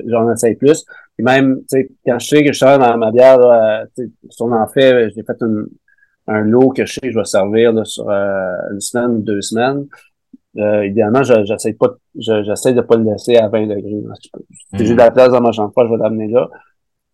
J'en 0.05 0.31
essaye 0.31 0.55
plus. 0.55 0.85
Puis 1.15 1.23
même, 1.23 1.59
tu 1.61 1.77
sais, 1.77 1.89
quand 2.05 2.19
je 2.19 2.27
sais 2.27 2.43
que 2.43 2.53
je 2.53 2.57
sers 2.57 2.79
dans 2.79 2.97
ma 2.97 3.11
bière, 3.11 3.37
là, 3.39 3.85
si 3.95 4.11
on 4.39 4.51
en 4.51 4.67
fait, 4.67 5.09
j'ai 5.15 5.23
fait 5.23 5.37
une, 5.41 5.67
un 6.31 6.41
lot 6.41 6.69
que 6.69 6.85
je 6.85 6.93
sais 6.93 7.01
que 7.01 7.11
je 7.11 7.19
vais 7.19 7.25
servir 7.25 7.73
là, 7.73 7.85
sur 7.85 8.09
euh, 8.09 8.51
une 8.71 8.79
semaine 8.79 9.17
ou 9.17 9.21
deux 9.21 9.41
semaines. 9.41 9.87
Euh, 10.57 10.85
idéalement, 10.85 11.23
j'essaie 11.23 11.73
pas, 11.73 11.95
j'essaie 12.15 12.73
de 12.73 12.81
pas 12.81 12.97
le 12.97 13.03
laisser 13.03 13.37
à 13.37 13.47
20 13.47 13.67
degrés. 13.67 14.03
Si 14.75 14.85
j'ai 14.85 14.93
de 14.93 14.97
la 14.97 15.11
place 15.11 15.29
dans 15.29 15.41
ma 15.41 15.51
chambre 15.51 15.71
je 15.77 15.89
vais 15.89 15.97
l'amener 15.97 16.27
là. 16.27 16.49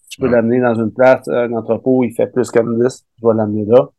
Je 0.09 0.21
peux 0.21 0.29
l'amener 0.29 0.59
dans 0.59 0.73
une 0.73 0.91
place, 0.91 1.27
un 1.27 1.51
entrepôt, 1.53 2.03
il 2.03 2.11
fait 2.13 2.27
plus 2.27 2.49
comme 2.49 2.81
10, 2.81 3.05
je 3.21 3.27
vais 3.27 3.33
l'amener 3.35 3.65
là. 3.65 3.89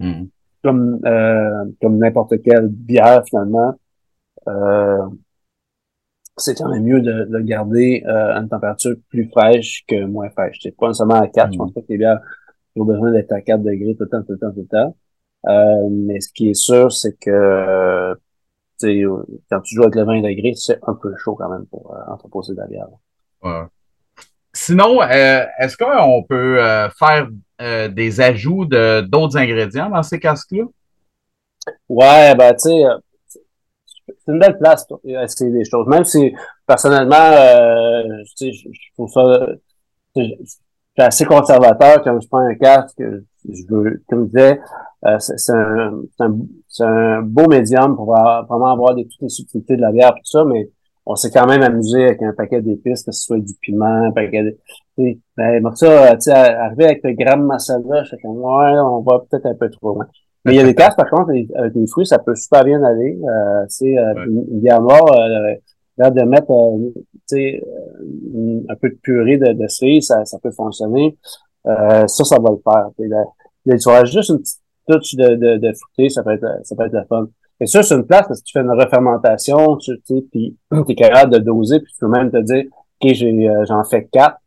Mm. 0.00 0.24
Comme, 0.64 1.00
euh, 1.04 1.64
comme 1.80 1.98
n'importe 1.98 2.42
quelle 2.42 2.68
bière, 2.68 3.22
finalement. 3.28 3.74
Euh, 4.48 5.06
c'est 6.36 6.56
quand 6.56 6.68
même 6.68 6.82
mieux 6.82 7.00
de, 7.00 7.24
de 7.24 7.38
garder 7.40 8.02
euh, 8.06 8.34
à 8.34 8.38
une 8.38 8.48
température 8.48 8.96
plus 9.08 9.28
fraîche 9.28 9.84
que 9.86 10.04
moins 10.04 10.30
fraîche. 10.30 10.58
C'est 10.62 10.76
pas 10.76 10.88
nécessairement 10.88 11.20
à 11.20 11.28
4. 11.28 11.52
Je 11.52 11.58
pense 11.58 11.70
mm. 11.70 11.74
pas 11.74 11.80
que 11.80 11.86
les 11.90 11.98
bières 11.98 12.20
ont 12.76 12.84
besoin 12.84 13.12
d'être 13.12 13.32
à 13.32 13.40
4 13.40 13.62
degrés 13.62 13.94
tout 13.94 14.04
le 14.04 14.08
temps, 14.08 14.22
tout 14.22 14.32
le 14.32 14.38
temps, 14.38 14.52
tout 14.52 14.60
le 14.60 14.66
temps. 14.66 14.96
Euh, 15.48 15.88
mais 15.90 16.20
ce 16.20 16.32
qui 16.32 16.50
est 16.50 16.54
sûr, 16.54 16.92
c'est 16.92 17.18
que 17.18 18.14
quand 19.50 19.60
tu 19.60 19.74
joues 19.74 19.82
avec 19.82 19.94
le 19.94 20.04
20 20.04 20.22
degrés, 20.22 20.54
c'est 20.56 20.78
un 20.86 20.94
peu 20.94 21.14
chaud 21.16 21.34
quand 21.34 21.48
même 21.48 21.66
pour 21.66 21.94
euh, 21.94 22.12
entreposer 22.12 22.54
de 22.54 22.60
la 22.60 22.66
bière. 22.66 22.88
Ouais. 23.42 23.62
Sinon, 24.52 25.00
euh, 25.02 25.44
est-ce 25.58 25.76
qu'on 25.76 26.24
peut 26.24 26.62
euh, 26.62 26.88
faire 26.90 27.28
des 27.90 28.20
ajouts 28.20 28.64
de 28.64 29.02
d'autres 29.02 29.36
ingrédients 29.36 29.88
dans 29.88 30.02
ces 30.02 30.18
casques-là? 30.18 30.64
Ouais, 31.88 32.34
ben, 32.34 32.52
tu 32.54 32.68
sais, 32.70 32.84
euh, 32.84 32.98
c'est 33.28 34.32
une 34.32 34.40
belle 34.40 34.58
place 34.58 34.84
pour 34.86 35.00
essayer 35.04 35.50
des 35.50 35.64
choses. 35.64 35.86
Même 35.86 36.04
si, 36.04 36.34
personnellement, 36.66 37.14
euh, 37.16 38.02
je, 38.40 38.50
je 38.50 38.92
trouve 38.94 39.10
ça... 39.10 39.46
Je 40.16 40.22
suis 40.96 41.06
assez 41.06 41.24
conservateur 41.24 42.02
quand 42.02 42.18
je 42.20 42.28
prends 42.28 42.38
un 42.38 42.54
casque. 42.54 43.02
Je 43.48 43.62
veux, 43.68 44.02
comme 44.08 44.26
je 44.26 44.30
disais, 44.30 44.60
euh, 45.04 45.18
c'est 45.18 45.52
un, 45.52 46.00
un, 46.20 46.36
un, 46.80 47.22
beau 47.22 47.48
médium 47.48 47.96
pour 47.96 48.06
vraiment 48.06 48.72
avoir 48.72 48.94
des, 48.94 49.04
toutes 49.04 49.22
les 49.22 49.28
subtilités 49.28 49.76
de 49.76 49.80
la 49.80 49.90
bière, 49.90 50.10
tout 50.14 50.24
ça, 50.24 50.44
mais 50.44 50.68
on 51.06 51.16
s'est 51.16 51.30
quand 51.30 51.46
même 51.46 51.62
amusé 51.62 52.04
avec 52.04 52.22
un 52.22 52.32
paquet 52.32 52.62
d'épices, 52.62 53.02
que 53.02 53.10
ce 53.10 53.24
soit 53.24 53.38
du 53.38 53.54
piment, 53.60 54.06
un 54.06 54.12
paquet 54.12 54.42
de... 54.44 54.58
Ben, 55.36 55.74
ça, 55.74 56.14
tu 56.14 56.20
sais, 56.20 56.32
arriver 56.32 56.84
avec 56.84 57.00
le 57.02 57.12
gramme 57.14 57.46
masala, 57.46 58.04
je 58.04 58.08
suis 58.08 58.18
comme, 58.18 58.36
ouais, 58.36 58.78
on 58.78 59.00
va 59.00 59.24
peut-être 59.28 59.46
un 59.46 59.54
peu 59.54 59.68
trop 59.70 59.94
loin. 59.94 60.06
Mais 60.44 60.54
il 60.54 60.56
y 60.56 60.60
a 60.60 60.64
des 60.64 60.74
casques, 60.74 60.96
par 60.96 61.10
contre, 61.10 61.30
avec 61.30 61.74
les 61.74 61.86
fruits, 61.86 62.06
ça 62.06 62.18
peut 62.18 62.34
super 62.34 62.64
bien 62.64 62.82
aller. 62.82 63.18
Euh, 63.22 63.64
c'est 63.68 63.96
euh, 63.96 64.26
une 64.26 64.60
bière 64.60 64.80
noire, 64.80 65.04
euh, 65.12 66.10
de 66.10 66.22
mettre 66.22 66.50
euh, 66.50 66.92
un 67.32 68.74
peu 68.80 68.90
de 68.90 68.98
purée 69.02 69.38
de, 69.38 69.52
de 69.52 69.68
ça, 69.68 70.24
ça 70.24 70.38
peut 70.38 70.50
fonctionner. 70.50 71.16
Euh, 71.66 72.06
ça, 72.06 72.24
ça 72.24 72.36
va 72.40 72.50
le 72.50 72.60
faire. 72.62 72.88
Là, 72.98 73.76
tu 73.78 73.88
vas 73.88 74.04
juste 74.04 74.30
une 74.30 74.38
petite 74.38 74.60
touche 74.88 75.14
de, 75.14 75.36
de, 75.36 75.56
de 75.58 75.72
fruité, 75.74 76.08
ça 76.08 76.22
peut 76.22 76.32
être 76.32 76.46
ça 76.64 76.74
peut 76.74 76.86
être 76.86 76.92
le 76.92 77.04
fun. 77.04 77.28
Et 77.60 77.66
ça, 77.66 77.82
c'est 77.82 77.94
une 77.94 78.04
place 78.04 78.26
parce 78.26 78.40
que 78.40 78.46
tu 78.46 78.52
fais 78.52 78.64
une 78.64 78.72
refermentation, 78.72 79.76
tu 79.76 79.94
sais, 80.04 80.24
puis 80.32 80.56
tu 80.72 80.92
es 80.92 80.94
capable 80.96 81.32
de 81.32 81.38
doser, 81.38 81.78
puis 81.78 81.92
tu 81.92 81.98
peux 82.00 82.08
même 82.08 82.30
te 82.30 82.38
dire, 82.38 82.64
OK, 83.00 83.12
j'ai, 83.12 83.48
j'en 83.66 83.84
fais 83.84 84.06
quatre, 84.06 84.42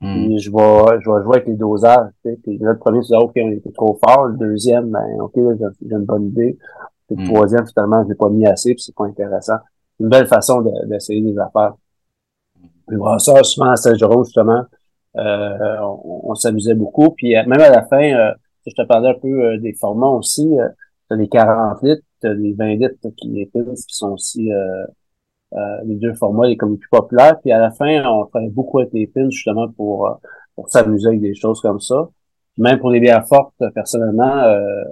Mm. 0.00 0.26
Puis 0.26 0.38
je 0.38 0.50
vais, 0.50 1.00
je 1.00 1.10
vais 1.10 1.22
jouer 1.22 1.36
avec 1.36 1.48
les 1.48 1.56
dosages. 1.56 2.10
Tu 2.24 2.30
sais. 2.30 2.38
Puis 2.42 2.58
là, 2.58 2.72
le 2.72 2.78
premier, 2.78 3.00
tu 3.00 3.06
dis, 3.06 3.14
OK, 3.14 3.32
on 3.36 3.50
était 3.52 3.72
trop 3.72 3.98
fort. 4.02 4.26
Le 4.26 4.36
deuxième, 4.36 4.90
ben, 4.90 5.20
OK, 5.20 5.32
j'ai 5.34 5.94
une 5.94 6.04
bonne 6.04 6.26
idée. 6.28 6.58
Puis 7.06 7.16
le 7.16 7.24
mm. 7.24 7.26
troisième, 7.26 7.66
finalement, 7.66 8.02
je 8.04 8.08
l'ai 8.10 8.14
pas 8.14 8.28
mis 8.28 8.46
assez, 8.46 8.74
puis 8.74 8.82
c'est 8.82 8.94
pas 8.94 9.04
intéressant. 9.04 9.56
C'est 9.96 10.04
une 10.04 10.10
belle 10.10 10.26
façon 10.26 10.62
d'essayer 10.86 11.20
des 11.20 11.38
affaires. 11.38 11.74
Voilà, 12.96 13.18
ça, 13.18 13.42
souvent 13.42 13.70
à 13.70 13.76
Saint-Jérôme, 13.76 14.24
justement, 14.24 14.64
euh, 15.16 15.78
on, 16.04 16.34
s'amusait 16.34 16.74
beaucoup. 16.74 17.10
Puis 17.10 17.36
euh, 17.36 17.44
même 17.46 17.60
à 17.60 17.70
la 17.70 17.82
fin, 17.86 18.02
euh, 18.02 18.32
je 18.66 18.74
te 18.74 18.86
parlais 18.86 19.10
un 19.10 19.14
peu 19.14 19.28
euh, 19.28 19.58
des 19.58 19.74
formats 19.74 20.08
aussi. 20.08 20.58
Euh, 20.58 20.68
t'as 21.08 21.16
les 21.16 21.28
40 21.28 21.82
litres, 21.82 22.02
les 22.22 22.52
20 22.52 22.74
litres 22.76 23.08
qui, 23.16 23.48
qui 23.52 23.94
sont 23.94 24.12
aussi 24.12 24.50
euh, 25.54 25.56
les 25.84 25.96
deux 25.96 26.12
formats, 26.14 26.46
les 26.46 26.56
comme 26.56 26.72
les 26.72 26.78
plus 26.78 26.90
populaires. 26.90 27.38
Puis 27.40 27.52
à 27.52 27.58
la 27.58 27.70
fin, 27.70 28.04
on 28.06 28.26
travaille 28.26 28.50
beaucoup 28.50 28.80
avec 28.80 28.92
les 28.92 29.06
pins 29.06 29.30
justement 29.30 29.68
pour, 29.68 30.06
euh, 30.06 30.14
pour 30.54 30.68
s'amuser 30.68 31.08
avec 31.08 31.20
des 31.20 31.34
choses 31.34 31.60
comme 31.60 31.80
ça. 31.80 32.08
Même 32.58 32.78
pour 32.78 32.90
les 32.90 33.00
bières 33.00 33.26
fortes, 33.26 33.54
personnellement, 33.74 34.38
euh, 34.38 34.84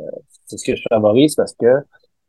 c'est 0.47 0.57
ce 0.57 0.65
que 0.65 0.77
je 0.77 0.83
favorise 0.89 1.35
parce 1.35 1.55
que 1.55 1.67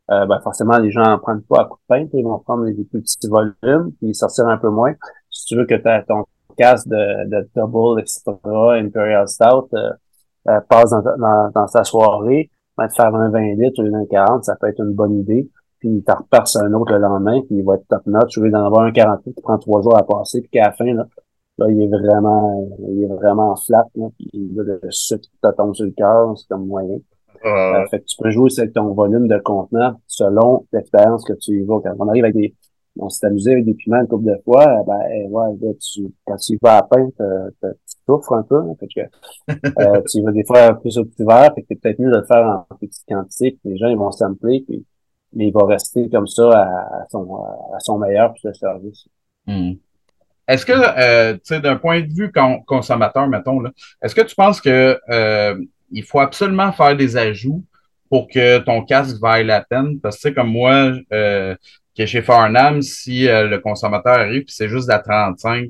ben 0.08 0.40
forcément, 0.42 0.78
les 0.78 0.90
gens 0.90 1.04
en 1.04 1.18
prennent 1.18 1.42
pas 1.42 1.60
à 1.60 1.64
coup 1.66 1.76
de 1.76 1.86
pain, 1.86 2.06
ils 2.14 2.24
vont 2.24 2.38
prendre 2.38 2.64
les 2.64 2.72
plus 2.72 3.02
petits 3.02 3.28
volumes, 3.28 3.92
puis 4.00 4.14
sortir 4.14 4.46
un 4.46 4.56
peu 4.56 4.70
moins. 4.70 4.94
Si 5.38 5.46
tu 5.46 5.56
veux 5.56 5.66
que 5.66 5.74
as 5.88 6.02
ton 6.02 6.24
casse 6.56 6.86
de, 6.86 7.28
de 7.28 7.48
Double, 7.54 8.00
etc., 8.00 8.22
Imperial 8.44 9.28
Stout, 9.28 9.68
passe 10.68 10.90
dans, 10.90 11.02
dans, 11.02 11.50
dans, 11.54 11.66
sa 11.66 11.84
soirée, 11.84 12.50
ben, 12.76 12.86
de 12.86 12.92
faire 12.92 13.14
un 13.14 13.30
20 13.30 13.54
litres 13.54 13.82
ou 13.82 13.94
un 13.94 14.06
40, 14.06 14.44
ça 14.44 14.56
peut 14.56 14.68
être 14.68 14.80
une 14.80 14.94
bonne 14.94 15.18
idée 15.20 15.48
puis 15.78 16.02
t'en 16.02 16.16
repasses 16.16 16.56
un 16.56 16.72
autre 16.72 16.92
le 16.92 16.98
lendemain, 16.98 17.40
puis 17.42 17.56
il 17.56 17.64
va 17.64 17.74
être 17.74 17.86
top 17.88 18.06
notch. 18.06 18.36
Au 18.38 18.42
lieu 18.42 18.50
d'en 18.50 18.66
avoir 18.66 18.84
un 18.84 18.92
48 18.92 19.34
qui 19.34 19.42
prend 19.42 19.58
trois 19.58 19.82
jours 19.82 19.96
à 19.96 20.04
passer, 20.04 20.40
puis 20.40 20.50
qu'à 20.50 20.64
la 20.64 20.72
fin, 20.72 20.92
là, 20.92 21.06
là, 21.58 21.66
il 21.70 21.82
est 21.82 21.88
vraiment, 21.88 22.68
il 22.88 23.04
est 23.04 23.06
vraiment 23.06 23.54
flat, 23.56 23.86
là, 23.94 24.08
puis 24.18 24.30
là, 24.54 24.62
le 24.82 24.90
sucre 24.90 25.22
qui 25.22 25.38
te 25.40 25.52
tombe 25.56 25.74
sur 25.74 25.86
le 25.86 25.92
cœur, 25.92 26.36
c'est 26.36 26.48
comme 26.48 26.66
moyen. 26.66 26.98
Euh, 27.44 27.86
fait 27.88 28.00
que 28.00 28.04
tu 28.04 28.16
peux 28.20 28.30
jouer 28.30 28.50
avec 28.58 28.72
ton 28.72 28.92
volume 28.94 29.28
de 29.28 29.38
contenant 29.38 30.00
selon 30.08 30.66
l'expérience 30.72 31.24
que 31.24 31.34
tu 31.34 31.60
y 31.60 31.64
vas. 31.64 31.78
Quand 31.84 31.94
on 32.00 32.08
arrive 32.08 32.24
avec 32.24 32.34
des, 32.34 32.54
on 32.98 33.08
s'est 33.08 33.26
amusé 33.26 33.52
avec 33.52 33.64
des 33.64 33.74
piments 33.74 34.00
une 34.00 34.06
couple 34.06 34.26
de 34.26 34.36
fois, 34.44 34.82
ben, 34.86 35.00
eh, 35.12 35.26
ouais, 35.28 35.56
là, 35.60 35.72
tu, 35.80 36.12
quand 36.26 36.36
tu 36.36 36.58
vas 36.62 36.78
à 36.78 36.82
peine, 36.82 37.10
tu 37.12 37.68
souffres 38.06 38.32
un 38.32 38.42
peu, 38.42 38.58
hein, 38.58 38.74
fait 38.78 38.88
que, 38.88 39.00
euh, 39.80 40.02
tu 40.10 40.22
vas 40.22 40.32
des 40.32 40.44
fois 40.44 40.74
plus 40.80 40.98
au 40.98 41.04
petit 41.04 41.24
verre, 41.24 41.52
fait 41.54 41.62
que 41.62 41.66
c'est 41.70 41.80
peut-être 41.80 41.98
mieux 42.00 42.10
de 42.10 42.16
le 42.16 42.24
faire 42.24 42.66
en 42.70 42.76
petite 42.76 43.04
quantité, 43.08 43.58
puis 43.62 43.72
les 43.72 43.78
gens, 43.78 43.88
ils 43.88 43.96
vont 43.96 44.10
sampler, 44.10 44.64
puis 44.66 44.84
mais 45.32 45.48
il 45.48 45.52
va 45.52 45.66
rester 45.66 46.08
comme 46.10 46.26
ça 46.26 46.50
à, 46.50 47.06
son, 47.10 47.36
à 47.74 47.80
son 47.80 47.98
meilleur 47.98 48.30
pour 48.30 48.40
le 48.44 48.54
service. 48.54 49.06
Hmm. 49.46 49.72
Est-ce 50.46 50.64
que, 50.64 50.72
euh, 50.72 51.34
tu 51.34 51.40
sais, 51.44 51.60
d'un 51.60 51.76
point 51.76 52.00
de 52.00 52.12
vue 52.12 52.32
consommateur, 52.66 53.28
mettons, 53.28 53.60
là, 53.60 53.70
est-ce 54.02 54.14
que 54.14 54.22
tu 54.22 54.34
penses 54.34 54.60
que 54.60 54.98
euh, 55.10 55.62
il 55.90 56.02
faut 56.02 56.20
absolument 56.20 56.72
faire 56.72 56.96
des 56.96 57.16
ajouts 57.18 57.64
pour 58.08 58.28
que 58.28 58.58
ton 58.58 58.82
casque 58.82 59.20
vaille 59.20 59.44
la 59.44 59.60
peine? 59.60 60.00
Parce 60.00 60.16
que, 60.16 60.22
tu 60.22 60.28
sais, 60.28 60.34
comme 60.34 60.50
moi, 60.50 60.92
euh, 61.12 61.54
qui 61.98 62.02
est 62.02 62.06
chez 62.06 62.22
Farnham, 62.22 62.80
si 62.80 63.26
euh, 63.26 63.48
le 63.48 63.58
consommateur 63.58 64.18
arrive 64.20 64.44
puis 64.44 64.54
c'est 64.54 64.68
juste 64.68 64.88
la 64.88 65.00
35 65.00 65.68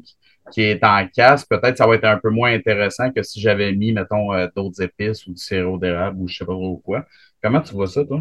qui 0.52 0.60
est 0.60 0.84
en 0.84 1.06
casque, 1.08 1.48
peut-être 1.48 1.78
ça 1.78 1.86
va 1.86 1.94
être 1.94 2.04
un 2.04 2.18
peu 2.18 2.28
moins 2.28 2.52
intéressant 2.52 3.10
que 3.10 3.22
si 3.22 3.40
j'avais 3.40 3.72
mis, 3.72 3.92
mettons, 3.92 4.28
d'autres 4.54 4.82
épices 4.82 5.26
ou 5.26 5.32
du 5.32 5.38
sirop 5.38 5.78
d'érable 5.78 6.20
ou 6.20 6.28
je 6.28 6.36
sais 6.36 6.44
pas 6.44 6.52
trop 6.52 6.82
quoi. 6.84 7.06
Comment 7.42 7.62
tu 7.62 7.72
vois 7.72 7.86
ça, 7.86 8.04
toi? 8.04 8.20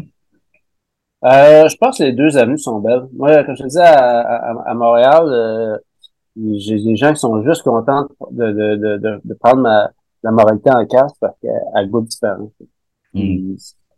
Euh, 1.24 1.68
je 1.68 1.76
pense 1.76 1.98
que 1.98 2.04
les 2.04 2.14
deux 2.14 2.38
avenues 2.38 2.56
sont 2.56 2.80
belles. 2.80 3.08
Moi, 3.12 3.44
comme 3.44 3.56
je 3.56 3.64
te 3.64 3.68
disais, 3.68 3.82
à, 3.82 4.20
à, 4.66 4.72
Montréal, 4.74 5.24
euh, 5.26 5.76
j'ai 6.56 6.82
des 6.82 6.96
gens 6.96 7.12
qui 7.12 7.20
sont 7.20 7.42
juste 7.42 7.62
contents 7.62 8.08
de, 8.30 8.52
de, 8.52 8.96
de, 8.96 9.20
de 9.22 9.34
prendre 9.34 9.60
ma, 9.60 9.90
la 10.22 10.30
moralité 10.30 10.70
en 10.70 10.86
casse 10.86 11.12
parce 11.20 11.36
qu'elle 11.42 11.90
goûte 11.90 12.06
différent. 12.06 12.50
Mm. 13.12 13.54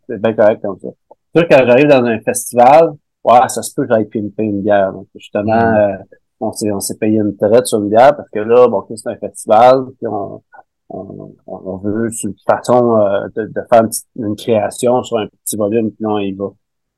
C'est 0.07 0.21
bien 0.21 0.33
correct 0.33 0.61
comme 0.61 0.79
ça. 0.79 0.89
Sûr, 1.33 1.47
quand 1.47 1.65
j'arrive 1.65 1.87
dans 1.87 2.03
un 2.03 2.19
festival, 2.19 2.91
ouais, 3.23 3.49
ça 3.49 3.61
se 3.61 3.73
peut 3.73 3.83
que 3.83 3.93
j'aille 3.93 4.05
pimper 4.05 4.43
une 4.43 4.61
bière. 4.61 4.93
Donc, 4.93 5.07
justement, 5.15 5.55
mm. 5.55 5.75
euh, 5.75 5.97
on 6.39 6.51
s'est 6.51 6.71
on 6.71 6.79
s'est 6.79 6.97
payé 6.97 7.19
une 7.19 7.35
traite 7.37 7.67
sur 7.67 7.79
une 7.79 7.89
bière 7.89 8.15
parce 8.15 8.29
que 8.29 8.39
là, 8.39 8.67
bon, 8.67 8.85
c'est 8.95 9.09
un 9.09 9.17
festival, 9.17 9.85
puis 9.97 10.07
on, 10.07 10.41
on, 10.89 11.35
on 11.47 11.77
veut 11.77 12.09
une 12.23 12.35
façon 12.47 12.97
euh, 12.97 13.27
de, 13.35 13.45
de, 13.45 13.61
faire 13.71 13.83
une, 13.83 14.25
une, 14.25 14.35
création 14.35 15.03
sur 15.03 15.17
un 15.17 15.27
petit 15.27 15.55
volume, 15.55 15.91
puis 15.91 16.03
non, 16.03 16.17
il 16.19 16.35
va. 16.35 16.51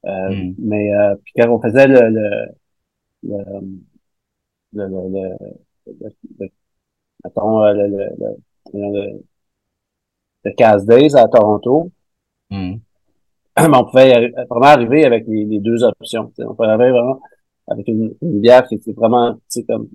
Euh, 0.05 0.29
hmm. 0.29 0.55
Mais 0.59 0.93
euh, 0.93 1.15
puis 1.23 1.33
quand 1.37 1.49
on 1.49 1.61
faisait 1.61 1.87
le 1.87 2.09
le 2.09 2.47
le 3.23 3.37
le, 4.73 4.87
le, 4.87 5.37
le, 5.87 6.09
le 6.39 6.49
mettons, 7.23 7.63
euh, 7.63 7.73
le, 7.73 7.87
le, 7.87 8.35
le, 8.73 9.21
le, 10.43 10.51
Cast 10.55 10.85
Days 10.87 11.15
à 11.15 11.27
Toronto, 11.27 11.91
mm. 12.49 12.75
on 13.57 13.85
pouvait 13.85 14.31
vraiment 14.49 14.65
arriver 14.65 15.05
avec 15.05 15.25
les, 15.27 15.45
les 15.45 15.59
deux 15.59 15.83
options. 15.83 16.31
On 16.39 16.53
pouvait 16.55 16.69
arriver 16.69 16.91
vraiment 16.91 17.21
avec 17.67 17.87
une, 17.87 18.13
une 18.21 18.39
bière 18.39 18.65
qui 18.67 18.75
était 18.75 18.93
vraiment 18.93 19.37
comme 19.67 19.89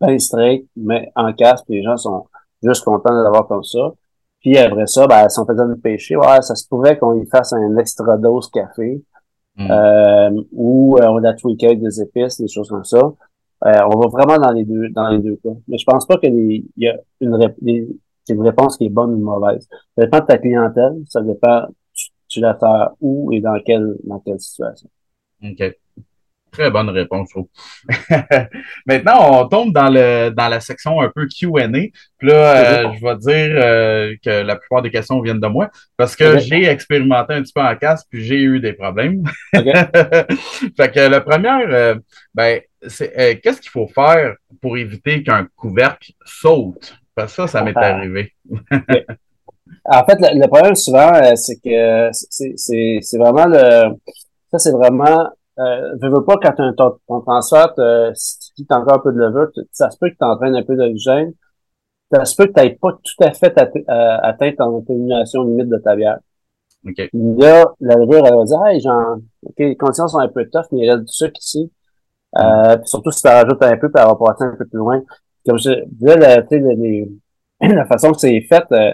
bien 0.00 0.18
straight, 0.18 0.66
mais 0.76 1.10
en 1.16 1.32
casque, 1.32 1.64
les 1.68 1.82
gens 1.82 1.96
sont 1.96 2.26
juste 2.62 2.84
contents 2.84 3.16
de 3.16 3.22
l'avoir 3.22 3.46
comme 3.46 3.64
ça. 3.64 3.92
Puis 4.40 4.56
après 4.58 4.86
ça, 4.86 5.06
ben, 5.06 5.28
si 5.28 5.40
on 5.40 5.46
faisait 5.46 5.64
le 5.64 5.76
péché, 5.76 6.16
ouais, 6.16 6.42
ça 6.42 6.54
se 6.54 6.68
pouvait 6.68 6.96
qu'on 6.96 7.20
y 7.20 7.26
fasse 7.26 7.52
un 7.52 7.76
extra 7.78 8.16
dose 8.16 8.50
café. 8.50 9.02
Mm. 9.56 9.70
Euh, 9.70 10.42
ou 10.52 10.98
euh, 10.98 11.06
on 11.08 11.24
a 11.24 11.32
tweaké 11.34 11.66
avec 11.66 11.80
des 11.80 12.00
épices, 12.00 12.40
des 12.40 12.48
choses 12.48 12.68
comme 12.68 12.84
ça. 12.84 12.98
Euh, 13.64 13.80
on 13.90 13.98
va 13.98 14.08
vraiment 14.08 14.38
dans 14.38 14.52
les 14.52 14.64
deux 14.64 14.90
dans 14.90 15.08
les 15.08 15.18
deux 15.18 15.36
cas. 15.42 15.54
Mais 15.66 15.78
je 15.78 15.84
pense 15.84 16.06
pas 16.06 16.18
qu'il 16.18 16.64
y 16.76 16.88
a 16.88 16.96
une, 17.20 17.50
une 18.28 18.42
réponse 18.42 18.76
qui 18.76 18.86
est 18.86 18.90
bonne 18.90 19.14
ou 19.14 19.18
mauvaise. 19.18 19.66
Ça 19.96 20.04
dépend 20.04 20.20
de 20.20 20.26
ta 20.26 20.38
clientèle, 20.38 20.94
ça 21.08 21.22
dépend 21.22 21.62
tu, 22.28 22.40
la 22.40 22.54
fais 22.54 22.66
où 23.00 23.32
et 23.32 23.40
dans 23.40 23.58
quelle 23.60 23.94
dans 24.04 24.20
quelle 24.20 24.40
situation. 24.40 24.88
OK. 25.42 25.76
Très 26.56 26.70
bonne 26.70 26.88
réponse, 26.88 27.34
Maintenant, 28.86 29.42
on 29.42 29.46
tombe 29.46 29.74
dans, 29.74 29.90
le, 29.90 30.30
dans 30.30 30.48
la 30.48 30.60
section 30.60 31.02
un 31.02 31.12
peu 31.14 31.26
QA. 31.26 31.68
Puis 31.68 32.28
là, 32.28 32.86
euh, 32.86 32.92
je 32.94 33.04
vais 33.04 33.16
dire 33.16 33.62
euh, 33.62 34.14
que 34.24 34.30
la 34.30 34.56
plupart 34.56 34.80
des 34.80 34.90
questions 34.90 35.20
viennent 35.20 35.40
de 35.40 35.46
moi 35.48 35.70
parce 35.98 36.16
que 36.16 36.38
j'ai 36.38 36.64
expérimenté 36.64 37.34
un 37.34 37.42
petit 37.42 37.52
peu 37.52 37.60
en 37.60 37.76
casse 37.76 38.06
puis 38.08 38.24
j'ai 38.24 38.40
eu 38.40 38.60
des 38.60 38.72
problèmes. 38.72 39.24
fait 39.52 40.92
que 40.94 41.10
la 41.10 41.20
première, 41.20 41.68
euh, 41.68 41.96
ben, 42.32 42.60
c'est 42.86 43.38
qu'est-ce 43.42 43.60
qu'il 43.60 43.70
faut 43.70 43.88
faire 43.88 44.34
pour 44.62 44.78
éviter 44.78 45.22
qu'un 45.22 45.46
couvercle 45.56 46.12
saute? 46.24 46.96
Parce 47.14 47.36
que 47.36 47.42
ça, 47.42 47.48
ça 47.48 47.62
m'est 47.62 47.76
ah. 47.76 47.96
arrivé. 47.96 48.32
En 49.84 50.04
fait, 50.04 50.18
le, 50.20 50.46
problème 50.46 50.74
souvent, 50.74 51.12
c'est 51.34 51.56
que 51.56 52.10
c'est 52.12 53.18
vraiment 53.18 53.46
le. 53.46 53.94
Ça, 54.50 54.58
c'est 54.58 54.72
vraiment 54.72 55.28
euh, 55.58 55.96
je 56.02 56.08
veux 56.08 56.24
pas 56.24 56.34
quand 56.36 56.52
ton, 56.76 56.98
ton 57.08 57.20
transfert, 57.22 57.72
si 58.14 58.52
tu 58.54 58.62
dis 58.62 58.66
encore 58.70 58.96
un 58.96 58.98
peu 58.98 59.12
de 59.12 59.18
levure, 59.18 59.48
ça 59.72 59.90
se 59.90 59.96
peut 59.98 60.10
que 60.10 60.16
tu 60.16 60.24
entraînes 60.24 60.54
un 60.54 60.62
peu 60.62 60.76
d'oxygène. 60.76 61.32
Ça 62.12 62.24
se 62.24 62.36
peut 62.36 62.46
que 62.46 62.52
tu 62.52 62.60
n'aies 62.60 62.74
pas 62.80 62.92
tout 62.92 63.24
à 63.24 63.32
fait 63.32 63.56
euh, 63.58 64.18
atteint 64.22 64.52
ton 64.56 64.80
atténuation 64.80 65.44
limite 65.44 65.68
de 65.68 65.78
ta 65.78 65.96
bière. 65.96 66.18
Okay. 66.88 67.10
Là, 67.12 67.74
la 67.80 67.96
levure, 67.96 68.24
elle 68.26 68.36
va 68.36 68.44
dire, 68.44 68.64
hey, 68.66 68.80
genre, 68.80 69.16
OK, 69.44 69.54
les 69.58 69.76
conditions 69.76 70.06
sont 70.06 70.18
un 70.18 70.28
peu 70.28 70.48
tough, 70.48 70.66
mais 70.70 70.80
il 70.80 70.86
y 70.86 70.90
a 70.90 70.98
du 70.98 71.08
sucre 71.08 71.40
ici. 71.40 71.72
Euh, 72.38 72.76
surtout 72.84 73.10
si 73.10 73.22
tu 73.22 73.28
rajoutes 73.28 73.62
un 73.62 73.76
peu, 73.76 73.90
puis 73.90 74.00
elle 74.00 74.08
va 74.08 74.14
passer 74.14 74.44
un 74.44 74.56
peu 74.56 74.66
plus 74.66 74.78
loin. 74.78 75.02
Comme 75.44 75.58
je 75.58 75.84
disais, 75.86 76.16
la, 76.16 76.36
la 77.74 77.86
façon 77.86 78.12
que 78.12 78.18
c'est 78.18 78.40
fait, 78.42 78.64
euh, 78.72 78.92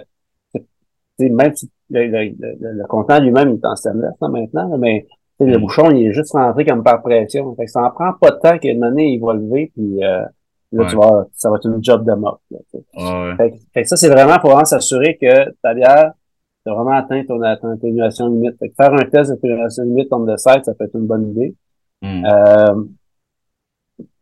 même 1.29 1.55
si 1.55 1.69
le, 1.89 2.07
le, 2.07 2.33
le, 2.59 2.87
contenant 2.87 3.19
lui-même, 3.19 3.49
il 3.49 3.55
est 3.55 3.65
en 3.65 3.75
stainless 3.75 4.13
maintenant, 4.21 4.77
mais 4.77 5.05
le 5.39 5.57
mm. 5.57 5.61
bouchon, 5.61 5.91
il 5.91 6.07
est 6.07 6.13
juste 6.13 6.33
rentré 6.33 6.65
comme 6.65 6.83
par 6.83 7.01
pression. 7.01 7.55
Fait 7.55 7.65
que 7.65 7.71
ça 7.71 7.83
en 7.83 7.91
prend 7.91 8.13
pas 8.13 8.31
de 8.31 8.39
temps 8.39 8.57
qu'à 8.57 8.71
une 8.71 8.83
année, 8.83 9.13
il 9.13 9.19
va 9.19 9.33
lever, 9.33 9.71
puis 9.75 10.03
euh, 10.03 10.23
là, 10.71 10.85
tu 10.89 10.95
vois, 10.95 11.27
ça 11.33 11.49
va 11.49 11.57
être 11.57 11.67
une 11.67 11.83
job 11.83 12.05
de 12.05 12.13
mort. 12.13 12.39
fait, 13.37 13.51
que 13.75 13.83
ça, 13.83 13.95
c'est 13.95 14.09
vraiment 14.09 14.39
pour 14.39 14.51
vraiment 14.51 14.65
s'assurer 14.65 15.17
que 15.19 15.51
ta 15.61 15.73
bière, 15.73 16.13
tu 16.65 16.71
as 16.71 16.75
vraiment 16.75 16.97
atteint 16.97 17.23
ton, 17.25 17.41
atténuation 17.41 18.27
limite. 18.27 18.57
Fait 18.57 18.69
que 18.69 18.75
faire 18.75 18.93
un 18.93 19.05
test 19.05 19.31
d'atténuation 19.31 19.83
limite 19.83 20.07
on 20.11 20.25
the 20.25 20.37
site, 20.37 20.65
ça 20.65 20.73
peut 20.73 20.85
être 20.85 20.95
une 20.95 21.07
bonne 21.07 21.31
idée. 21.31 21.55
Mm. 22.01 22.25
Euh, 22.25 22.83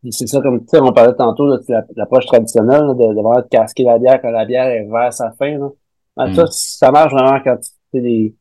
c'est 0.10 0.28
ça, 0.28 0.42
comme 0.42 0.62
tu 0.62 0.68
sais, 0.70 0.80
on 0.80 0.92
parlait 0.92 1.14
tantôt 1.14 1.58
de 1.58 1.64
l'approche 1.96 2.26
traditionnelle, 2.26 2.88
de, 2.88 3.14
de 3.14 3.22
vraiment 3.22 3.44
casquer 3.50 3.84
la 3.84 4.00
bière 4.00 4.20
quand 4.20 4.32
la 4.32 4.46
bière 4.46 4.66
est 4.66 4.86
vers 4.86 5.14
sa 5.14 5.32
fin. 5.32 5.60
Là. 5.60 5.70
Mm. 6.18 6.34
Ça, 6.34 6.46
ça 6.48 6.92
marche 6.92 7.14
vraiment 7.14 7.40
quand 7.44 7.58
tu 7.58 7.72
fais 7.92 8.02
des. 8.02 8.36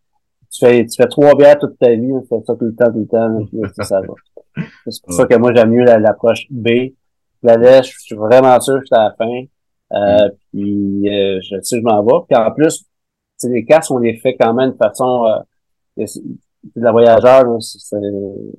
Tu 0.52 0.66
fais, 0.66 0.84
tu 0.84 0.96
fais 0.96 1.08
trois 1.08 1.36
bières 1.36 1.58
toute 1.58 1.78
ta 1.78 1.90
vie, 1.90 2.10
tu 2.22 2.28
fais 2.28 2.42
ça 2.44 2.56
tout 2.56 2.64
le 2.64 2.74
temps, 2.74 2.90
tout 2.90 2.98
le 2.98 3.06
temps, 3.06 3.46
puis 3.46 3.84
ça 3.84 4.00
va. 4.00 4.14
C'est 4.86 5.02
pour 5.04 5.12
ça 5.12 5.26
que 5.26 5.36
moi 5.36 5.52
j'aime 5.54 5.70
mieux 5.70 5.84
l'approche 5.84 6.46
B. 6.50 6.68
La 7.42 7.56
lèche, 7.56 7.94
je 7.94 8.00
suis 8.00 8.16
vraiment 8.16 8.60
sûr 8.60 8.80
que 8.80 8.86
c'est 8.88 8.98
à 8.98 9.04
la 9.04 9.14
fin. 9.16 9.44
Euh, 9.92 10.28
mm. 10.28 10.30
Puis 10.52 11.08
euh, 11.08 11.40
je 11.42 11.60
sais 11.62 11.78
je 11.78 11.82
m'en 11.82 12.02
vais. 12.02 12.24
Puis 12.28 12.36
en 12.36 12.50
plus, 12.50 12.84
les 13.44 13.64
casques, 13.64 13.92
on 13.92 13.98
les 13.98 14.16
fait 14.16 14.36
quand 14.36 14.52
même 14.52 14.72
de 14.72 14.76
façon 14.76 15.26
euh, 15.26 16.04
de 16.76 16.82
la 16.82 16.92
voyageur, 16.92 17.44
là, 17.44 17.58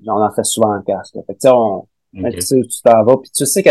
on 0.07 0.21
en 0.21 0.31
fait 0.31 0.43
souvent 0.43 0.75
en 0.75 0.81
casque. 0.81 1.17
Fait 1.27 1.35
que, 1.35 1.47
on, 1.49 1.85
tu 2.13 2.81
t'en 2.83 3.03
vas, 3.03 3.17
puis 3.17 3.29
tu 3.31 3.45
sais 3.45 3.63
que 3.63 3.69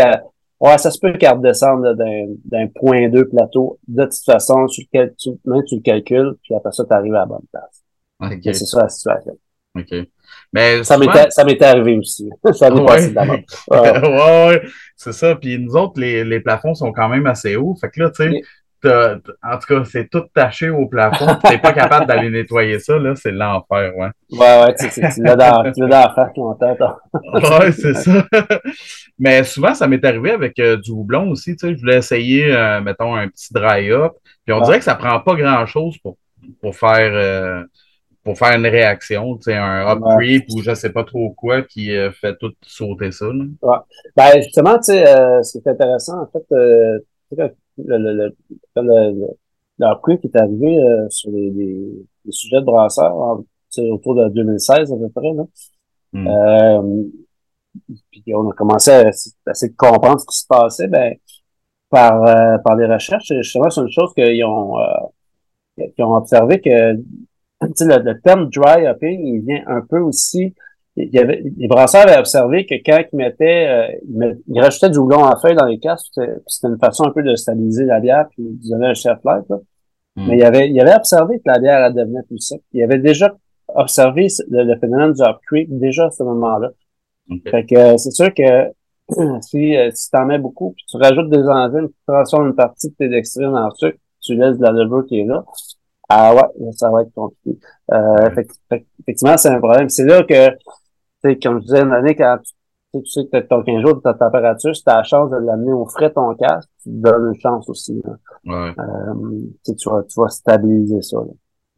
ouais, 0.61 0.77
ça 0.77 0.91
se 0.91 0.99
peut 0.99 1.13
qu'elle 1.13 1.33
redescende 1.33 1.97
d'un 2.45 2.67
point 2.67 3.09
2 3.09 3.27
plateau. 3.27 3.79
De 3.87 4.03
toute 4.03 4.23
façon, 4.25 4.67
tu, 4.67 4.87
tu, 4.87 5.29
même 5.45 5.63
tu 5.67 5.75
le 5.75 5.81
calcules, 5.81 6.35
puis 6.43 6.55
après 6.55 6.71
ça, 6.71 6.85
tu 6.85 6.93
arrives 6.93 7.15
à 7.15 7.19
la 7.19 7.25
bonne 7.25 7.45
place. 7.51 7.83
Okay. 8.21 8.53
C'est 8.53 8.65
ça 8.65 8.83
la 8.83 8.89
situation. 8.89 9.37
OK. 9.75 9.95
Mais 10.53 10.83
ça 10.83 10.97
m'était 10.97 11.65
arrivé 11.65 11.97
aussi. 11.97 12.29
ça 12.53 12.69
m'est 12.69 12.85
passé 12.85 13.11
d'abord. 13.11 13.37
Ouais, 13.69 14.47
ouais, 14.47 14.61
c'est 14.95 15.13
ça. 15.13 15.35
Puis 15.35 15.57
nous 15.57 15.75
autres, 15.75 15.99
les, 15.99 16.23
les 16.23 16.39
plafonds 16.39 16.75
sont 16.75 16.91
quand 16.91 17.09
même 17.09 17.25
assez 17.25 17.55
hauts. 17.55 17.75
Fait 17.79 17.89
que 17.89 18.01
là, 18.01 18.11
tu 18.11 18.23
sais, 18.23 18.41
en 18.85 19.57
tout 19.57 19.67
cas, 19.67 19.83
c'est 19.85 20.09
tout 20.09 20.23
taché 20.33 20.69
au 20.69 20.87
plafond. 20.87 21.27
Tu 21.43 21.51
n'es 21.51 21.59
pas 21.59 21.73
capable 21.73 22.07
d'aller 22.07 22.29
nettoyer 22.29 22.79
ça, 22.79 22.97
là, 22.97 23.15
c'est 23.15 23.31
l'enfer, 23.31 23.93
ouais. 23.95 24.09
Ouais, 24.31 24.63
ouais, 24.63 24.75
tu, 24.75 24.89
tu 24.89 25.23
l'as 25.23 25.35
dans, 25.35 25.71
tu 25.71 25.81
l'as 25.81 25.87
dans 25.87 26.13
la 26.15 26.31
longtemps. 26.35 26.97
ouais, 27.59 27.71
c'est 27.71 27.93
ça. 27.93 28.25
Mais 29.19 29.43
souvent, 29.43 29.73
ça 29.73 29.87
m'est 29.87 30.03
arrivé 30.03 30.31
avec 30.31 30.57
euh, 30.59 30.77
du 30.77 30.91
houblon 30.91 31.29
aussi, 31.29 31.55
tu 31.55 31.67
sais. 31.67 31.75
Je 31.75 31.79
voulais 31.79 31.97
essayer, 31.97 32.53
euh, 32.53 32.81
mettons, 32.81 33.15
un 33.15 33.27
petit 33.27 33.53
dry-up. 33.53 34.13
Puis 34.45 34.53
on 34.53 34.61
dirait 34.61 34.79
que 34.79 34.85
ça 34.85 34.95
prend 34.95 35.19
pas 35.19 35.35
grand-chose 35.35 35.97
pour, 35.99 36.17
pour 36.61 36.75
faire... 36.75 37.11
Euh, 37.13 37.63
pour 38.23 38.37
faire 38.37 38.55
une 38.55 38.67
réaction, 38.67 39.35
tu 39.37 39.45
sais, 39.45 39.55
un 39.55 39.87
up 39.87 39.97
creep 40.15 40.45
ou 40.53 40.61
je 40.61 40.75
sais 40.75 40.91
pas 40.91 41.03
trop 41.03 41.31
quoi 41.31 41.63
qui 41.63 41.89
fait 42.11 42.37
tout 42.39 42.53
sauter 42.61 43.11
ça. 43.11 43.25
Là. 43.25 43.45
Ouais. 43.63 43.77
Ben, 44.15 44.43
justement, 44.43 44.77
tu 44.77 44.93
sais, 44.93 45.03
ce 45.41 45.53
qui 45.53 45.67
est 45.67 45.71
intéressant, 45.71 46.21
en 46.21 46.27
fait, 46.27 46.45
le, 47.85 47.97
le, 47.97 48.35
le, 48.75 49.27
le, 49.77 50.17
qui 50.17 50.27
est 50.27 50.35
arrivé 50.37 50.79
euh, 50.79 51.07
sur 51.09 51.31
les, 51.31 51.49
les, 51.51 52.05
sujets 52.29 52.59
de 52.59 52.65
brasseurs 52.65 53.41
autour 53.77 54.15
de 54.15 54.29
2016 54.29 54.91
à 54.91 54.95
peu 54.95 55.09
près. 55.09 55.33
Là. 55.33 55.43
Hmm. 56.13 56.27
Euh, 56.27 57.03
puis 58.11 58.23
on 58.35 58.49
a 58.49 58.53
commencé 58.53 58.91
à, 58.91 59.09
essayer 59.09 59.71
de 59.71 59.75
comprendre 59.77 60.19
ce 60.19 60.25
qui 60.25 60.37
se 60.37 60.47
passait 60.47 60.87
ben, 60.87 61.13
par, 61.89 62.23
euh, 62.23 62.57
par 62.63 62.75
les 62.75 62.85
recherches. 62.85 63.31
Justement, 63.31 63.69
c'est 63.69 63.81
une 63.81 63.91
chose 63.91 64.13
qu'ils 64.13 64.43
ont, 64.43 64.79
euh, 64.79 65.87
qu'ils 65.95 66.03
ont 66.03 66.15
observé 66.15 66.59
que 66.61 66.69
le, 66.69 67.03
le 68.03 68.21
terme 68.21 68.49
dry 68.49 68.87
hopping, 68.87 69.25
il 69.25 69.41
vient 69.41 69.63
un 69.67 69.81
peu 69.81 69.99
aussi 69.99 70.53
il 70.97 71.13
y 71.13 71.19
avait, 71.19 71.41
les 71.57 71.67
brasseurs 71.67 72.01
avaient 72.01 72.17
observé 72.17 72.65
que 72.65 72.75
quand 72.85 73.01
ils 73.11 73.15
mettaient, 73.15 73.67
euh, 73.67 74.35
ils, 74.47 74.61
rajoutaient 74.61 74.89
du 74.89 74.97
houblon 74.97 75.23
en 75.23 75.37
feuille 75.37 75.55
dans 75.55 75.65
les 75.65 75.79
casques, 75.79 76.19
c'était 76.47 76.67
une 76.67 76.79
façon 76.79 77.05
un 77.05 77.11
peu 77.11 77.23
de 77.23 77.35
stabiliser 77.35 77.85
la 77.85 77.99
bière, 77.99 78.27
puis 78.31 78.43
ils 78.43 78.69
donnaient 78.69 78.87
un 78.87 78.93
chef. 78.93 79.17
Là. 79.23 79.41
Hmm. 80.15 80.27
Mais 80.27 80.37
il 80.37 80.43
avait, 80.43 80.69
il 80.69 80.79
avait 80.81 80.95
observé 80.95 81.37
que 81.37 81.43
la 81.45 81.59
bière 81.59 81.85
elle 81.85 81.93
devenait 81.93 82.23
plus 82.23 82.39
sec. 82.39 82.61
Il 82.73 82.83
avait 82.83 82.99
déjà 82.99 83.33
observé 83.73 84.27
le, 84.49 84.77
phénomène 84.79 85.13
du 85.13 85.21
hop 85.21 85.39
creep 85.47 85.69
déjà 85.79 86.07
à 86.07 86.11
ce 86.11 86.23
moment-là. 86.23 86.71
Fait 87.49 87.65
que 87.65 87.75
euh, 87.75 87.97
c'est 87.97 88.11
sûr 88.11 88.33
que 88.33 88.71
si, 89.41 89.77
euh, 89.77 89.89
si 89.93 90.09
tu 90.09 90.17
en 90.17 90.25
mets 90.25 90.39
beaucoup, 90.39 90.71
puis 90.71 90.83
tu 90.89 90.97
rajoutes 90.97 91.29
des 91.29 91.43
enzymes, 91.43 91.87
tu 91.87 91.95
transformes 92.05 92.47
une 92.47 92.55
partie 92.55 92.89
de 92.89 92.95
tes 92.95 93.07
dextrines 93.07 93.55
en 93.55 93.71
sucre, 93.71 93.97
tu 94.19 94.35
laisses 94.35 94.57
de 94.57 94.63
la 94.63 94.71
levure 94.71 95.05
qui 95.05 95.21
est 95.21 95.25
là, 95.25 95.45
ah 96.13 96.35
ouais, 96.35 96.71
ça 96.73 96.91
va 96.91 97.03
être 97.03 97.13
compliqué. 97.13 97.57
Euh, 97.93 98.29
effectivement, 98.99 99.37
c'est 99.37 99.47
un 99.47 99.59
problème. 99.59 99.87
C'est 99.87 100.03
là 100.03 100.23
que 100.23 100.49
sais, 101.23 101.39
comme 101.39 101.59
je 101.59 101.65
disais, 101.65 101.81
une 101.81 101.93
année, 101.93 102.15
quand 102.15 102.37
tu, 102.43 102.53
tu 103.03 103.09
sais 103.09 103.25
que 103.25 103.37
ton 103.39 103.63
15 103.63 103.81
jours 103.81 103.95
de 103.95 104.01
ta 104.01 104.13
température, 104.13 104.75
si 104.75 104.83
tu 104.83 104.89
as 104.89 104.97
la 104.97 105.03
chance 105.03 105.29
de 105.31 105.37
l'amener 105.37 105.71
au 105.71 105.85
frais 105.85 106.11
ton 106.11 106.33
casque, 106.35 106.69
tu 106.83 106.89
te 106.89 106.95
donnes 106.95 107.33
une 107.33 107.39
chance 107.39 107.69
aussi. 107.69 108.01
Ouais. 108.45 108.73
Euh, 108.77 109.13
tu, 109.65 109.89
vas, 109.89 110.03
tu 110.03 110.19
vas 110.19 110.27
stabiliser 110.27 111.01
ça. 111.01 111.17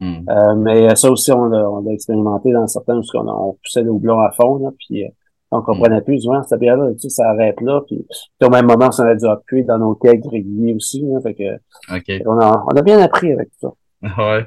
Hmm. 0.00 0.28
Euh, 0.28 0.54
mais 0.56 0.94
ça 0.96 1.10
aussi, 1.10 1.30
on 1.30 1.46
l'a, 1.46 1.70
on 1.70 1.88
expérimenté 1.88 2.52
dans 2.52 2.66
certains 2.66 2.98
où 2.98 3.02
on, 3.14 3.28
on 3.28 3.52
poussait 3.62 3.82
le 3.82 3.90
houblon 3.90 4.18
à 4.18 4.32
fond, 4.32 4.58
là, 4.58 4.70
puis 4.76 5.04
euh, 5.04 5.08
on 5.52 5.62
comprenait 5.62 6.00
hmm. 6.00 6.04
plus, 6.04 6.22
souvent, 6.22 6.42
cette 6.42 6.58
bière-là, 6.58 6.92
tu 6.94 7.00
sais, 7.00 7.08
ça 7.10 7.30
arrête 7.30 7.60
là, 7.60 7.80
puis, 7.86 8.04
au 8.42 8.50
même 8.50 8.66
moment, 8.66 8.90
on 8.98 9.02
a 9.02 9.14
dû 9.14 9.26
appuyer 9.26 9.62
dans 9.62 9.78
nos 9.78 9.94
kegs 9.94 10.26
réguliers 10.26 10.74
aussi, 10.74 11.02
là, 11.02 11.20
fait 11.20 11.34
que, 11.34 12.26
on, 12.26 12.40
a, 12.40 12.64
on 12.66 12.76
a 12.76 12.82
bien 12.82 12.98
appris 12.98 13.32
avec 13.32 13.50
ça. 13.60 13.68
Ouais. 14.18 14.46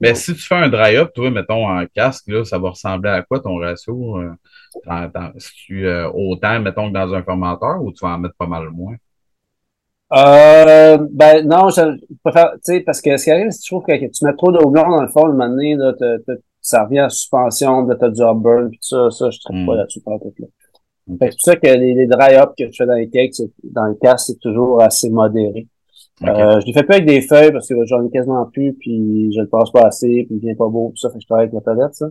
Mais 0.00 0.14
si 0.14 0.34
tu 0.34 0.40
fais 0.40 0.54
un 0.54 0.68
dry-up, 0.68 1.12
toi, 1.14 1.30
mettons, 1.30 1.68
en 1.68 1.84
casque, 1.86 2.28
là, 2.28 2.44
ça 2.44 2.58
va 2.58 2.70
ressembler 2.70 3.10
à 3.10 3.22
quoi 3.22 3.40
ton 3.40 3.56
ratio? 3.56 4.18
Euh, 4.18 4.32
si 5.38 5.52
tu, 5.66 5.86
euh, 5.86 6.10
autant, 6.10 6.60
mettons, 6.60 6.88
que 6.88 6.94
dans 6.94 7.12
un 7.12 7.22
fermenteur 7.22 7.82
ou 7.82 7.92
tu 7.92 8.04
vas 8.04 8.14
en 8.14 8.18
mettre 8.18 8.34
pas 8.36 8.46
mal 8.46 8.70
moins? 8.70 8.96
Euh, 10.12 10.98
ben 11.10 11.46
non, 11.46 11.70
je 11.70 11.98
préfère, 12.22 12.52
tu 12.52 12.60
sais, 12.62 12.80
parce 12.80 13.00
que 13.00 13.16
ce 13.16 13.24
qui 13.24 13.30
arrive, 13.30 13.50
c'est 13.50 13.58
que 13.58 13.62
tu 13.62 13.70
trouves 13.70 13.84
que 13.84 13.92
tu 13.92 14.24
mets 14.24 14.36
trop 14.36 14.52
de 14.52 14.58
houblon 14.58 14.88
dans 14.88 15.02
le 15.02 15.08
fond, 15.08 15.26
le 15.26 15.32
moment 15.32 15.48
donné, 15.48 15.74
là, 15.74 15.92
ça 16.60 16.84
revient 16.84 17.00
à 17.00 17.08
suspension, 17.08 17.82
de 17.84 17.94
ta 17.94 18.12
job 18.12 18.42
burn, 18.42 18.70
puis 18.70 18.78
ça, 18.80 19.10
ça, 19.10 19.30
je 19.30 19.38
ne 19.50 19.66
pas 19.66 19.72
hmm. 19.72 19.76
là-dessus 19.76 20.00
pas 20.00 20.18
tout 20.18 20.34
là. 20.38 20.46
c'est 21.08 21.30
pour 21.30 21.40
ça 21.40 21.56
que 21.56 21.66
les, 21.66 21.94
les 21.94 22.06
dry-up 22.06 22.52
que 22.56 22.70
je 22.70 22.76
fais 22.76 22.86
dans 22.86 22.94
les 22.94 23.08
cakes, 23.08 23.34
dans 23.64 23.86
le 23.86 23.94
casque, 23.94 24.26
c'est 24.28 24.40
toujours 24.40 24.80
assez 24.82 25.10
modéré. 25.10 25.66
Euh, 26.22 26.60
je 26.60 26.66
l'ai 26.66 26.72
fait 26.72 26.84
pas 26.84 26.94
avec 26.94 27.06
des 27.06 27.20
feuilles 27.22 27.50
parce 27.50 27.68
que 27.68 27.74
j'en 27.86 28.06
ai 28.06 28.10
quasiment 28.10 28.46
plus, 28.46 28.72
puis 28.74 29.32
je 29.34 29.40
le 29.40 29.48
passe 29.48 29.70
pas 29.70 29.86
assez, 29.86 30.24
puis 30.26 30.36
il 30.36 30.38
vient 30.38 30.54
pas 30.54 30.68
beau, 30.68 30.90
tout 30.90 30.96
ça, 30.96 31.08
fait 31.08 31.16
que 31.16 31.22
je 31.22 31.26
travaille 31.26 31.44
avec 31.44 31.54
la 31.54 31.60
palette, 31.60 31.94
ça. 31.94 32.06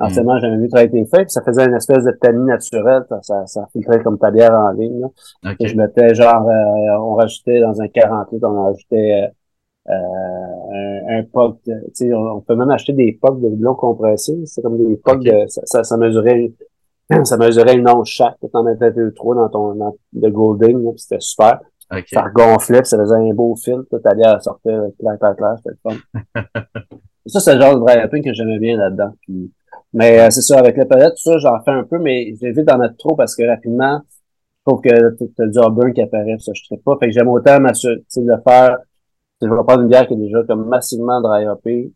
Anciennement, 0.00 0.36
mm. 0.36 0.40
j'avais 0.40 0.56
vu 0.58 0.68
travailler 0.68 0.90
avec 0.90 1.02
des 1.02 1.08
feuilles, 1.08 1.24
puis 1.24 1.32
ça 1.32 1.42
faisait 1.42 1.64
une 1.64 1.74
espèce 1.74 2.04
de 2.04 2.12
tamis 2.12 2.44
naturel, 2.44 3.04
ça, 3.22 3.46
ça, 3.46 3.66
filtrait 3.72 4.02
comme 4.02 4.18
ta 4.18 4.30
bière 4.30 4.52
en 4.52 4.70
ligne. 4.70 5.00
Là. 5.00 5.54
Et 5.58 5.66
je 5.66 5.76
mettais 5.76 6.14
genre, 6.14 6.46
euh, 6.48 7.00
on 7.00 7.14
rajoutait 7.14 7.60
dans 7.60 7.80
un 7.80 7.88
40 7.88 8.32
litres, 8.32 8.48
on 8.48 8.64
rajoutait 8.64 9.30
euh, 9.88 9.92
un, 9.92 11.18
un 11.18 11.22
POC, 11.24 11.62
tu 11.64 11.72
sais, 11.94 12.14
on, 12.14 12.40
peut 12.42 12.54
même 12.54 12.70
acheter 12.70 12.92
des 12.92 13.18
POC 13.20 13.40
de 13.40 13.48
blond 13.48 13.74
compressé, 13.74 14.38
c'est 14.44 14.62
comme 14.62 14.76
des 14.76 14.96
POC 14.98 15.24
de, 15.24 15.46
ça, 15.48 15.82
ça, 15.82 15.96
mesurait 15.96 16.52
ça 17.24 17.36
mesurait 17.38 17.74
une 17.74 17.88
once 17.88 18.08
chaque, 18.08 18.36
t'en 18.52 18.62
mettais 18.62 18.92
deux 18.92 19.12
trois 19.14 19.34
dans 19.34 19.48
ton 19.48 19.74
dans, 19.74 19.96
de 20.12 20.28
Golding, 20.28 20.92
c'était 20.96 21.20
super. 21.20 21.60
Ça 22.06 22.22
regonflait, 22.22 22.82
puis 22.82 22.88
ça 22.88 22.98
faisait 22.98 23.14
un 23.14 23.34
beau 23.34 23.56
fil. 23.56 23.80
Tout 23.90 24.00
allait 24.04 24.26
à 24.26 24.40
sortir 24.40 24.82
clair, 24.98 25.18
clair, 25.18 25.36
clair. 25.36 25.54
C'était 25.56 25.76
le 25.82 25.90
fun. 25.90 26.42
ça, 27.26 27.40
c'est 27.40 27.54
le 27.54 27.60
genre 27.60 27.74
de 27.74 27.80
dry 27.80 28.04
hopping 28.04 28.22
que 28.22 28.32
j'aimais 28.32 28.58
bien 28.58 28.76
là-dedans. 28.76 29.12
Puis, 29.22 29.52
mais 29.92 30.20
euh, 30.20 30.30
c'est 30.30 30.42
ça, 30.42 30.58
avec 30.58 30.76
la 30.76 30.84
palette, 30.84 31.14
tout 31.14 31.30
ça, 31.30 31.38
j'en 31.38 31.62
fais 31.62 31.70
un 31.70 31.84
peu, 31.84 31.98
mais 31.98 32.34
j'évite 32.40 32.66
d'en 32.66 32.78
mettre 32.78 32.96
trop 32.96 33.14
parce 33.14 33.34
que 33.34 33.42
rapidement, 33.48 34.02
je 34.04 34.70
trouve 34.70 34.82
que 34.82 35.24
t'as 35.36 35.46
du 35.46 35.74
burn 35.74 35.94
qui 35.94 36.02
apparaît, 36.02 36.36
ça, 36.38 36.52
je 36.54 36.62
ne 36.74 36.78
pas. 36.78 36.96
Fait 37.00 37.06
que 37.06 37.12
j'aime 37.12 37.28
autant 37.28 37.58
m'assurer 37.60 37.96
de 37.96 38.36
faire. 38.46 38.78
Je 39.40 39.48
vais 39.48 39.54
prendre 39.56 39.82
une 39.82 39.88
bière 39.88 40.06
qui 40.06 40.14
est 40.14 40.18
déjà 40.18 40.42
comme 40.44 40.68
massivement 40.68 41.20
dry 41.22 41.46
hoppée. 41.46 41.92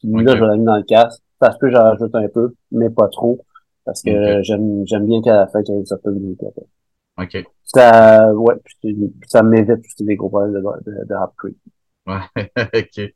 Puis 0.00 0.24
là, 0.24 0.34
je 0.36 0.40
vais 0.40 0.46
la 0.46 0.52
mettre 0.52 0.64
dans 0.64 0.76
le 0.76 0.82
casque. 0.82 1.22
Parce 1.38 1.58
que 1.58 1.68
j'en 1.70 1.82
rajoute 1.82 2.14
un 2.14 2.28
peu, 2.28 2.54
mais 2.70 2.90
pas 2.90 3.08
trop. 3.08 3.40
Parce 3.84 4.02
que 4.02 4.42
j'aime 4.42 4.86
j'aime 4.86 5.06
bien 5.06 5.20
qu'à 5.22 5.34
la 5.34 5.46
fin, 5.48 5.62
qu'il 5.62 5.74
y 5.74 5.76
ait 5.76 5.80
une 5.80 5.86
certaine 5.86 6.36
OK. 7.18 7.44
Ça, 7.64 8.32
ouais, 8.34 8.54
ça 9.26 9.42
m'évite 9.42 9.82
tous 9.96 10.04
les 10.04 10.16
gros 10.16 10.28
problèmes 10.28 10.54
de, 10.54 10.60
de, 10.60 11.04
de 11.06 11.14
Creek. 11.36 11.56
Ouais, 12.06 12.44
OK. 12.80 13.12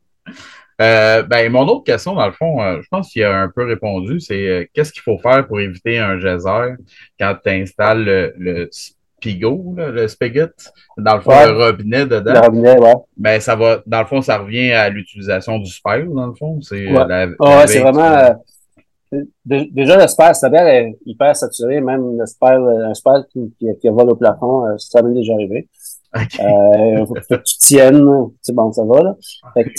Euh, 0.80 1.22
ben, 1.22 1.50
mon 1.50 1.66
autre 1.66 1.84
question, 1.84 2.14
dans 2.14 2.26
le 2.26 2.32
fond, 2.32 2.62
euh, 2.62 2.80
je 2.82 2.88
pense 2.88 3.10
qu'il 3.10 3.22
a 3.24 3.40
un 3.40 3.48
peu 3.48 3.64
répondu, 3.64 4.20
c'est 4.20 4.46
euh, 4.46 4.64
qu'est-ce 4.74 4.92
qu'il 4.92 5.02
faut 5.02 5.18
faire 5.18 5.46
pour 5.46 5.60
éviter 5.60 5.98
un 5.98 6.18
geyser 6.18 6.74
quand 7.18 7.34
tu 7.42 7.50
installes 7.50 8.04
le, 8.04 8.34
le 8.36 8.68
spigot, 8.70 9.74
le 9.78 10.06
spigot, 10.06 10.52
dans 10.98 11.14
le 11.14 11.20
fond, 11.22 11.32
le 11.46 11.64
robinet 11.64 12.04
dedans. 12.04 12.34
Le 12.34 12.40
robinet, 12.40 12.78
ouais. 12.78 12.94
Ben, 13.16 13.40
ça 13.40 13.56
va, 13.56 13.82
dans 13.86 14.00
le 14.00 14.06
fond, 14.06 14.20
ça 14.20 14.36
revient 14.36 14.72
à 14.72 14.90
l'utilisation 14.90 15.58
du 15.58 15.70
spire, 15.70 16.06
dans 16.10 16.26
le 16.26 16.34
fond. 16.34 16.60
C'est 16.60 16.86
ouais. 16.86 17.26
ouais, 17.40 17.66
c'est 17.66 17.80
vraiment, 17.80 18.38
Déjà, 19.44 19.96
le 19.96 20.06
spare, 20.08 20.34
cest 20.34 20.52
est 20.54 20.98
hyper 21.06 21.34
saturé, 21.36 21.80
même 21.80 22.18
le 22.18 22.26
spare, 22.26 22.66
un 22.66 22.94
spare 22.94 23.26
qui, 23.28 23.54
qui, 23.58 23.66
qui 23.80 23.88
vole 23.88 24.10
au 24.10 24.16
plafond, 24.16 24.66
euh, 24.66 24.74
ça 24.78 25.02
m'est 25.02 25.14
déjà 25.14 25.34
arrivé. 25.34 25.68
Okay. 26.14 26.42
Euh, 26.42 27.06
faut 27.06 27.14
que 27.14 27.34
tu 27.42 27.58
tiennes, 27.58 28.08
c'est 28.40 28.54
bon, 28.54 28.72
ça 28.72 28.84
va, 28.84 29.02
là. 29.02 29.16
Fait 29.54 29.64
que, 29.64 29.70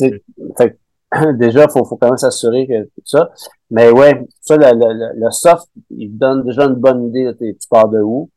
fait, 0.57 0.79
déjà, 1.37 1.63
il 1.63 1.71
faut, 1.71 1.85
faut 1.85 1.97
quand 1.97 2.09
même 2.09 2.17
s'assurer 2.17 2.67
que 2.67 2.83
tout 2.83 3.01
ça. 3.05 3.29
Mais 3.71 3.89
ouais, 3.89 4.25
ça, 4.41 4.57
le, 4.57 5.13
le, 5.15 5.31
soft, 5.31 5.67
il 5.89 6.17
donne 6.17 6.43
déjà 6.43 6.65
une 6.65 6.75
bonne 6.75 7.07
idée 7.07 7.25
de 7.25 7.33
tu 7.33 7.67
pars 7.69 7.89
de 7.89 8.01
où. 8.01 8.29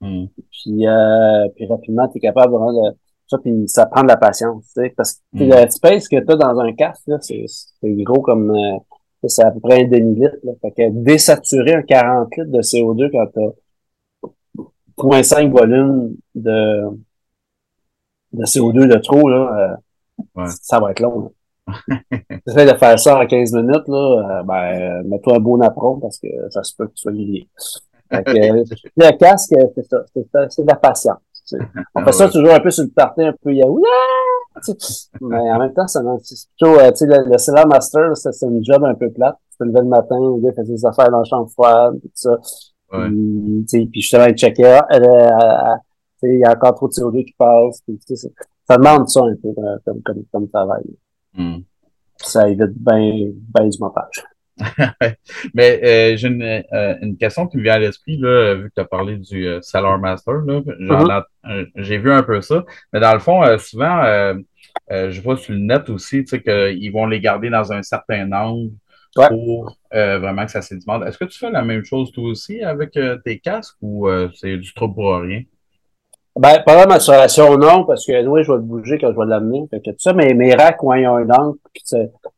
Hmm. 0.00 0.26
Puis, 0.50 0.86
euh, 0.86 1.48
puis 1.54 1.66
rapidement, 1.66 2.08
tu 2.08 2.18
es 2.18 2.20
capable 2.20 2.52
de 2.52 2.90
de 2.90 2.96
ça, 3.26 3.38
puis 3.38 3.64
ça 3.68 3.86
prend 3.86 4.02
de 4.02 4.08
la 4.08 4.18
patience. 4.18 4.64
Tu 4.66 4.82
sais, 4.82 4.94
parce 4.96 5.14
que 5.14 5.44
hmm. 5.44 5.50
le 5.50 5.70
space 5.70 6.08
que 6.08 6.16
tu 6.16 6.32
as 6.32 6.36
dans 6.36 6.58
un 6.58 6.72
casque, 6.74 7.10
c'est 7.20 7.46
gros 8.02 8.20
comme 8.20 8.50
euh, 8.50 8.78
c'est 9.28 9.44
à 9.44 9.50
peu 9.50 9.60
près 9.60 9.82
un 9.82 9.88
demi-litre. 9.88 10.36
Fait 10.60 10.70
que 10.70 10.90
désaturer 10.90 11.74
un 11.74 11.82
40 11.82 12.36
litres 12.36 12.50
de 12.50 12.60
CO2 12.60 13.10
quand 13.10 13.26
tu 13.32 13.40
as 13.40 13.52
0.5 14.96 15.50
volume 15.50 16.16
de, 16.34 16.84
de 18.32 18.44
CO2 18.44 18.86
de 18.86 18.98
trop, 18.98 19.28
là, 19.28 19.78
euh, 20.36 20.46
ça 20.60 20.80
va 20.80 20.90
être 20.92 21.00
long. 21.00 21.32
J'essaie 22.46 22.70
de 22.70 22.76
faire 22.76 22.98
ça 22.98 23.18
en 23.18 23.26
15 23.26 23.52
minutes, 23.54 23.88
là, 23.88 24.40
euh, 24.40 24.42
ben, 24.42 25.02
mets-toi 25.08 25.36
un 25.36 25.40
beau 25.40 25.56
napron 25.56 25.98
parce 25.98 26.18
que 26.18 26.28
ça 26.50 26.62
se 26.62 26.74
peut 26.76 26.86
que 26.86 26.92
tu 26.92 27.02
sois 27.02 27.12
lié. 27.12 27.48
le 28.10 29.16
casque, 29.16 29.54
c'est 29.74 29.82
ça, 29.84 30.04
c'est 30.50 30.62
de 30.62 30.68
la 30.68 30.76
patience. 30.76 31.18
On 31.94 32.04
fait 32.04 32.12
ça 32.12 32.28
toujours 32.28 32.52
un 32.52 32.60
peu 32.60 32.70
sur 32.70 32.84
le 32.84 32.90
party, 32.90 33.22
un 33.22 33.34
peu 33.42 33.52
yahoo. 33.54 33.82
Mais 35.20 35.52
en 35.52 35.58
même 35.58 35.72
temps, 35.74 35.86
c'est 35.86 36.00
plutôt, 36.00 36.78
euh, 36.78 36.90
tu 36.90 36.98
sais, 36.98 37.06
le, 37.06 37.24
le 37.24 37.68
Master, 37.68 38.16
c'est 38.16 38.46
un 38.46 38.62
job 38.62 38.84
un 38.84 38.94
peu 38.94 39.10
plate. 39.10 39.36
Tu 39.50 39.58
te 39.58 39.64
lever 39.64 39.80
le 39.80 39.88
matin, 39.88 40.16
il 40.18 40.52
fait 40.54 40.64
des 40.64 40.84
affaires 40.86 41.10
dans 41.10 41.18
le 41.18 41.24
champ 41.24 41.46
froide, 41.46 41.98
tout 42.00 42.08
ça. 42.14 42.38
Ouais. 42.92 43.08
Puis, 43.68 43.86
puis 43.86 44.00
justement, 44.00 44.26
il 44.26 44.34
checkait, 44.34 44.78
ah, 44.88 45.76
il 46.22 46.38
y 46.38 46.44
a 46.44 46.52
encore 46.52 46.74
trop 46.74 46.88
de 46.88 46.92
CO2 46.92 47.24
qui 47.24 47.34
passe. 47.36 47.80
Puis, 47.82 47.98
ça 48.66 48.76
demande 48.76 49.08
ça 49.08 49.20
un 49.20 49.34
peu 49.36 49.48
euh, 49.48 49.76
comme, 49.84 50.02
comme, 50.02 50.24
comme 50.32 50.48
travail. 50.48 50.84
Mm. 51.34 51.58
Ça 52.16 52.48
évite 52.48 52.72
bien 52.76 53.32
ben 53.52 53.68
du 53.68 53.78
montage. 53.78 54.24
Mais 55.54 55.80
euh, 55.82 56.16
j'ai 56.16 56.28
une, 56.28 56.42
euh, 56.42 56.94
une, 57.02 57.16
question 57.16 57.46
qui 57.46 57.56
me 57.56 57.62
vient 57.62 57.74
à 57.74 57.78
l'esprit, 57.78 58.16
là, 58.18 58.54
vu 58.54 58.68
que 58.68 58.74
tu 58.74 58.80
as 58.80 58.84
parlé 58.84 59.16
du 59.16 59.46
euh, 59.46 59.60
Salar 59.62 59.98
Master. 59.98 60.34
Mm-hmm. 60.34 61.66
J'ai 61.76 61.98
vu 61.98 62.12
un 62.12 62.22
peu 62.22 62.40
ça. 62.40 62.64
Mais 62.92 63.00
dans 63.00 63.12
le 63.12 63.18
fond, 63.18 63.42
souvent, 63.58 64.02
je 64.90 65.20
vois 65.20 65.36
sur 65.36 65.52
le 65.52 65.60
net 65.60 65.88
aussi 65.90 66.24
qu'ils 66.24 66.92
vont 66.92 67.06
les 67.06 67.20
garder 67.20 67.50
dans 67.50 67.72
un 67.72 67.82
certain 67.82 68.30
angle 68.32 68.72
pour 69.14 69.76
vraiment 69.92 70.44
que 70.44 70.52
ça 70.52 70.62
sédimente. 70.62 71.04
Est-ce 71.04 71.18
que 71.18 71.24
tu 71.24 71.38
fais 71.38 71.50
la 71.50 71.62
même 71.62 71.84
chose 71.84 72.12
toi 72.12 72.24
aussi 72.24 72.62
avec 72.62 72.98
tes 73.24 73.38
casques 73.40 73.76
ou 73.82 74.08
c'est 74.34 74.56
du 74.56 74.72
trop 74.72 74.88
pour 74.88 75.16
rien? 75.16 75.42
Ben, 76.36 76.62
pendant 76.66 76.80
la 76.80 76.86
maturation, 76.86 77.56
non, 77.56 77.84
parce 77.84 78.04
que 78.04 78.26
oui, 78.26 78.42
je 78.42 78.50
vais 78.50 78.58
le 78.58 78.64
bouger 78.64 78.98
quand 78.98 79.12
je 79.12 79.16
vais 79.16 79.26
l'amener. 79.26 79.68
Fait 79.70 79.80
que 79.80 79.90
tout 79.90 79.96
ça, 80.00 80.12
mais 80.12 80.34
mes 80.34 80.52
racks, 80.52 80.78
quand 80.80 80.92
ils 80.94 81.06
ont 81.06 81.16
un 81.16 81.30
angle, 81.30 81.58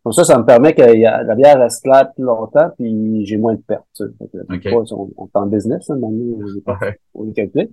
comme 0.03 0.12
ça, 0.12 0.24
ça 0.24 0.38
me 0.38 0.44
permet 0.44 0.74
que 0.74 0.82
la 0.82 1.34
bière 1.34 1.59
reste 1.59 1.82
claire 1.82 2.12
plus 2.12 2.24
longtemps, 2.24 2.68
puis 2.76 3.24
j'ai 3.24 3.38
moins 3.38 3.55
de 3.55 3.62
pertes. 3.66 3.84
Fait 3.97 4.59
que, 4.61 4.68
on, 4.68 5.09
on, 5.16 5.24
est 5.24 5.30
en 5.36 5.47
business, 5.47 5.88
hein, 5.88 5.94
maintenant, 5.94 6.76
on 7.14 7.30
est 7.30 7.32
calculé. 7.32 7.70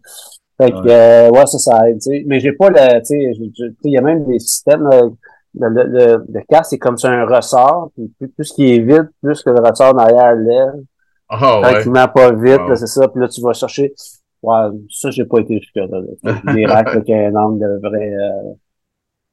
Fait 0.62 0.72
que, 0.72 0.78
ouais, 0.78 0.92
euh, 0.92 1.30
ouais 1.32 1.46
ça, 1.46 1.58
ça 1.58 1.90
aide, 1.90 2.02
sais. 2.02 2.24
Mais 2.26 2.40
j'ai 2.40 2.54
pas 2.54 2.70
le, 2.70 3.00
tu 3.00 3.06
sais, 3.06 3.74
il 3.84 3.92
y 3.92 3.98
a 3.98 4.02
même 4.02 4.24
des 4.26 4.40
systèmes, 4.40 4.88
le, 4.90 5.68
le, 5.68 5.84
le, 5.84 6.26
le 6.30 6.42
casque, 6.48 6.70
c'est 6.70 6.78
comme 6.78 6.98
ça 6.98 7.10
un 7.10 7.26
ressort, 7.26 7.90
puis 7.96 8.14
plus, 8.18 8.46
ce 8.46 8.54
qui 8.54 8.74
est 8.74 8.80
vide, 8.80 9.10
plus 9.22 9.44
que 9.44 9.50
le 9.50 9.60
ressort 9.60 9.94
derrière 9.94 10.36
lève. 10.36 10.84
Oh, 11.30 11.60
tranquillement, 11.62 12.08
pas 12.08 12.32
vite, 12.32 12.62
c'est 12.76 12.88
ça. 12.88 13.08
Puis 13.10 13.20
là, 13.20 13.28
tu 13.28 13.42
vas 13.42 13.54
chercher 13.54 13.94
Ouais, 14.44 14.78
ça, 14.90 15.10
j'ai 15.10 15.26
pas 15.26 15.40
été 15.40 15.60
jusque-là. 15.60 15.88
Des 16.54 16.66
racks 16.66 16.90
avec 16.90 17.10
un 17.10 17.36
angle 17.36 17.60
de 17.60 17.88
vrai, 17.88 18.14
euh, 18.14 18.54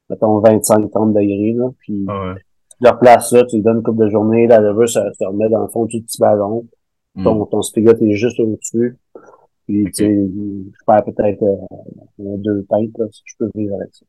mettons, 0.09 0.41
25-30 0.41 1.13
degrés, 1.13 1.53
là. 1.53 1.71
Puis, 1.81 2.05
ah 2.09 2.35
tu 2.81 2.85
leur 2.85 2.99
places 2.99 3.29
ça, 3.29 3.45
tu 3.45 3.57
lui 3.57 3.63
donnes 3.63 3.79
une 3.79 3.83
coupe 3.83 3.99
de 3.99 4.09
journée, 4.09 4.47
la 4.47 4.59
leveuse, 4.59 4.95
ça 4.95 5.05
se 5.13 5.25
remet 5.25 5.51
dans 5.51 5.63
le 5.63 5.69
fond 5.69 5.85
du 5.85 6.01
petit 6.01 6.19
ballon. 6.19 6.67
Hmm. 7.15 7.25
Ton, 7.25 7.45
ton 7.45 7.61
spigot 7.61 7.93
est 8.01 8.15
juste 8.15 8.41
au-dessus. 8.41 8.97
Puis, 9.67 9.85
tu 9.85 9.93
sais, 9.93 10.09
je 10.09 10.85
perds 10.87 11.05
peut-être 11.05 11.43
euh, 11.43 12.37
deux 12.39 12.65
têtes, 12.71 12.97
là, 12.99 13.07
si 13.13 13.23
je 13.27 13.35
peux 13.39 13.51
vivre 13.55 13.77
avec 13.77 13.91
ça. 13.93 14.07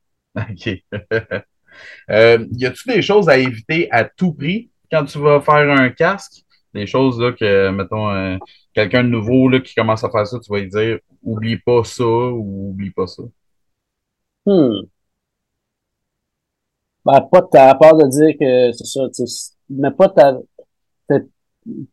OK. 0.49 1.43
euh, 2.11 2.47
y 2.53 2.65
a-tu 2.65 2.89
des 2.89 3.01
choses 3.01 3.27
à 3.27 3.37
éviter 3.37 3.91
à 3.91 4.05
tout 4.05 4.33
prix 4.33 4.69
quand 4.89 5.03
tu 5.03 5.19
vas 5.19 5.41
faire 5.41 5.69
un 5.69 5.89
casque? 5.89 6.45
Des 6.73 6.85
choses, 6.85 7.19
là, 7.19 7.33
que, 7.33 7.69
mettons, 7.69 8.09
euh, 8.09 8.37
quelqu'un 8.73 9.03
de 9.03 9.09
nouveau 9.09 9.49
là, 9.49 9.59
qui 9.59 9.75
commence 9.75 10.03
à 10.03 10.09
faire 10.09 10.25
ça, 10.25 10.39
tu 10.39 10.51
vas 10.51 10.59
lui 10.59 10.69
dire 10.69 10.99
oublie 11.23 11.57
pas 11.57 11.83
ça 11.83 12.03
ou 12.03 12.69
oublie 12.69 12.91
pas 12.91 13.07
ça? 13.07 13.23
Hmm. 14.45 14.81
Ben, 17.03 17.21
pas 17.31 17.41
ta, 17.41 17.69
à 17.71 17.75
part 17.75 17.95
de 17.95 18.07
dire 18.07 18.35
que 18.39 18.71
c'est 18.71 18.85
ça, 18.85 19.01
mais 19.69 19.91
pas 19.91 20.09
ta, 20.09 20.37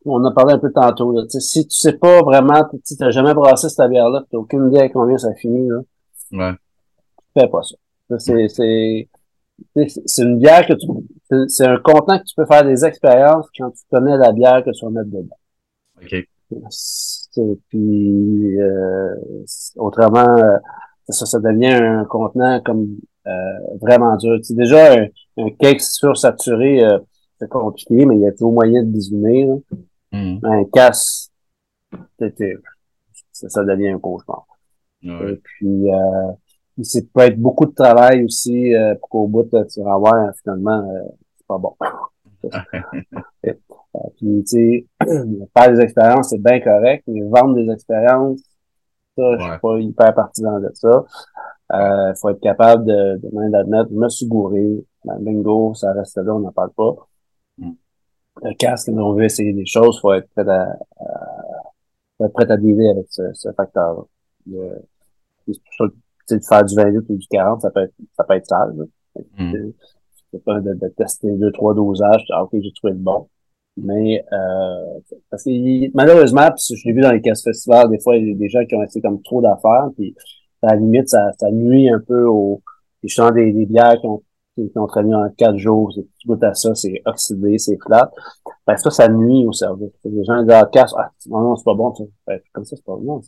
on 0.04 0.24
a 0.24 0.32
parlé 0.32 0.54
un 0.54 0.58
peu 0.58 0.72
tantôt, 0.72 1.12
là, 1.12 1.24
si 1.28 1.66
tu 1.66 1.76
sais 1.76 1.94
pas 1.94 2.22
vraiment, 2.22 2.64
tu 2.70 2.94
n'as 3.00 3.10
jamais 3.10 3.34
brassé 3.34 3.68
cette 3.68 3.90
bière-là, 3.90 4.24
tu 4.30 4.36
n'as 4.36 4.40
aucune 4.40 4.68
idée 4.68 4.80
à 4.80 4.88
combien 4.88 5.18
ça 5.18 5.34
finit, 5.34 5.68
là. 5.68 5.80
Ouais. 6.32 6.52
Fais 7.34 7.48
pas 7.48 7.62
ça. 7.62 7.76
C'est, 8.18 8.48
c'est, 8.48 9.08
c'est 9.74 10.22
une 10.22 10.38
bière 10.38 10.66
que 10.66 10.74
tu, 10.74 10.86
c'est 11.48 11.66
un 11.66 11.78
contenant 11.78 12.18
que 12.18 12.24
tu 12.24 12.34
peux 12.36 12.46
faire 12.46 12.64
des 12.64 12.84
expériences 12.84 13.46
quand 13.56 13.70
tu 13.70 13.82
connais 13.90 14.16
la 14.16 14.32
bière 14.32 14.64
que 14.64 14.70
tu 14.70 14.84
vas 14.84 14.90
mettre 14.90 15.10
dedans. 15.10 15.36
OK. 16.02 16.28
Puis 17.68 18.60
euh, 18.60 19.14
autrement, 19.76 20.38
euh, 20.38 20.56
ça, 21.08 21.26
ça 21.26 21.38
devient 21.38 21.66
un 21.66 22.04
contenant 22.04 22.60
comme 22.64 22.96
euh, 23.26 23.76
vraiment 23.80 24.16
dur. 24.16 24.38
C'est 24.42 24.56
déjà 24.56 24.94
un, 24.94 25.06
un 25.36 25.50
cake 25.50 25.80
sursaturé, 25.80 26.84
euh, 26.84 26.98
c'est 27.38 27.48
compliqué, 27.48 28.06
mais 28.06 28.16
il 28.16 28.22
y 28.22 28.26
a 28.26 28.32
toujours 28.32 28.52
moyen 28.52 28.82
de 28.82 28.90
désumer. 28.90 29.48
Mm. 30.12 30.38
Un 30.42 30.64
casse, 30.72 31.30
ça, 33.32 33.48
ça 33.48 33.64
devient 33.64 33.88
un 33.88 33.98
cauchemar. 33.98 34.46
Et 35.02 35.36
puis 35.42 35.92
euh, 35.92 36.32
c'est 36.82 37.10
peut 37.12 37.20
être 37.20 37.38
beaucoup 37.38 37.66
de 37.66 37.74
travail 37.74 38.24
aussi 38.24 38.72
pour 39.00 39.08
qu'au 39.08 39.26
bout 39.26 39.48
tu 39.68 39.82
vas 39.82 39.94
avoir 39.94 40.32
finalement 40.42 40.82
c'est 41.36 41.46
pas 41.46 41.58
bon. 41.58 41.74
Euh, 43.96 44.00
puis, 44.16 44.44
tu 44.44 44.46
sais, 44.46 44.86
faire 45.56 45.72
des 45.72 45.80
expériences, 45.80 46.30
c'est 46.30 46.42
bien 46.42 46.60
correct, 46.60 47.04
mais 47.06 47.22
vendre 47.22 47.54
des 47.54 47.70
expériences, 47.72 48.40
ça, 49.16 49.36
je 49.38 49.42
suis 49.42 49.58
pas 49.60 49.78
hyper 49.78 50.14
partisan 50.14 50.60
de 50.60 50.70
ça. 50.74 51.04
Euh, 51.72 52.14
faut 52.14 52.28
être 52.30 52.40
capable 52.40 52.84
de, 52.84 53.16
de 53.16 53.50
d'admettre, 53.50 53.88
je 53.90 53.96
me 53.96 54.08
suis 54.08 54.26
gouré, 54.26 54.84
ben, 55.04 55.18
bingo, 55.20 55.74
ça 55.74 55.92
reste 55.92 56.16
là, 56.18 56.34
on 56.34 56.40
n'en 56.40 56.52
parle 56.52 56.70
pas. 56.72 56.94
Mm. 57.58 57.72
Le 58.42 58.54
casque, 58.54 58.90
on 58.92 59.14
veut 59.14 59.24
essayer 59.24 59.52
des 59.52 59.66
choses, 59.66 60.00
faut 60.00 60.12
être 60.12 60.28
prêt 60.30 60.48
à, 60.48 60.76
faut 62.16 62.26
être 62.26 62.32
prêt 62.32 62.50
à 62.50 62.56
dealer 62.56 62.90
avec 62.90 63.06
ce, 63.10 63.32
ce 63.32 63.50
facteur-là. 63.52 64.04
De 66.36 66.44
faire 66.44 66.64
du 66.64 66.74
20 66.74 66.90
litres 66.90 67.06
ou 67.08 67.16
du 67.16 67.26
40, 67.28 67.62
ça 67.62 67.70
peut 67.70 67.82
être, 67.82 67.94
ça 68.16 68.24
peut 68.24 68.34
être 68.34 68.46
sale. 68.46 68.74
Mm. 69.38 69.70
C'est 70.30 70.44
pas 70.44 70.60
de, 70.60 70.74
de, 70.74 70.88
tester 70.96 71.30
deux, 71.32 71.52
trois 71.52 71.74
dosages, 71.74 72.24
ah, 72.30 72.44
ok, 72.44 72.50
j'ai 72.52 72.72
trouvé 72.72 72.92
le 72.92 72.98
bon. 72.98 73.28
Mais 73.76 74.24
euh, 74.32 75.00
parce 75.30 75.44
que 75.44 75.96
malheureusement, 75.96 76.48
puis 76.50 76.76
je 76.76 76.86
l'ai 76.86 76.92
vu 76.92 77.00
dans 77.00 77.12
les 77.12 77.20
casse 77.20 77.44
festivals, 77.44 77.88
des 77.88 78.00
fois, 78.00 78.16
il 78.16 78.28
y 78.28 78.32
a 78.32 78.34
des 78.34 78.48
gens 78.48 78.64
qui 78.66 78.74
ont 78.74 78.82
essayé 78.82 79.00
comme 79.00 79.22
trop 79.22 79.40
d'affaires, 79.40 79.88
puis 79.96 80.14
à 80.62 80.74
la 80.74 80.76
limite, 80.76 81.08
ça, 81.08 81.30
ça 81.38 81.50
nuit 81.50 81.88
un 81.88 82.00
peu 82.00 82.24
aux 82.24 82.60
justement 83.02 83.30
des, 83.30 83.52
des 83.52 83.66
bières 83.66 83.98
qui 84.00 84.06
ont, 84.06 84.22
qui, 84.66 84.78
ont 84.78 84.86
traîné 84.86 85.14
en 85.14 85.28
quatre 85.30 85.56
jours, 85.56 85.92
tu 85.94 86.26
goûtes 86.26 86.42
à 86.42 86.54
ça, 86.54 86.74
c'est 86.74 87.02
oxydé, 87.04 87.58
c'est 87.58 87.78
flat. 87.84 88.10
Ben, 88.66 88.76
ça, 88.76 88.90
ça 88.90 89.08
nuit 89.08 89.46
au 89.46 89.52
service. 89.52 89.92
Les 90.04 90.24
gens 90.24 90.42
disent, 90.42 90.52
ah, 90.52 90.68
casse, 90.70 90.94
ah, 90.96 91.10
non, 91.26 91.40
non, 91.40 91.56
c'est 91.56 91.64
pas 91.64 91.74
bon, 91.74 91.94
ça. 91.94 92.04
Ben, 92.26 92.40
comme 92.52 92.64
ça, 92.64 92.76
c'est 92.76 92.84
pas 92.84 92.96
bon. 92.96 93.20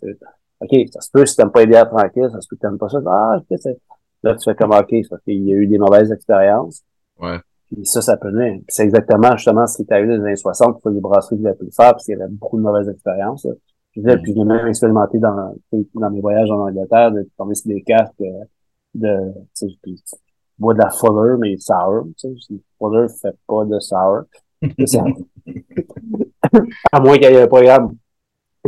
OK, 0.60 0.76
ça 0.92 1.00
se 1.00 1.10
peut 1.10 1.24
si 1.24 1.36
t'aimes 1.36 1.50
pas 1.50 1.60
les 1.60 1.66
bières 1.66 1.88
tranquilles, 1.88 2.28
ça 2.30 2.40
se 2.40 2.48
peut 2.48 2.56
que 2.56 2.60
t'aimes 2.60 2.78
pas 2.78 2.88
ça. 2.88 2.98
Ah, 3.06 3.38
ok, 3.38 3.58
c'est, 3.60 3.78
là, 4.22 4.34
tu 4.34 4.44
fais 4.44 4.54
comme, 4.54 4.72
OK, 4.72 4.94
parce 5.08 5.22
qu'il 5.22 5.42
y 5.42 5.52
a 5.52 5.56
eu 5.56 5.66
des 5.66 5.78
mauvaises 5.78 6.12
expériences. 6.12 6.82
Ouais. 7.20 7.38
Puis 7.70 7.86
ça, 7.86 8.02
ça 8.02 8.16
peut 8.16 8.30
venir. 8.30 8.60
c'est 8.68 8.82
exactement 8.82 9.36
justement 9.36 9.66
ce 9.66 9.76
qui 9.76 9.82
est 9.82 9.92
arrivé 9.92 10.16
dans 10.16 10.22
les 10.22 10.28
années 10.28 10.36
60 10.36 10.82
pour 10.82 10.90
les 10.90 11.00
brasseries 11.00 11.36
voulaient 11.36 11.54
plus 11.54 11.70
faire 11.70 11.92
parce 11.92 12.04
qu'il 12.04 12.18
y 12.18 12.20
avait 12.20 12.30
beaucoup 12.30 12.56
de 12.56 12.62
mauvaises 12.62 12.88
expériences. 12.88 13.46
Puis, 13.92 14.02
là, 14.02 14.16
puis 14.16 14.34
j'ai 14.34 14.44
même 14.44 14.66
expérimenté 14.66 15.18
dans, 15.18 15.54
dans 15.94 16.10
mes 16.10 16.20
voyages 16.20 16.50
en 16.50 16.66
Angleterre 16.66 17.12
de 17.12 17.28
tomber 17.36 17.54
sur 17.54 17.68
des 17.68 17.82
casques 17.82 18.20
euh, 18.20 18.44
de, 18.94 19.32
tu 19.56 19.68
sais, 19.68 19.74
puis, 19.82 20.02
bois 20.60 20.74
de 20.74 20.78
la 20.78 20.90
Fuller, 20.90 21.36
mais 21.38 21.56
sour. 21.58 22.04
Tu 22.16 22.28
sais, 22.38 22.54
fait 23.22 23.36
pas 23.46 23.64
de 23.64 23.80
sour. 23.80 24.22
à 26.92 27.00
moins 27.00 27.18
qu'il 27.18 27.30
y 27.30 27.34
ait 27.34 27.42
un 27.42 27.48
programme. 27.48 27.96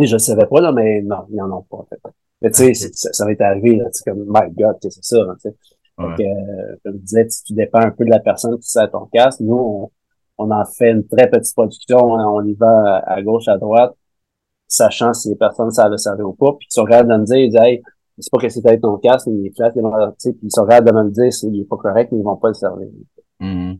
Et 0.01 0.07
je 0.07 0.15
ne 0.15 0.19
savais 0.19 0.47
pas, 0.47 0.61
là, 0.61 0.73
mais 0.73 1.03
non, 1.03 1.27
ils 1.31 1.41
en 1.41 1.51
ont 1.51 1.63
pas, 1.63 1.77
en 1.77 1.85
fait. 1.85 2.01
Mais 2.41 2.51
tu 2.51 2.75
sais, 2.75 2.91
ça, 2.93 3.13
ça 3.13 3.27
m'est 3.27 3.41
arrivé, 3.41 3.77
là, 3.77 3.91
tu 3.91 4.03
comme, 4.03 4.25
my 4.27 4.51
God, 4.53 4.77
c'est 4.81 5.05
ça, 5.05 5.19
hein, 5.19 5.35
tu 5.35 5.51
sais. 5.51 5.57
Donc, 5.99 6.19
euh, 6.19 6.77
comme 6.85 6.95
je 6.95 6.99
disais, 6.99 7.27
tu 7.47 7.53
dépends 7.53 7.81
un 7.81 7.91
peu 7.91 8.05
de 8.05 8.11
la 8.11 8.21
personne 8.21 8.59
qui 8.59 8.69
sert 8.69 8.91
ton 8.91 9.07
casque. 9.07 9.41
Nous, 9.41 9.55
on, 9.55 9.91
on, 10.39 10.51
en 10.51 10.65
fait 10.65 10.91
une 10.91 11.07
très 11.07 11.29
petite 11.29 11.55
production. 11.55 12.17
Hein. 12.17 12.27
on 12.27 12.45
y 12.45 12.55
va 12.55 12.99
à, 13.07 13.23
gauche, 13.23 13.49
à 13.49 13.59
droite, 13.59 13.95
sachant 14.67 15.13
si 15.13 15.29
les 15.29 15.37
personnes 15.37 15.71
savent 15.71 15.91
le 15.91 15.99
servir 15.99 16.29
ou 16.29 16.33
pas. 16.33 16.53
Puis 16.59 16.69
ils 16.71 16.75
sont 16.75 16.85
capables 16.85 17.13
de 17.13 17.19
me 17.19 17.25
dire, 17.25 17.37
ils 17.37 17.51
disent, 17.51 17.61
hey, 17.61 17.83
c'est 18.19 18.31
pas 18.31 18.39
que 18.39 18.49
c'est 18.49 18.67
avec 18.67 18.81
ton 18.81 18.99
casque, 18.99 19.27
il 19.29 19.47
est 19.47 19.57
flat, 19.57 19.73
il 19.75 19.81
est 19.81 20.33
puis 20.33 20.39
ils 20.43 20.51
sont 20.51 20.65
capables 20.67 20.89
de 20.89 20.95
me 20.95 21.03
le 21.05 21.11
dire 21.11 21.33
s'il 21.33 21.61
est 21.61 21.65
pas 21.65 21.77
correct, 21.77 22.13
mais 22.13 22.19
ils 22.19 22.25
vont 22.25 22.37
pas 22.37 22.49
le 22.49 22.55
servir. 22.55 22.89
Mm-hmm. 23.41 23.79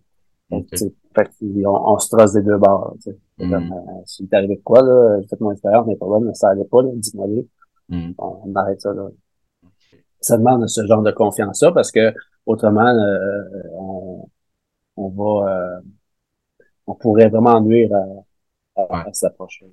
Fait 1.15 1.29
on, 1.67 1.99
se 1.99 2.09
trosse 2.09 2.33
des 2.33 2.43
deux 2.43 2.59
bords. 2.59 2.97
Comme, 3.39 3.55
euh, 3.55 4.03
si 4.07 4.27
t'es 4.27 4.37
arrivé 4.37 4.57
de 4.57 4.63
quoi, 4.63 4.83
là, 4.83 5.21
j'ai 5.21 5.29
fait 5.29 5.41
mon 5.41 5.53
expérience, 5.53 5.87
mais 5.87 5.97
problème, 5.97 6.33
ça 6.35 6.51
allait 6.51 6.65
pas, 6.65 6.83
là, 6.83 6.91
dis-moi 6.95 7.27
mm. 7.89 8.13
on, 8.19 8.55
arrête 8.55 8.81
ça, 8.81 8.93
là. 8.93 9.09
Ça 10.21 10.39
demande 10.39 10.69
ce 10.69 10.87
genre 10.87 11.03
de 11.03 11.11
confiance-là 11.11 11.73
parce 11.73 11.91
que 11.91 12.15
autrement, 12.47 12.87
euh, 12.87 13.43
on, 13.75 14.29
on 14.97 15.09
va 15.09 15.51
euh, 15.51 15.81
on 16.87 16.95
pourrait 16.95 17.29
vraiment 17.29 17.61
nuire 17.61 17.91
à, 18.77 18.83
à, 18.83 19.09
à 19.09 19.13
cette 19.13 19.33
approche. 19.33 19.65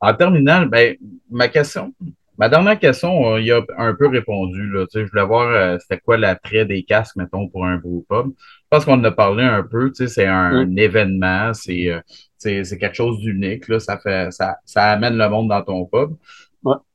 En 0.00 0.14
terminal, 0.14 0.68
ben, 0.68 0.96
ma 1.28 1.48
question, 1.48 1.92
Ma 2.40 2.48
dernière 2.48 2.78
question, 2.78 3.36
il 3.36 3.52
a 3.52 3.60
un 3.76 3.92
peu 3.92 4.08
répondu. 4.08 4.70
Là. 4.70 4.86
Tu 4.86 4.92
sais, 4.92 5.04
je 5.04 5.10
voulais 5.10 5.26
voir 5.26 5.46
euh, 5.50 5.76
c'était 5.78 6.00
quoi 6.00 6.16
l'attrait 6.16 6.64
des 6.64 6.84
casques, 6.84 7.16
mettons, 7.16 7.48
pour 7.48 7.66
un 7.66 7.76
pub. 7.76 7.98
Je 8.08 8.66
pense 8.70 8.86
qu'on 8.86 8.94
en 8.94 9.04
a 9.04 9.10
parlé 9.10 9.44
un 9.44 9.62
peu. 9.62 9.90
Tu 9.90 9.96
sais, 9.96 10.08
c'est 10.08 10.26
un, 10.26 10.64
mm. 10.64 10.78
événement, 10.78 11.52
c'est, 11.52 11.90
euh, 11.90 12.00
c'est, 12.38 12.78
quelque 12.78 12.94
chose 12.94 13.20
d'unique. 13.20 13.68
Là. 13.68 13.78
Ça, 13.78 13.98
fait, 13.98 14.32
ça, 14.32 14.56
ça 14.64 14.84
amène 14.84 15.18
le 15.18 15.28
monde 15.28 15.50
dans 15.50 15.60
ton 15.60 15.84
pub. 15.84 16.16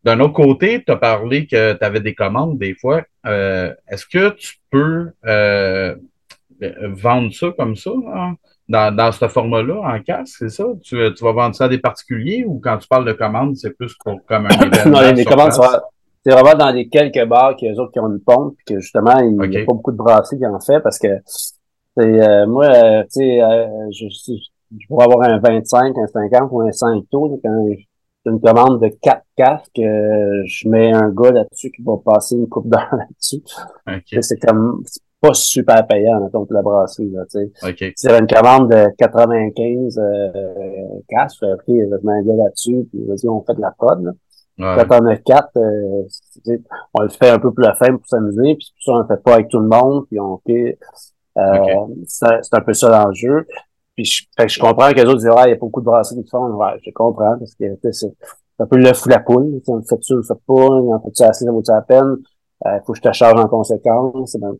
D'un 0.03 0.19
autre 0.19 0.33
côté, 0.33 0.83
tu 0.83 0.91
as 0.91 0.95
parlé 0.95 1.45
que 1.45 1.73
tu 1.73 1.85
avais 1.85 2.01
des 2.01 2.15
commandes 2.15 2.57
des 2.57 2.73
fois. 2.73 3.03
Euh, 3.27 3.71
est-ce 3.87 4.07
que 4.07 4.31
tu 4.31 4.55
peux 4.71 5.11
vendre 6.81 7.31
ça 7.35 7.53
comme 7.55 7.75
ça? 7.75 7.91
Hein? 8.15 8.35
Dans, 8.67 8.95
dans 8.95 9.11
ce 9.11 9.27
format-là, 9.27 9.81
en 9.81 10.01
casque, 10.01 10.35
c'est 10.39 10.49
ça? 10.49 10.65
Tu, 10.83 10.97
tu, 11.13 11.23
vas 11.23 11.31
vendre 11.31 11.55
ça 11.55 11.65
à 11.65 11.69
des 11.69 11.77
particuliers 11.77 12.45
ou 12.47 12.59
quand 12.63 12.77
tu 12.77 12.87
parles 12.87 13.05
de 13.05 13.13
commandes, 13.13 13.55
c'est 13.55 13.71
plus 13.71 13.95
pour, 14.03 14.19
comme 14.25 14.47
un 14.47 14.49
événement? 14.65 15.01
non, 15.01 15.13
les 15.13 15.25
commandes, 15.25 15.51
c'est 16.25 16.31
vraiment 16.31 16.55
dans 16.57 16.71
les 16.71 16.87
quelques 16.89 17.23
bars 17.25 17.55
qui, 17.55 17.69
autres 17.71 17.91
qui 17.91 17.99
ont 17.99 18.07
une 18.07 18.19
pompe, 18.19 18.55
puis 18.57 18.75
que 18.75 18.79
justement, 18.81 19.19
il 19.19 19.37
n'y 19.37 19.57
a 19.57 19.65
pas 19.65 19.73
beaucoup 19.73 19.91
de 19.91 19.97
brasseries 19.97 20.39
qui 20.39 20.45
en 20.47 20.59
fait 20.59 20.79
parce 20.79 20.97
que 20.97 21.19
euh, 21.99 22.47
moi, 22.47 22.65
euh, 22.65 23.03
tu 23.03 23.21
sais, 23.21 23.41
euh, 23.41 23.67
je, 23.91 24.05
je, 24.09 24.87
pourrais 24.87 25.05
avoir 25.05 25.21
un 25.29 25.37
25, 25.39 25.95
un 25.97 26.07
50 26.07 26.49
ou 26.51 26.61
un 26.61 26.71
5 26.71 27.03
taux 27.11 27.39
quand 27.43 27.67
j'ai 27.69 27.87
une 28.25 28.41
commande 28.41 28.81
de 28.81 28.87
4 29.01 29.21
casques, 29.37 29.69
je 29.75 30.67
mets 30.67 30.91
un 30.91 31.09
gars 31.11 31.31
là-dessus 31.31 31.69
qui 31.71 31.83
va 31.83 31.93
passer 32.03 32.35
une 32.35 32.49
coupe 32.49 32.67
d'heure 32.67 32.89
là-dessus. 32.91 33.43
C'est 34.21 34.39
comme 34.39 34.83
pas 35.25 35.33
super 35.33 35.87
payant, 35.87 36.21
mettons, 36.21 36.45
pour 36.45 36.53
la 36.53 36.61
brasserie, 36.61 37.09
là, 37.09 37.23
tu 37.25 37.39
sais. 37.39 37.69
Okay. 37.69 37.93
Si 37.95 38.07
une 38.07 38.27
commande 38.27 38.71
de 38.71 38.95
95 38.97 39.97
euh, 39.97 40.31
cash, 41.07 41.33
ok, 41.41 41.63
je 41.67 42.05
mets 42.05 42.13
un 42.13 42.21
gars 42.23 42.43
là-dessus, 42.43 42.87
puis 42.91 43.03
vas-y, 43.07 43.27
on 43.27 43.41
fait 43.41 43.55
de 43.55 43.61
la 43.61 43.71
prod, 43.71 44.03
là. 44.03 44.11
Ouais. 44.57 44.85
Quand 44.87 45.01
on 45.01 45.05
a 45.07 45.17
quatre, 45.17 45.57
euh, 45.57 46.03
on 46.93 47.01
le 47.01 47.09
fait 47.09 47.29
un 47.29 47.39
peu 47.39 47.51
pour 47.51 47.61
la 47.61 47.75
fin 47.75 47.93
pour 47.95 48.07
s'amuser, 48.07 48.55
puis 48.55 48.71
ça, 48.79 48.93
on 48.93 48.99
le 48.99 49.05
fait 49.05 49.21
pas 49.21 49.33
avec 49.33 49.49
tout 49.49 49.59
le 49.59 49.67
monde, 49.67 50.05
puis 50.07 50.19
on 50.19 50.39
fait... 50.45 50.77
Euh, 51.37 51.87
c'est 52.07 52.53
un 52.53 52.61
peu 52.61 52.71
ça 52.71 52.89
l'enjeu. 52.89 53.45
Puis 53.95 54.05
je, 54.05 54.23
fait 54.37 54.45
que 54.45 54.51
je 54.51 54.59
comprends 54.59 54.89
que 54.91 54.95
les 54.95 55.03
autres 55.03 55.19
disent 55.19 55.27
Ouais, 55.27 55.47
il 55.47 55.49
y 55.49 55.53
a 55.53 55.55
beaucoup 55.55 55.81
de 55.81 55.85
brasseries 55.85 56.23
qui 56.23 56.29
font. 56.29 56.47
Ouais, 56.47 56.79
je 56.81 56.91
comprends, 56.91 57.37
parce 57.37 57.55
que 57.55 57.65
c'est 57.91 58.13
un 58.59 58.65
peu 58.65 58.77
le 58.77 58.93
fou 58.93 59.09
la 59.09 59.19
poule. 59.19 59.61
On 59.67 59.75
le 59.75 59.81
fait 59.81 59.99
tu 59.99 60.15
le 60.15 60.23
fait 60.23 60.33
pas, 60.47 60.53
on 60.53 60.99
fait 60.99 61.15
ça 61.15 61.29
assez, 61.29 61.45
ça 61.45 61.51
vaut 61.51 61.63
la 61.67 61.81
peine? 61.81 62.17
Il 62.65 62.69
euh, 62.69 62.79
faut 62.85 62.93
que 62.93 62.97
je 62.97 63.01
te 63.01 63.11
charge 63.11 63.39
en 63.39 63.47
conséquence. 63.47 64.31
C'est 64.31 64.39
bon. 64.39 64.57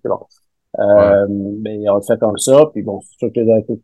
Euh, 0.80 1.28
mais 1.30 1.90
on 1.90 1.96
le 1.96 2.02
fait 2.02 2.20
comme 2.20 2.38
ça, 2.38 2.66
puis 2.74 2.84
bon, 2.84 3.00
c'est 3.02 3.18
sûr 3.18 3.34
que 3.34 3.40
là, 3.40 3.62
toute, 3.62 3.82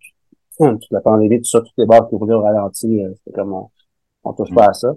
toute 0.58 0.92
la 0.92 1.02
pandémie, 1.02 1.40
tout 1.40 1.50
ça, 1.50 1.60
toutes 1.60 1.74
les 1.78 1.86
barres 1.86 2.10
qui 2.10 2.16
roulaient 2.16 2.34
au 2.34 2.42
ralenti, 2.42 3.04
euh, 3.04 3.14
c'est 3.24 3.34
comme 3.34 3.54
on, 3.54 3.70
on 4.24 4.34
touche 4.34 4.54
pas 4.54 4.68
à 4.68 4.74
ça. 4.74 4.94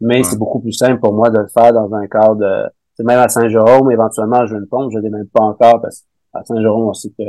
Mais 0.00 0.22
c'est 0.22 0.38
beaucoup 0.38 0.60
plus 0.60 0.72
simple 0.72 1.00
pour 1.00 1.14
moi 1.14 1.30
de 1.30 1.38
le 1.38 1.48
faire 1.48 1.72
dans 1.72 1.94
un 1.94 2.06
cadre 2.06 2.36
de, 2.36 3.04
même 3.04 3.18
à 3.18 3.28
Saint-Jérôme, 3.28 3.90
éventuellement, 3.90 4.46
je 4.46 4.54
veux 4.54 4.60
une 4.60 4.66
pompe, 4.66 4.90
je 4.92 4.98
l'ai 4.98 5.10
même 5.10 5.28
pas 5.28 5.42
encore 5.42 5.80
parce 5.80 6.04
qu'à 6.32 6.44
Saint-Jérôme, 6.44 6.88
on 6.88 6.92
sait 6.92 7.10
que 7.10 7.24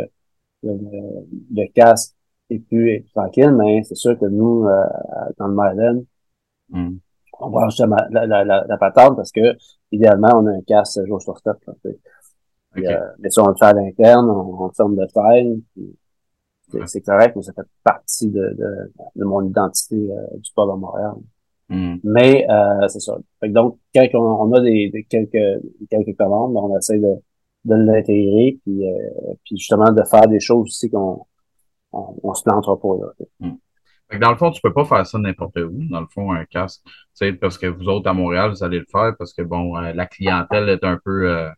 le, 0.63 0.77
le 1.53 1.67
casque 1.73 2.15
est 2.49 2.59
plus, 2.59 3.05
tranquille, 3.13 3.51
mais 3.51 3.83
c'est 3.83 3.95
sûr 3.95 4.17
que 4.17 4.25
nous, 4.25 4.65
euh, 4.65 4.83
dans 5.37 5.47
le 5.47 5.53
Maryland, 5.53 6.03
mm. 6.69 6.95
on 7.39 7.49
va 7.49 7.65
acheter 7.65 7.83
la, 8.11 8.25
la, 8.25 8.43
la, 8.43 8.65
la, 8.67 8.77
patente 8.77 9.15
parce 9.15 9.31
que, 9.31 9.55
idéalement, 9.91 10.29
on 10.35 10.47
a 10.47 10.51
un 10.51 10.61
casque 10.61 11.05
jour 11.05 11.21
sur 11.21 11.37
Euh, 12.77 12.99
mais 13.19 13.29
si 13.29 13.39
on 13.39 13.47
le 13.47 13.55
fait 13.55 13.65
à 13.65 13.73
l'interne, 13.73 14.29
en 14.29 14.71
forme 14.75 14.95
de 14.95 15.05
taille, 15.05 15.61
c'est 16.85 17.01
correct, 17.01 17.35
mais 17.35 17.41
ça 17.41 17.53
fait 17.53 17.67
partie 17.83 18.29
de, 18.29 18.55
de, 18.57 18.91
de 19.15 19.25
mon 19.25 19.47
identité 19.47 19.95
euh, 19.95 20.37
du 20.37 20.51
pub 20.55 20.69
à 20.69 20.75
Montréal. 20.75 21.13
Hmm. 21.69 21.95
Mais 22.03 22.45
euh, 22.49 22.87
c'est 22.87 22.99
ça. 22.99 23.17
donc, 23.43 23.79
quand 23.93 24.07
on, 24.13 24.53
a 24.53 24.61
des, 24.61 25.05
quelques, 25.09 25.61
quelques 25.89 26.17
commandes, 26.17 26.53
ben, 26.53 26.61
on 26.61 26.77
essaie 26.77 26.99
de, 26.99 27.15
de 27.65 27.75
l'intégrer, 27.75 28.57
puis, 28.63 28.83
puis 29.43 29.57
justement 29.57 29.91
de 29.91 30.03
faire 30.03 30.27
des 30.27 30.39
choses 30.39 30.67
aussi 30.67 30.89
qu'on 30.89 31.25
on, 31.91 32.33
se 32.33 32.43
plantera 32.43 32.79
pas. 32.79 32.95
Là. 33.01 33.25
Hmm. 33.39 34.19
Dans 34.21 34.31
le 34.31 34.37
fond, 34.37 34.51
tu 34.51 34.61
peux 34.61 34.71
pas 34.71 34.85
faire 34.85 35.05
ça 35.05 35.17
n'importe 35.19 35.57
où, 35.57 35.83
dans 35.89 35.99
le 35.99 36.07
fond, 36.07 36.31
un 36.31 36.45
casque. 36.45 36.81
Parce 37.41 37.57
que 37.57 37.67
vous 37.67 37.89
autres 37.89 38.09
à 38.09 38.13
Montréal, 38.13 38.51
vous 38.51 38.63
allez 38.63 38.79
le 38.79 38.85
faire 38.89 39.13
parce 39.17 39.33
que 39.33 39.41
bon, 39.41 39.75
la 39.75 40.05
clientèle 40.05 40.69
est 40.69 40.85
un 40.85 40.97
peu 41.03 41.49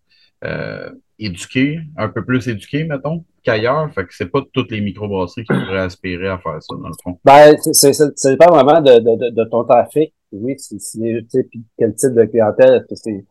euh, 0.45 0.89
éduqué, 1.17 1.79
un 1.97 2.09
peu 2.09 2.23
plus 2.23 2.47
éduqué, 2.47 2.85
mettons, 2.85 3.25
qu'ailleurs. 3.43 3.91
Fait 3.93 4.05
que 4.05 4.13
c'est 4.13 4.29
pas 4.29 4.41
toutes 4.53 4.71
les 4.71 4.81
microbrasseries 4.81 5.43
qui 5.43 5.53
pourraient 5.53 5.79
aspirer 5.79 6.29
à 6.29 6.37
faire 6.37 6.61
ça, 6.61 6.75
dans 6.75 6.87
le 6.87 6.93
fond. 7.03 7.19
Ben, 7.23 7.55
c'est, 7.57 7.93
ça 7.93 8.29
dépend 8.29 8.51
vraiment 8.53 8.81
de, 8.81 8.99
de, 8.99 9.29
de, 9.29 9.43
ton 9.49 9.63
trafic. 9.63 10.13
Oui, 10.31 10.55
c'est, 10.57 10.77
puis 11.49 11.63
quel 11.77 11.95
type 11.95 12.13
de 12.13 12.25
clientèle. 12.25 12.75
Est-ce 12.75 12.87
que 12.87 12.95
c'est, 12.95 13.25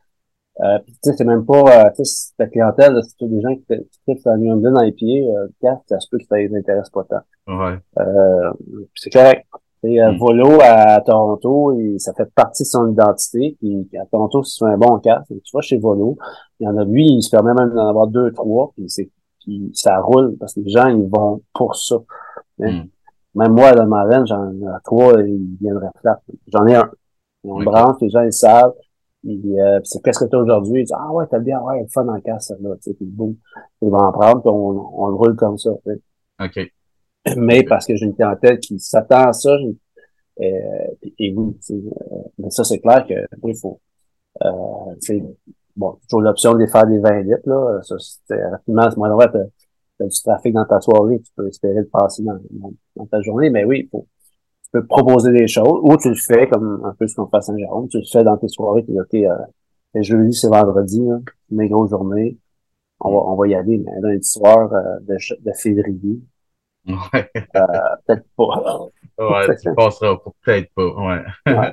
euh, 0.61 0.79
c'est 1.03 1.25
même 1.25 1.47
pas, 1.47 1.87
euh, 1.87 2.05
ta 2.37 2.47
clientèle, 2.49 2.99
c'est 3.19 3.29
des 3.29 3.41
gens 3.41 3.55
qui, 3.55 4.17
qui 4.17 4.29
à 4.29 4.37
New 4.37 4.53
England 4.53 4.73
dans 4.73 4.83
les 4.83 4.93
pieds, 4.93 5.29
euh, 5.31 5.47
ça 5.87 6.01
se 6.01 6.09
peut 6.11 6.19
que 6.19 6.25
ça 6.25 6.37
les 6.37 6.55
intéresse 6.55 6.91
pas 6.91 7.05
tant. 7.05 7.21
Ouais. 7.47 7.79
Euh, 7.99 8.53
c'est 8.95 9.11
correct. 9.11 9.47
Et 9.85 10.03
euh, 10.03 10.13
mm. 10.13 10.19
Volo 10.19 10.59
à 10.63 11.01
Toronto, 11.01 11.79
et 11.79 11.99
ça 11.99 12.13
fait 12.15 12.33
partie 12.35 12.65
de 12.65 12.69
son 12.69 12.91
identité. 12.91 13.57
Puis 13.61 13.89
à 13.99 14.07
Toronto, 14.07 14.43
c'est 14.43 14.65
un 14.65 14.77
bon 14.77 14.99
cas. 14.99 15.23
Tu 15.29 15.39
vois, 15.53 15.63
chez 15.63 15.79
Volo, 15.79 16.17
il 16.61 16.65
y 16.65 16.69
en 16.69 16.77
a 16.77 16.85
lui, 16.85 17.07
il 17.07 17.23
se 17.23 17.31
permet 17.31 17.55
même 17.55 17.71
d'en 17.71 17.89
avoir 17.89 18.09
deux, 18.09 18.33
trois, 18.33 18.73
puis 18.75 18.89
c'est 18.89 19.11
puis 19.41 19.71
ça 19.73 20.01
roule 20.01 20.37
parce 20.39 20.53
que 20.53 20.61
les 20.61 20.71
gens 20.71 20.89
ils 20.89 21.09
vont 21.09 21.43
pour 21.55 21.77
ça. 21.77 21.97
Hein. 22.61 22.73
Mm. 22.73 22.89
Même 23.35 23.53
moi, 23.53 23.73
dans 23.73 23.87
ma 23.87 24.05
reine, 24.05 24.27
j'en 24.27 24.51
ai 24.51 24.65
trois, 24.85 25.21
ils 25.23 25.57
viendraient 25.61 25.87
faire. 26.03 26.17
J'en 26.49 26.67
ai 26.67 26.75
un. 26.75 26.91
On 27.45 27.63
branche, 27.63 27.97
les 28.01 28.11
gens 28.11 28.23
ils 28.23 28.33
savent. 28.33 28.75
Euh, 29.27 29.81
c'est 29.85 30.03
qu'est-ce 30.03 30.25
que 30.25 30.25
tu 30.29 30.37
as 30.37 30.41
aujourd'hui? 30.41 30.81
Ils 30.81 30.85
disent, 30.85 30.97
ah 30.99 31.13
ouais, 31.13 31.27
t'as 31.31 31.39
bien, 31.39 31.61
ouais, 31.61 31.83
le 31.83 31.89
fun 31.89 32.07
en 32.09 32.21
casse, 32.21 32.53
là, 32.61 32.75
tu 32.77 32.91
sais, 32.91 32.95
puis 32.95 33.05
boum. 33.05 33.37
Ils 33.83 33.91
vont 33.91 33.99
en 33.99 34.13
prendre, 34.13 34.41
puis 34.41 34.51
on, 34.51 35.03
on 35.03 35.09
le 35.09 35.15
roule 35.15 35.37
comme 35.37 35.59
ça. 35.59 35.71
OK 35.71 36.71
mais 37.37 37.63
parce 37.65 37.87
que 37.87 37.97
j'ai 37.97 38.07
une 38.07 38.15
clientèle 38.15 38.59
qui 38.61 38.79
s'attend 38.79 39.29
à 39.29 39.33
ça. 39.33 39.57
Euh, 40.41 40.45
et 41.19 41.33
oui, 41.35 41.57
euh, 41.71 41.75
mais 42.39 42.51
ça, 42.51 42.65
c'est 42.65 42.79
clair 42.79 43.07
que 43.07 43.15
il 43.47 43.57
faut. 43.57 43.81
Euh, 44.45 45.21
bon, 45.77 45.99
toujours 46.03 46.21
l'option 46.23 46.55
de 46.55 46.67
faire 46.67 46.87
des 46.87 46.99
20 46.99 47.23
litres, 47.23 47.43
là. 47.47 47.81
Ça, 47.83 47.97
rapidement, 48.51 48.91
c'est 48.91 48.97
moins 48.97 49.15
vrai, 49.15 49.31
t'as, 49.33 50.05
as 50.05 50.09
du 50.09 50.23
trafic 50.23 50.53
dans 50.55 50.65
ta 50.65 50.81
soirée, 50.81 51.21
tu 51.21 51.33
peux 51.37 51.49
espérer 51.49 51.81
le 51.81 51.89
passer 51.89 52.23
dans, 52.23 53.07
ta 53.07 53.21
journée, 53.23 53.51
mais 53.51 53.65
oui, 53.65 53.89
faut. 53.91 54.07
Tu 54.65 54.71
peux 54.73 54.87
proposer 54.87 55.33
des 55.33 55.49
choses, 55.49 55.81
ou 55.83 55.97
tu 55.97 56.11
le 56.11 56.15
fais 56.15 56.47
comme 56.47 56.83
un 56.85 56.93
peu 56.93 57.07
ce 57.07 57.15
qu'on 57.15 57.27
fait 57.27 57.39
à 57.39 57.41
Saint-Jérôme, 57.41 57.89
tu 57.89 57.99
le 57.99 58.05
fais 58.11 58.23
dans 58.23 58.37
tes 58.37 58.49
soirées, 58.49 58.85
tu 58.85 58.93
dis 58.93 59.01
OK, 59.01 59.15
euh, 59.15 60.03
jeudi, 60.03 60.35
c'est 60.35 60.49
vendredi, 60.49 61.03
hein, 61.11 61.23
mes 61.51 61.69
grosses 61.69 61.91
journées. 61.91 62.37
On 63.01 63.11
va, 63.13 63.19
on 63.29 63.37
va 63.37 63.49
y 63.49 63.55
aller, 63.55 63.79
mais 63.79 63.93
lundi 64.03 64.29
soir 64.29 64.73
euh, 64.73 64.99
de 65.07 65.53
février, 65.53 66.21
Ouais. 66.89 67.31
Euh, 67.37 67.61
peut-être 68.07 68.27
pas. 68.37 68.89
ouais, 69.19 69.57
tu 69.57 69.75
passeras 69.75 70.17
peut-être 70.43 70.71
pas. 70.75 70.87
Ouais. 70.87 71.25
ouais. 71.47 71.73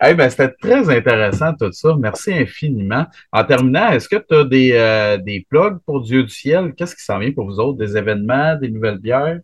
ben, 0.14 0.30
c'était 0.30 0.52
très 0.60 0.88
intéressant 0.90 1.52
tout 1.54 1.72
ça. 1.72 1.94
Merci 1.98 2.32
infiniment. 2.32 3.04
En 3.32 3.44
terminant, 3.44 3.88
est-ce 3.88 4.08
que 4.08 4.16
tu 4.16 4.34
as 4.34 4.44
des, 4.44 4.72
euh, 4.72 5.18
des 5.18 5.46
plugs 5.48 5.78
pour 5.86 6.00
Dieu 6.00 6.22
du 6.22 6.30
ciel? 6.30 6.74
Qu'est-ce 6.74 6.96
qui 6.96 7.04
s'en 7.04 7.18
vient 7.18 7.32
pour 7.32 7.46
vous 7.46 7.60
autres? 7.60 7.78
Des 7.78 7.96
événements, 7.96 8.56
des 8.56 8.70
nouvelles 8.70 8.98
bières? 8.98 9.40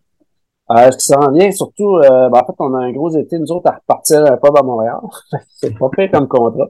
Euh, 0.71 0.91
ce 0.91 0.97
qui 0.97 1.05
s'en 1.05 1.31
vient, 1.31 1.51
surtout, 1.51 1.97
euh, 1.97 2.29
ben, 2.29 2.39
en 2.39 2.45
fait, 2.45 2.53
on 2.59 2.73
a 2.75 2.79
un 2.79 2.91
gros 2.91 3.15
été, 3.17 3.37
nous 3.37 3.51
autres, 3.51 3.69
à 3.69 3.75
repartir 3.75 4.25
un 4.25 4.37
pub 4.37 4.55
à 4.55 4.63
Montréal. 4.63 4.99
C'est 5.49 5.77
pas 5.77 5.89
pire 5.89 6.09
comme 6.11 6.27
contrat. 6.27 6.69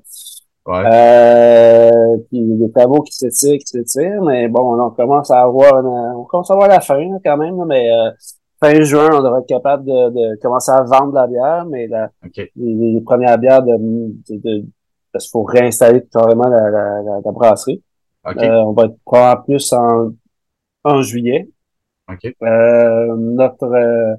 Ouais. 0.68 0.84
Euh, 0.86 2.18
puis 2.30 2.43
des 2.43 2.72
travaux 2.72 3.01
qui 3.01 3.14
s'étirent, 3.14 3.57
qui 3.57 3.66
s'étirent, 3.66 4.22
mais 4.22 4.47
bon, 4.47 4.80
on 4.80 4.91
commence 4.91 5.32
à 5.32 5.41
avoir, 5.41 5.84
on 5.84 6.24
commence 6.26 6.51
à 6.51 6.55
voir 6.55 6.68
la 6.68 6.80
fin 6.82 7.03
quand 7.26 7.38
même, 7.38 7.66
mais 7.66 7.91
euh, 7.91 8.12
fin 8.59 8.82
juin, 8.84 9.09
on 9.12 9.24
devrait 9.24 9.41
être 9.41 9.47
capable 9.47 9.86
de, 9.86 10.09
de, 10.09 10.39
commencer 10.39 10.72
à 10.72 10.84
vendre 10.84 11.14
la 11.14 11.28
bière, 11.28 11.66
mais 11.66 11.88
la, 11.88 12.12
les, 12.55 13.01
premières 13.01 13.39
bières 13.39 13.64
de, 13.64 13.76
de, 14.30 14.66
parce 15.12 15.26
qu'il 15.26 15.32
faut 15.32 15.43
réinstaller 15.43 16.05
carrément 16.12 16.47
la, 16.47 16.70
la, 16.70 17.01
la, 17.26 17.32
brasserie. 17.32 17.82
Euh, 18.28 18.32
on 18.32 18.74
va 18.74 18.86
être 18.86 18.97
probablement 19.03 19.43
plus 19.43 19.74
en, 19.74 20.12
en 20.84 21.01
juillet. 21.01 21.49
Euh, 22.43 23.16
notre 23.16 23.64
euh, 23.64 24.16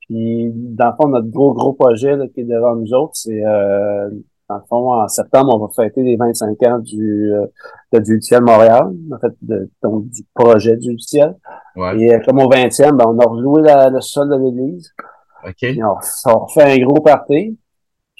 puis 0.00 0.50
dans 0.52 0.86
le 0.86 0.92
fond, 0.96 1.08
notre 1.08 1.28
gros 1.28 1.52
gros 1.52 1.74
projet 1.74 2.16
là, 2.16 2.26
qui 2.28 2.40
est 2.40 2.44
devant 2.44 2.74
nous 2.74 2.92
autres, 2.92 3.14
c'est 3.14 3.42
dans 4.48 4.56
le 4.56 4.62
fond, 4.68 4.92
en 4.92 5.08
septembre, 5.08 5.54
on 5.54 5.66
va 5.66 5.72
fêter 5.74 6.02
les 6.02 6.16
25 6.16 6.62
ans 6.64 6.78
du, 6.78 7.32
euh, 7.32 7.46
de 7.92 7.98
du 7.98 8.20
ciel 8.22 8.42
Montréal, 8.42 8.92
en 9.12 9.18
fait, 9.18 9.34
de, 9.42 9.70
donc 9.82 10.08
du 10.08 10.24
projet 10.34 10.76
du 10.76 10.98
ciel. 10.98 11.36
Ouais. 11.74 11.98
Et 12.00 12.14
euh, 12.14 12.20
comme 12.24 12.38
au 12.38 12.48
20e, 12.48 12.92
ben, 12.92 13.04
on 13.08 13.18
a 13.18 13.24
reloué 13.24 13.62
la, 13.62 13.90
le 13.90 14.00
sol 14.00 14.28
de 14.28 14.36
l'église. 14.36 14.92
OK. 15.44 15.66
On, 15.82 16.30
on 16.32 16.38
refait 16.46 16.80
un 16.80 16.84
gros 16.84 17.00
party. 17.00 17.58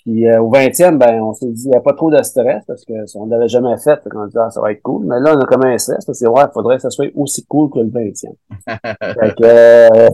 Puis 0.06 0.24
euh, 0.28 0.40
au 0.40 0.52
20e, 0.52 0.98
ben, 0.98 1.20
on 1.20 1.32
s'est 1.34 1.48
dit, 1.50 1.64
il 1.64 1.70
n'y 1.70 1.76
a 1.76 1.80
pas 1.80 1.92
trop 1.92 2.12
de 2.12 2.22
stress 2.22 2.62
parce 2.64 2.84
que 2.84 3.06
ça, 3.06 3.18
on 3.18 3.26
l'avait 3.26 3.48
jamais 3.48 3.76
fait. 3.76 4.00
Fait 4.04 4.08
qu'on 4.08 4.26
dit, 4.26 4.36
ah, 4.38 4.50
ça 4.50 4.60
va 4.60 4.70
être 4.70 4.80
cool. 4.82 5.04
Mais 5.04 5.18
là, 5.18 5.34
on 5.36 5.40
a 5.40 5.46
comme 5.46 5.64
un 5.64 5.76
stress 5.78 6.04
parce 6.04 6.20
que 6.20 6.24
c'est 6.24 6.28
ouais, 6.28 6.44
il 6.48 6.52
faudrait 6.52 6.76
que 6.76 6.82
ça 6.82 6.90
soit 6.90 7.10
aussi 7.16 7.44
cool 7.46 7.70
que 7.70 7.80
le 7.80 7.86
20e. 7.86 8.32
fait 8.68 9.34
que, 9.34 9.44
euh, 9.44 10.08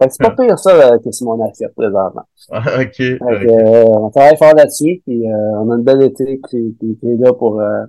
c'est 0.00 0.22
pas 0.22 0.32
pire 0.32 0.58
ça 0.58 0.70
euh, 0.74 0.98
que 0.98 1.10
Simon 1.12 1.42
a 1.42 1.50
fait 1.54 1.68
présentement. 1.74 2.24
OK. 2.52 2.94
Fait 2.94 3.18
que, 3.18 3.48
euh, 3.48 3.84
on 3.86 4.10
travaille 4.10 4.36
fort 4.36 4.54
là-dessus. 4.54 5.00
Puis 5.06 5.26
euh, 5.26 5.60
on 5.60 5.70
a 5.70 5.76
une 5.76 5.82
belle 5.82 6.02
été 6.02 6.42
qui, 6.50 6.76
est 7.02 7.16
là 7.16 7.32
pour 7.32 7.58
euh, 7.58 7.84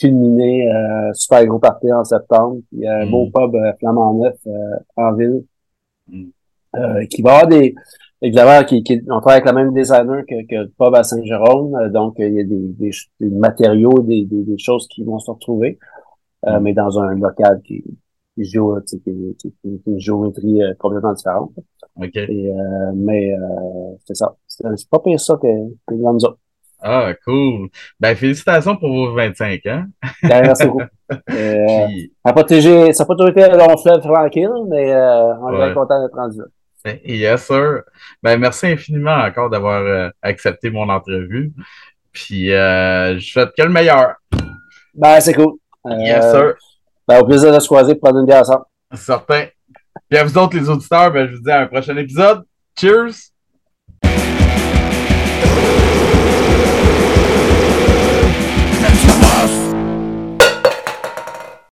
culminer 0.00 0.68
euh, 0.68 1.12
super 1.14 1.46
gros 1.46 1.60
party 1.60 1.92
en 1.92 2.02
septembre. 2.02 2.56
Puis 2.72 2.88
un 2.88 3.06
Mm. 3.06 3.10
beau 3.12 3.30
pub 3.32 3.54
euh, 3.54 3.72
Flamand 3.78 4.14
Neuf 4.14 4.34
euh, 4.48 4.50
en 4.96 5.12
ville. 5.12 5.44
Mm. 6.08 6.24
Euh, 6.76 7.06
qui 7.06 7.22
va 7.22 7.30
avoir 7.36 7.46
des 7.46 7.74
évidemment 8.22 8.64
qui, 8.64 8.82
qui 8.82 9.00
on 9.10 9.20
travaille 9.20 9.40
avec 9.42 9.46
le 9.46 9.52
même 9.52 9.72
designer 9.74 10.22
que, 10.26 10.46
que 10.46 10.94
à 10.96 11.02
Saint-Jérôme 11.04 11.74
euh, 11.76 11.88
donc 11.90 12.18
euh, 12.20 12.28
il 12.28 12.34
y 12.34 12.40
a 12.40 12.44
des, 12.44 12.68
des, 12.78 12.90
des 13.20 13.30
matériaux 13.30 14.00
des, 14.02 14.24
des, 14.24 14.42
des 14.42 14.58
choses 14.58 14.88
qui 14.88 15.04
vont 15.04 15.18
se 15.18 15.30
retrouver 15.30 15.78
euh, 16.46 16.58
Mm. 16.58 16.62
mais 16.62 16.72
dans 16.72 16.98
un 17.00 17.14
local 17.16 17.60
qui 17.64 17.84
qui 18.34 18.44
joue 18.44 18.76
qui, 18.86 19.00
qui, 19.02 19.54
une 19.86 19.98
géométrie 19.98 20.62
euh, 20.62 20.74
complètement 20.78 21.12
différente 21.12 21.52
et 22.02 22.52
euh, 22.52 22.92
mais 22.94 23.32
euh, 23.34 23.38
c'est 24.04 24.14
ça 24.16 24.36
c'est 24.46 24.88
pas 24.90 25.00
pire 25.00 25.18
ça 25.20 25.34
que, 25.36 25.46
que 25.86 25.94
nous 25.94 26.24
autres. 26.24 26.38
Ah, 26.80 27.12
cool. 27.24 27.68
Ben, 27.98 28.14
félicitations 28.14 28.76
pour 28.76 28.88
vos 28.88 29.12
25 29.12 29.66
ans. 29.66 29.84
Ben, 30.22 30.42
merci 30.42 30.64
beaucoup 30.66 30.80
euh, 31.12 31.86
Puis, 31.88 32.12
ça 32.24 32.30
n'a 32.30 32.32
pas 32.34 32.46
ça 32.92 33.04
toujours 33.04 33.28
été 33.30 33.42
un 33.42 33.56
long 33.56 33.76
fleuve 33.76 34.00
tranquille 34.00 34.50
mais 34.68 34.92
euh, 34.92 35.34
on 35.40 35.52
est 35.60 35.68
Ouais. 35.68 35.74
content 35.74 36.00
d'être 36.02 36.14
rendu 36.14 36.38
là 36.38 36.44
yes, 37.04 37.46
sir. 37.46 37.82
Ben, 38.22 38.38
merci 38.38 38.66
infiniment 38.66 39.16
encore 39.16 39.50
d'avoir 39.50 39.82
euh, 39.82 40.08
accepté 40.22 40.70
mon 40.70 40.88
entrevue. 40.88 41.52
Puis, 42.12 42.52
euh, 42.52 43.18
je 43.18 43.32
souhaite 43.32 43.50
que 43.56 43.62
le 43.62 43.68
meilleur. 43.70 44.14
ben 44.94 45.20
c'est 45.20 45.34
cool 45.34 45.54
Euh, 45.86 45.94
Yes, 45.98 46.30
sir. 46.32 46.54
ben, 47.06 47.20
au 47.20 47.26
plaisir 47.26 47.52
de 47.54 47.58
se 47.60 47.66
croiser 47.66 47.94
pour 47.94 48.02
prendre 48.02 48.20
une 48.20 48.26
bière 48.26 48.40
ensemble 48.40 48.64
Certain. 48.94 49.46
Puis 50.08 50.18
à 50.18 50.24
vous 50.24 50.38
autres, 50.38 50.56
les 50.56 50.68
auditeurs, 50.68 51.12
ben, 51.12 51.28
je 51.28 51.36
vous 51.36 51.42
dis 51.42 51.50
à 51.50 51.60
un 51.60 51.66
prochain 51.66 51.96
épisode. 51.96 52.44
Cheers! 52.78 53.32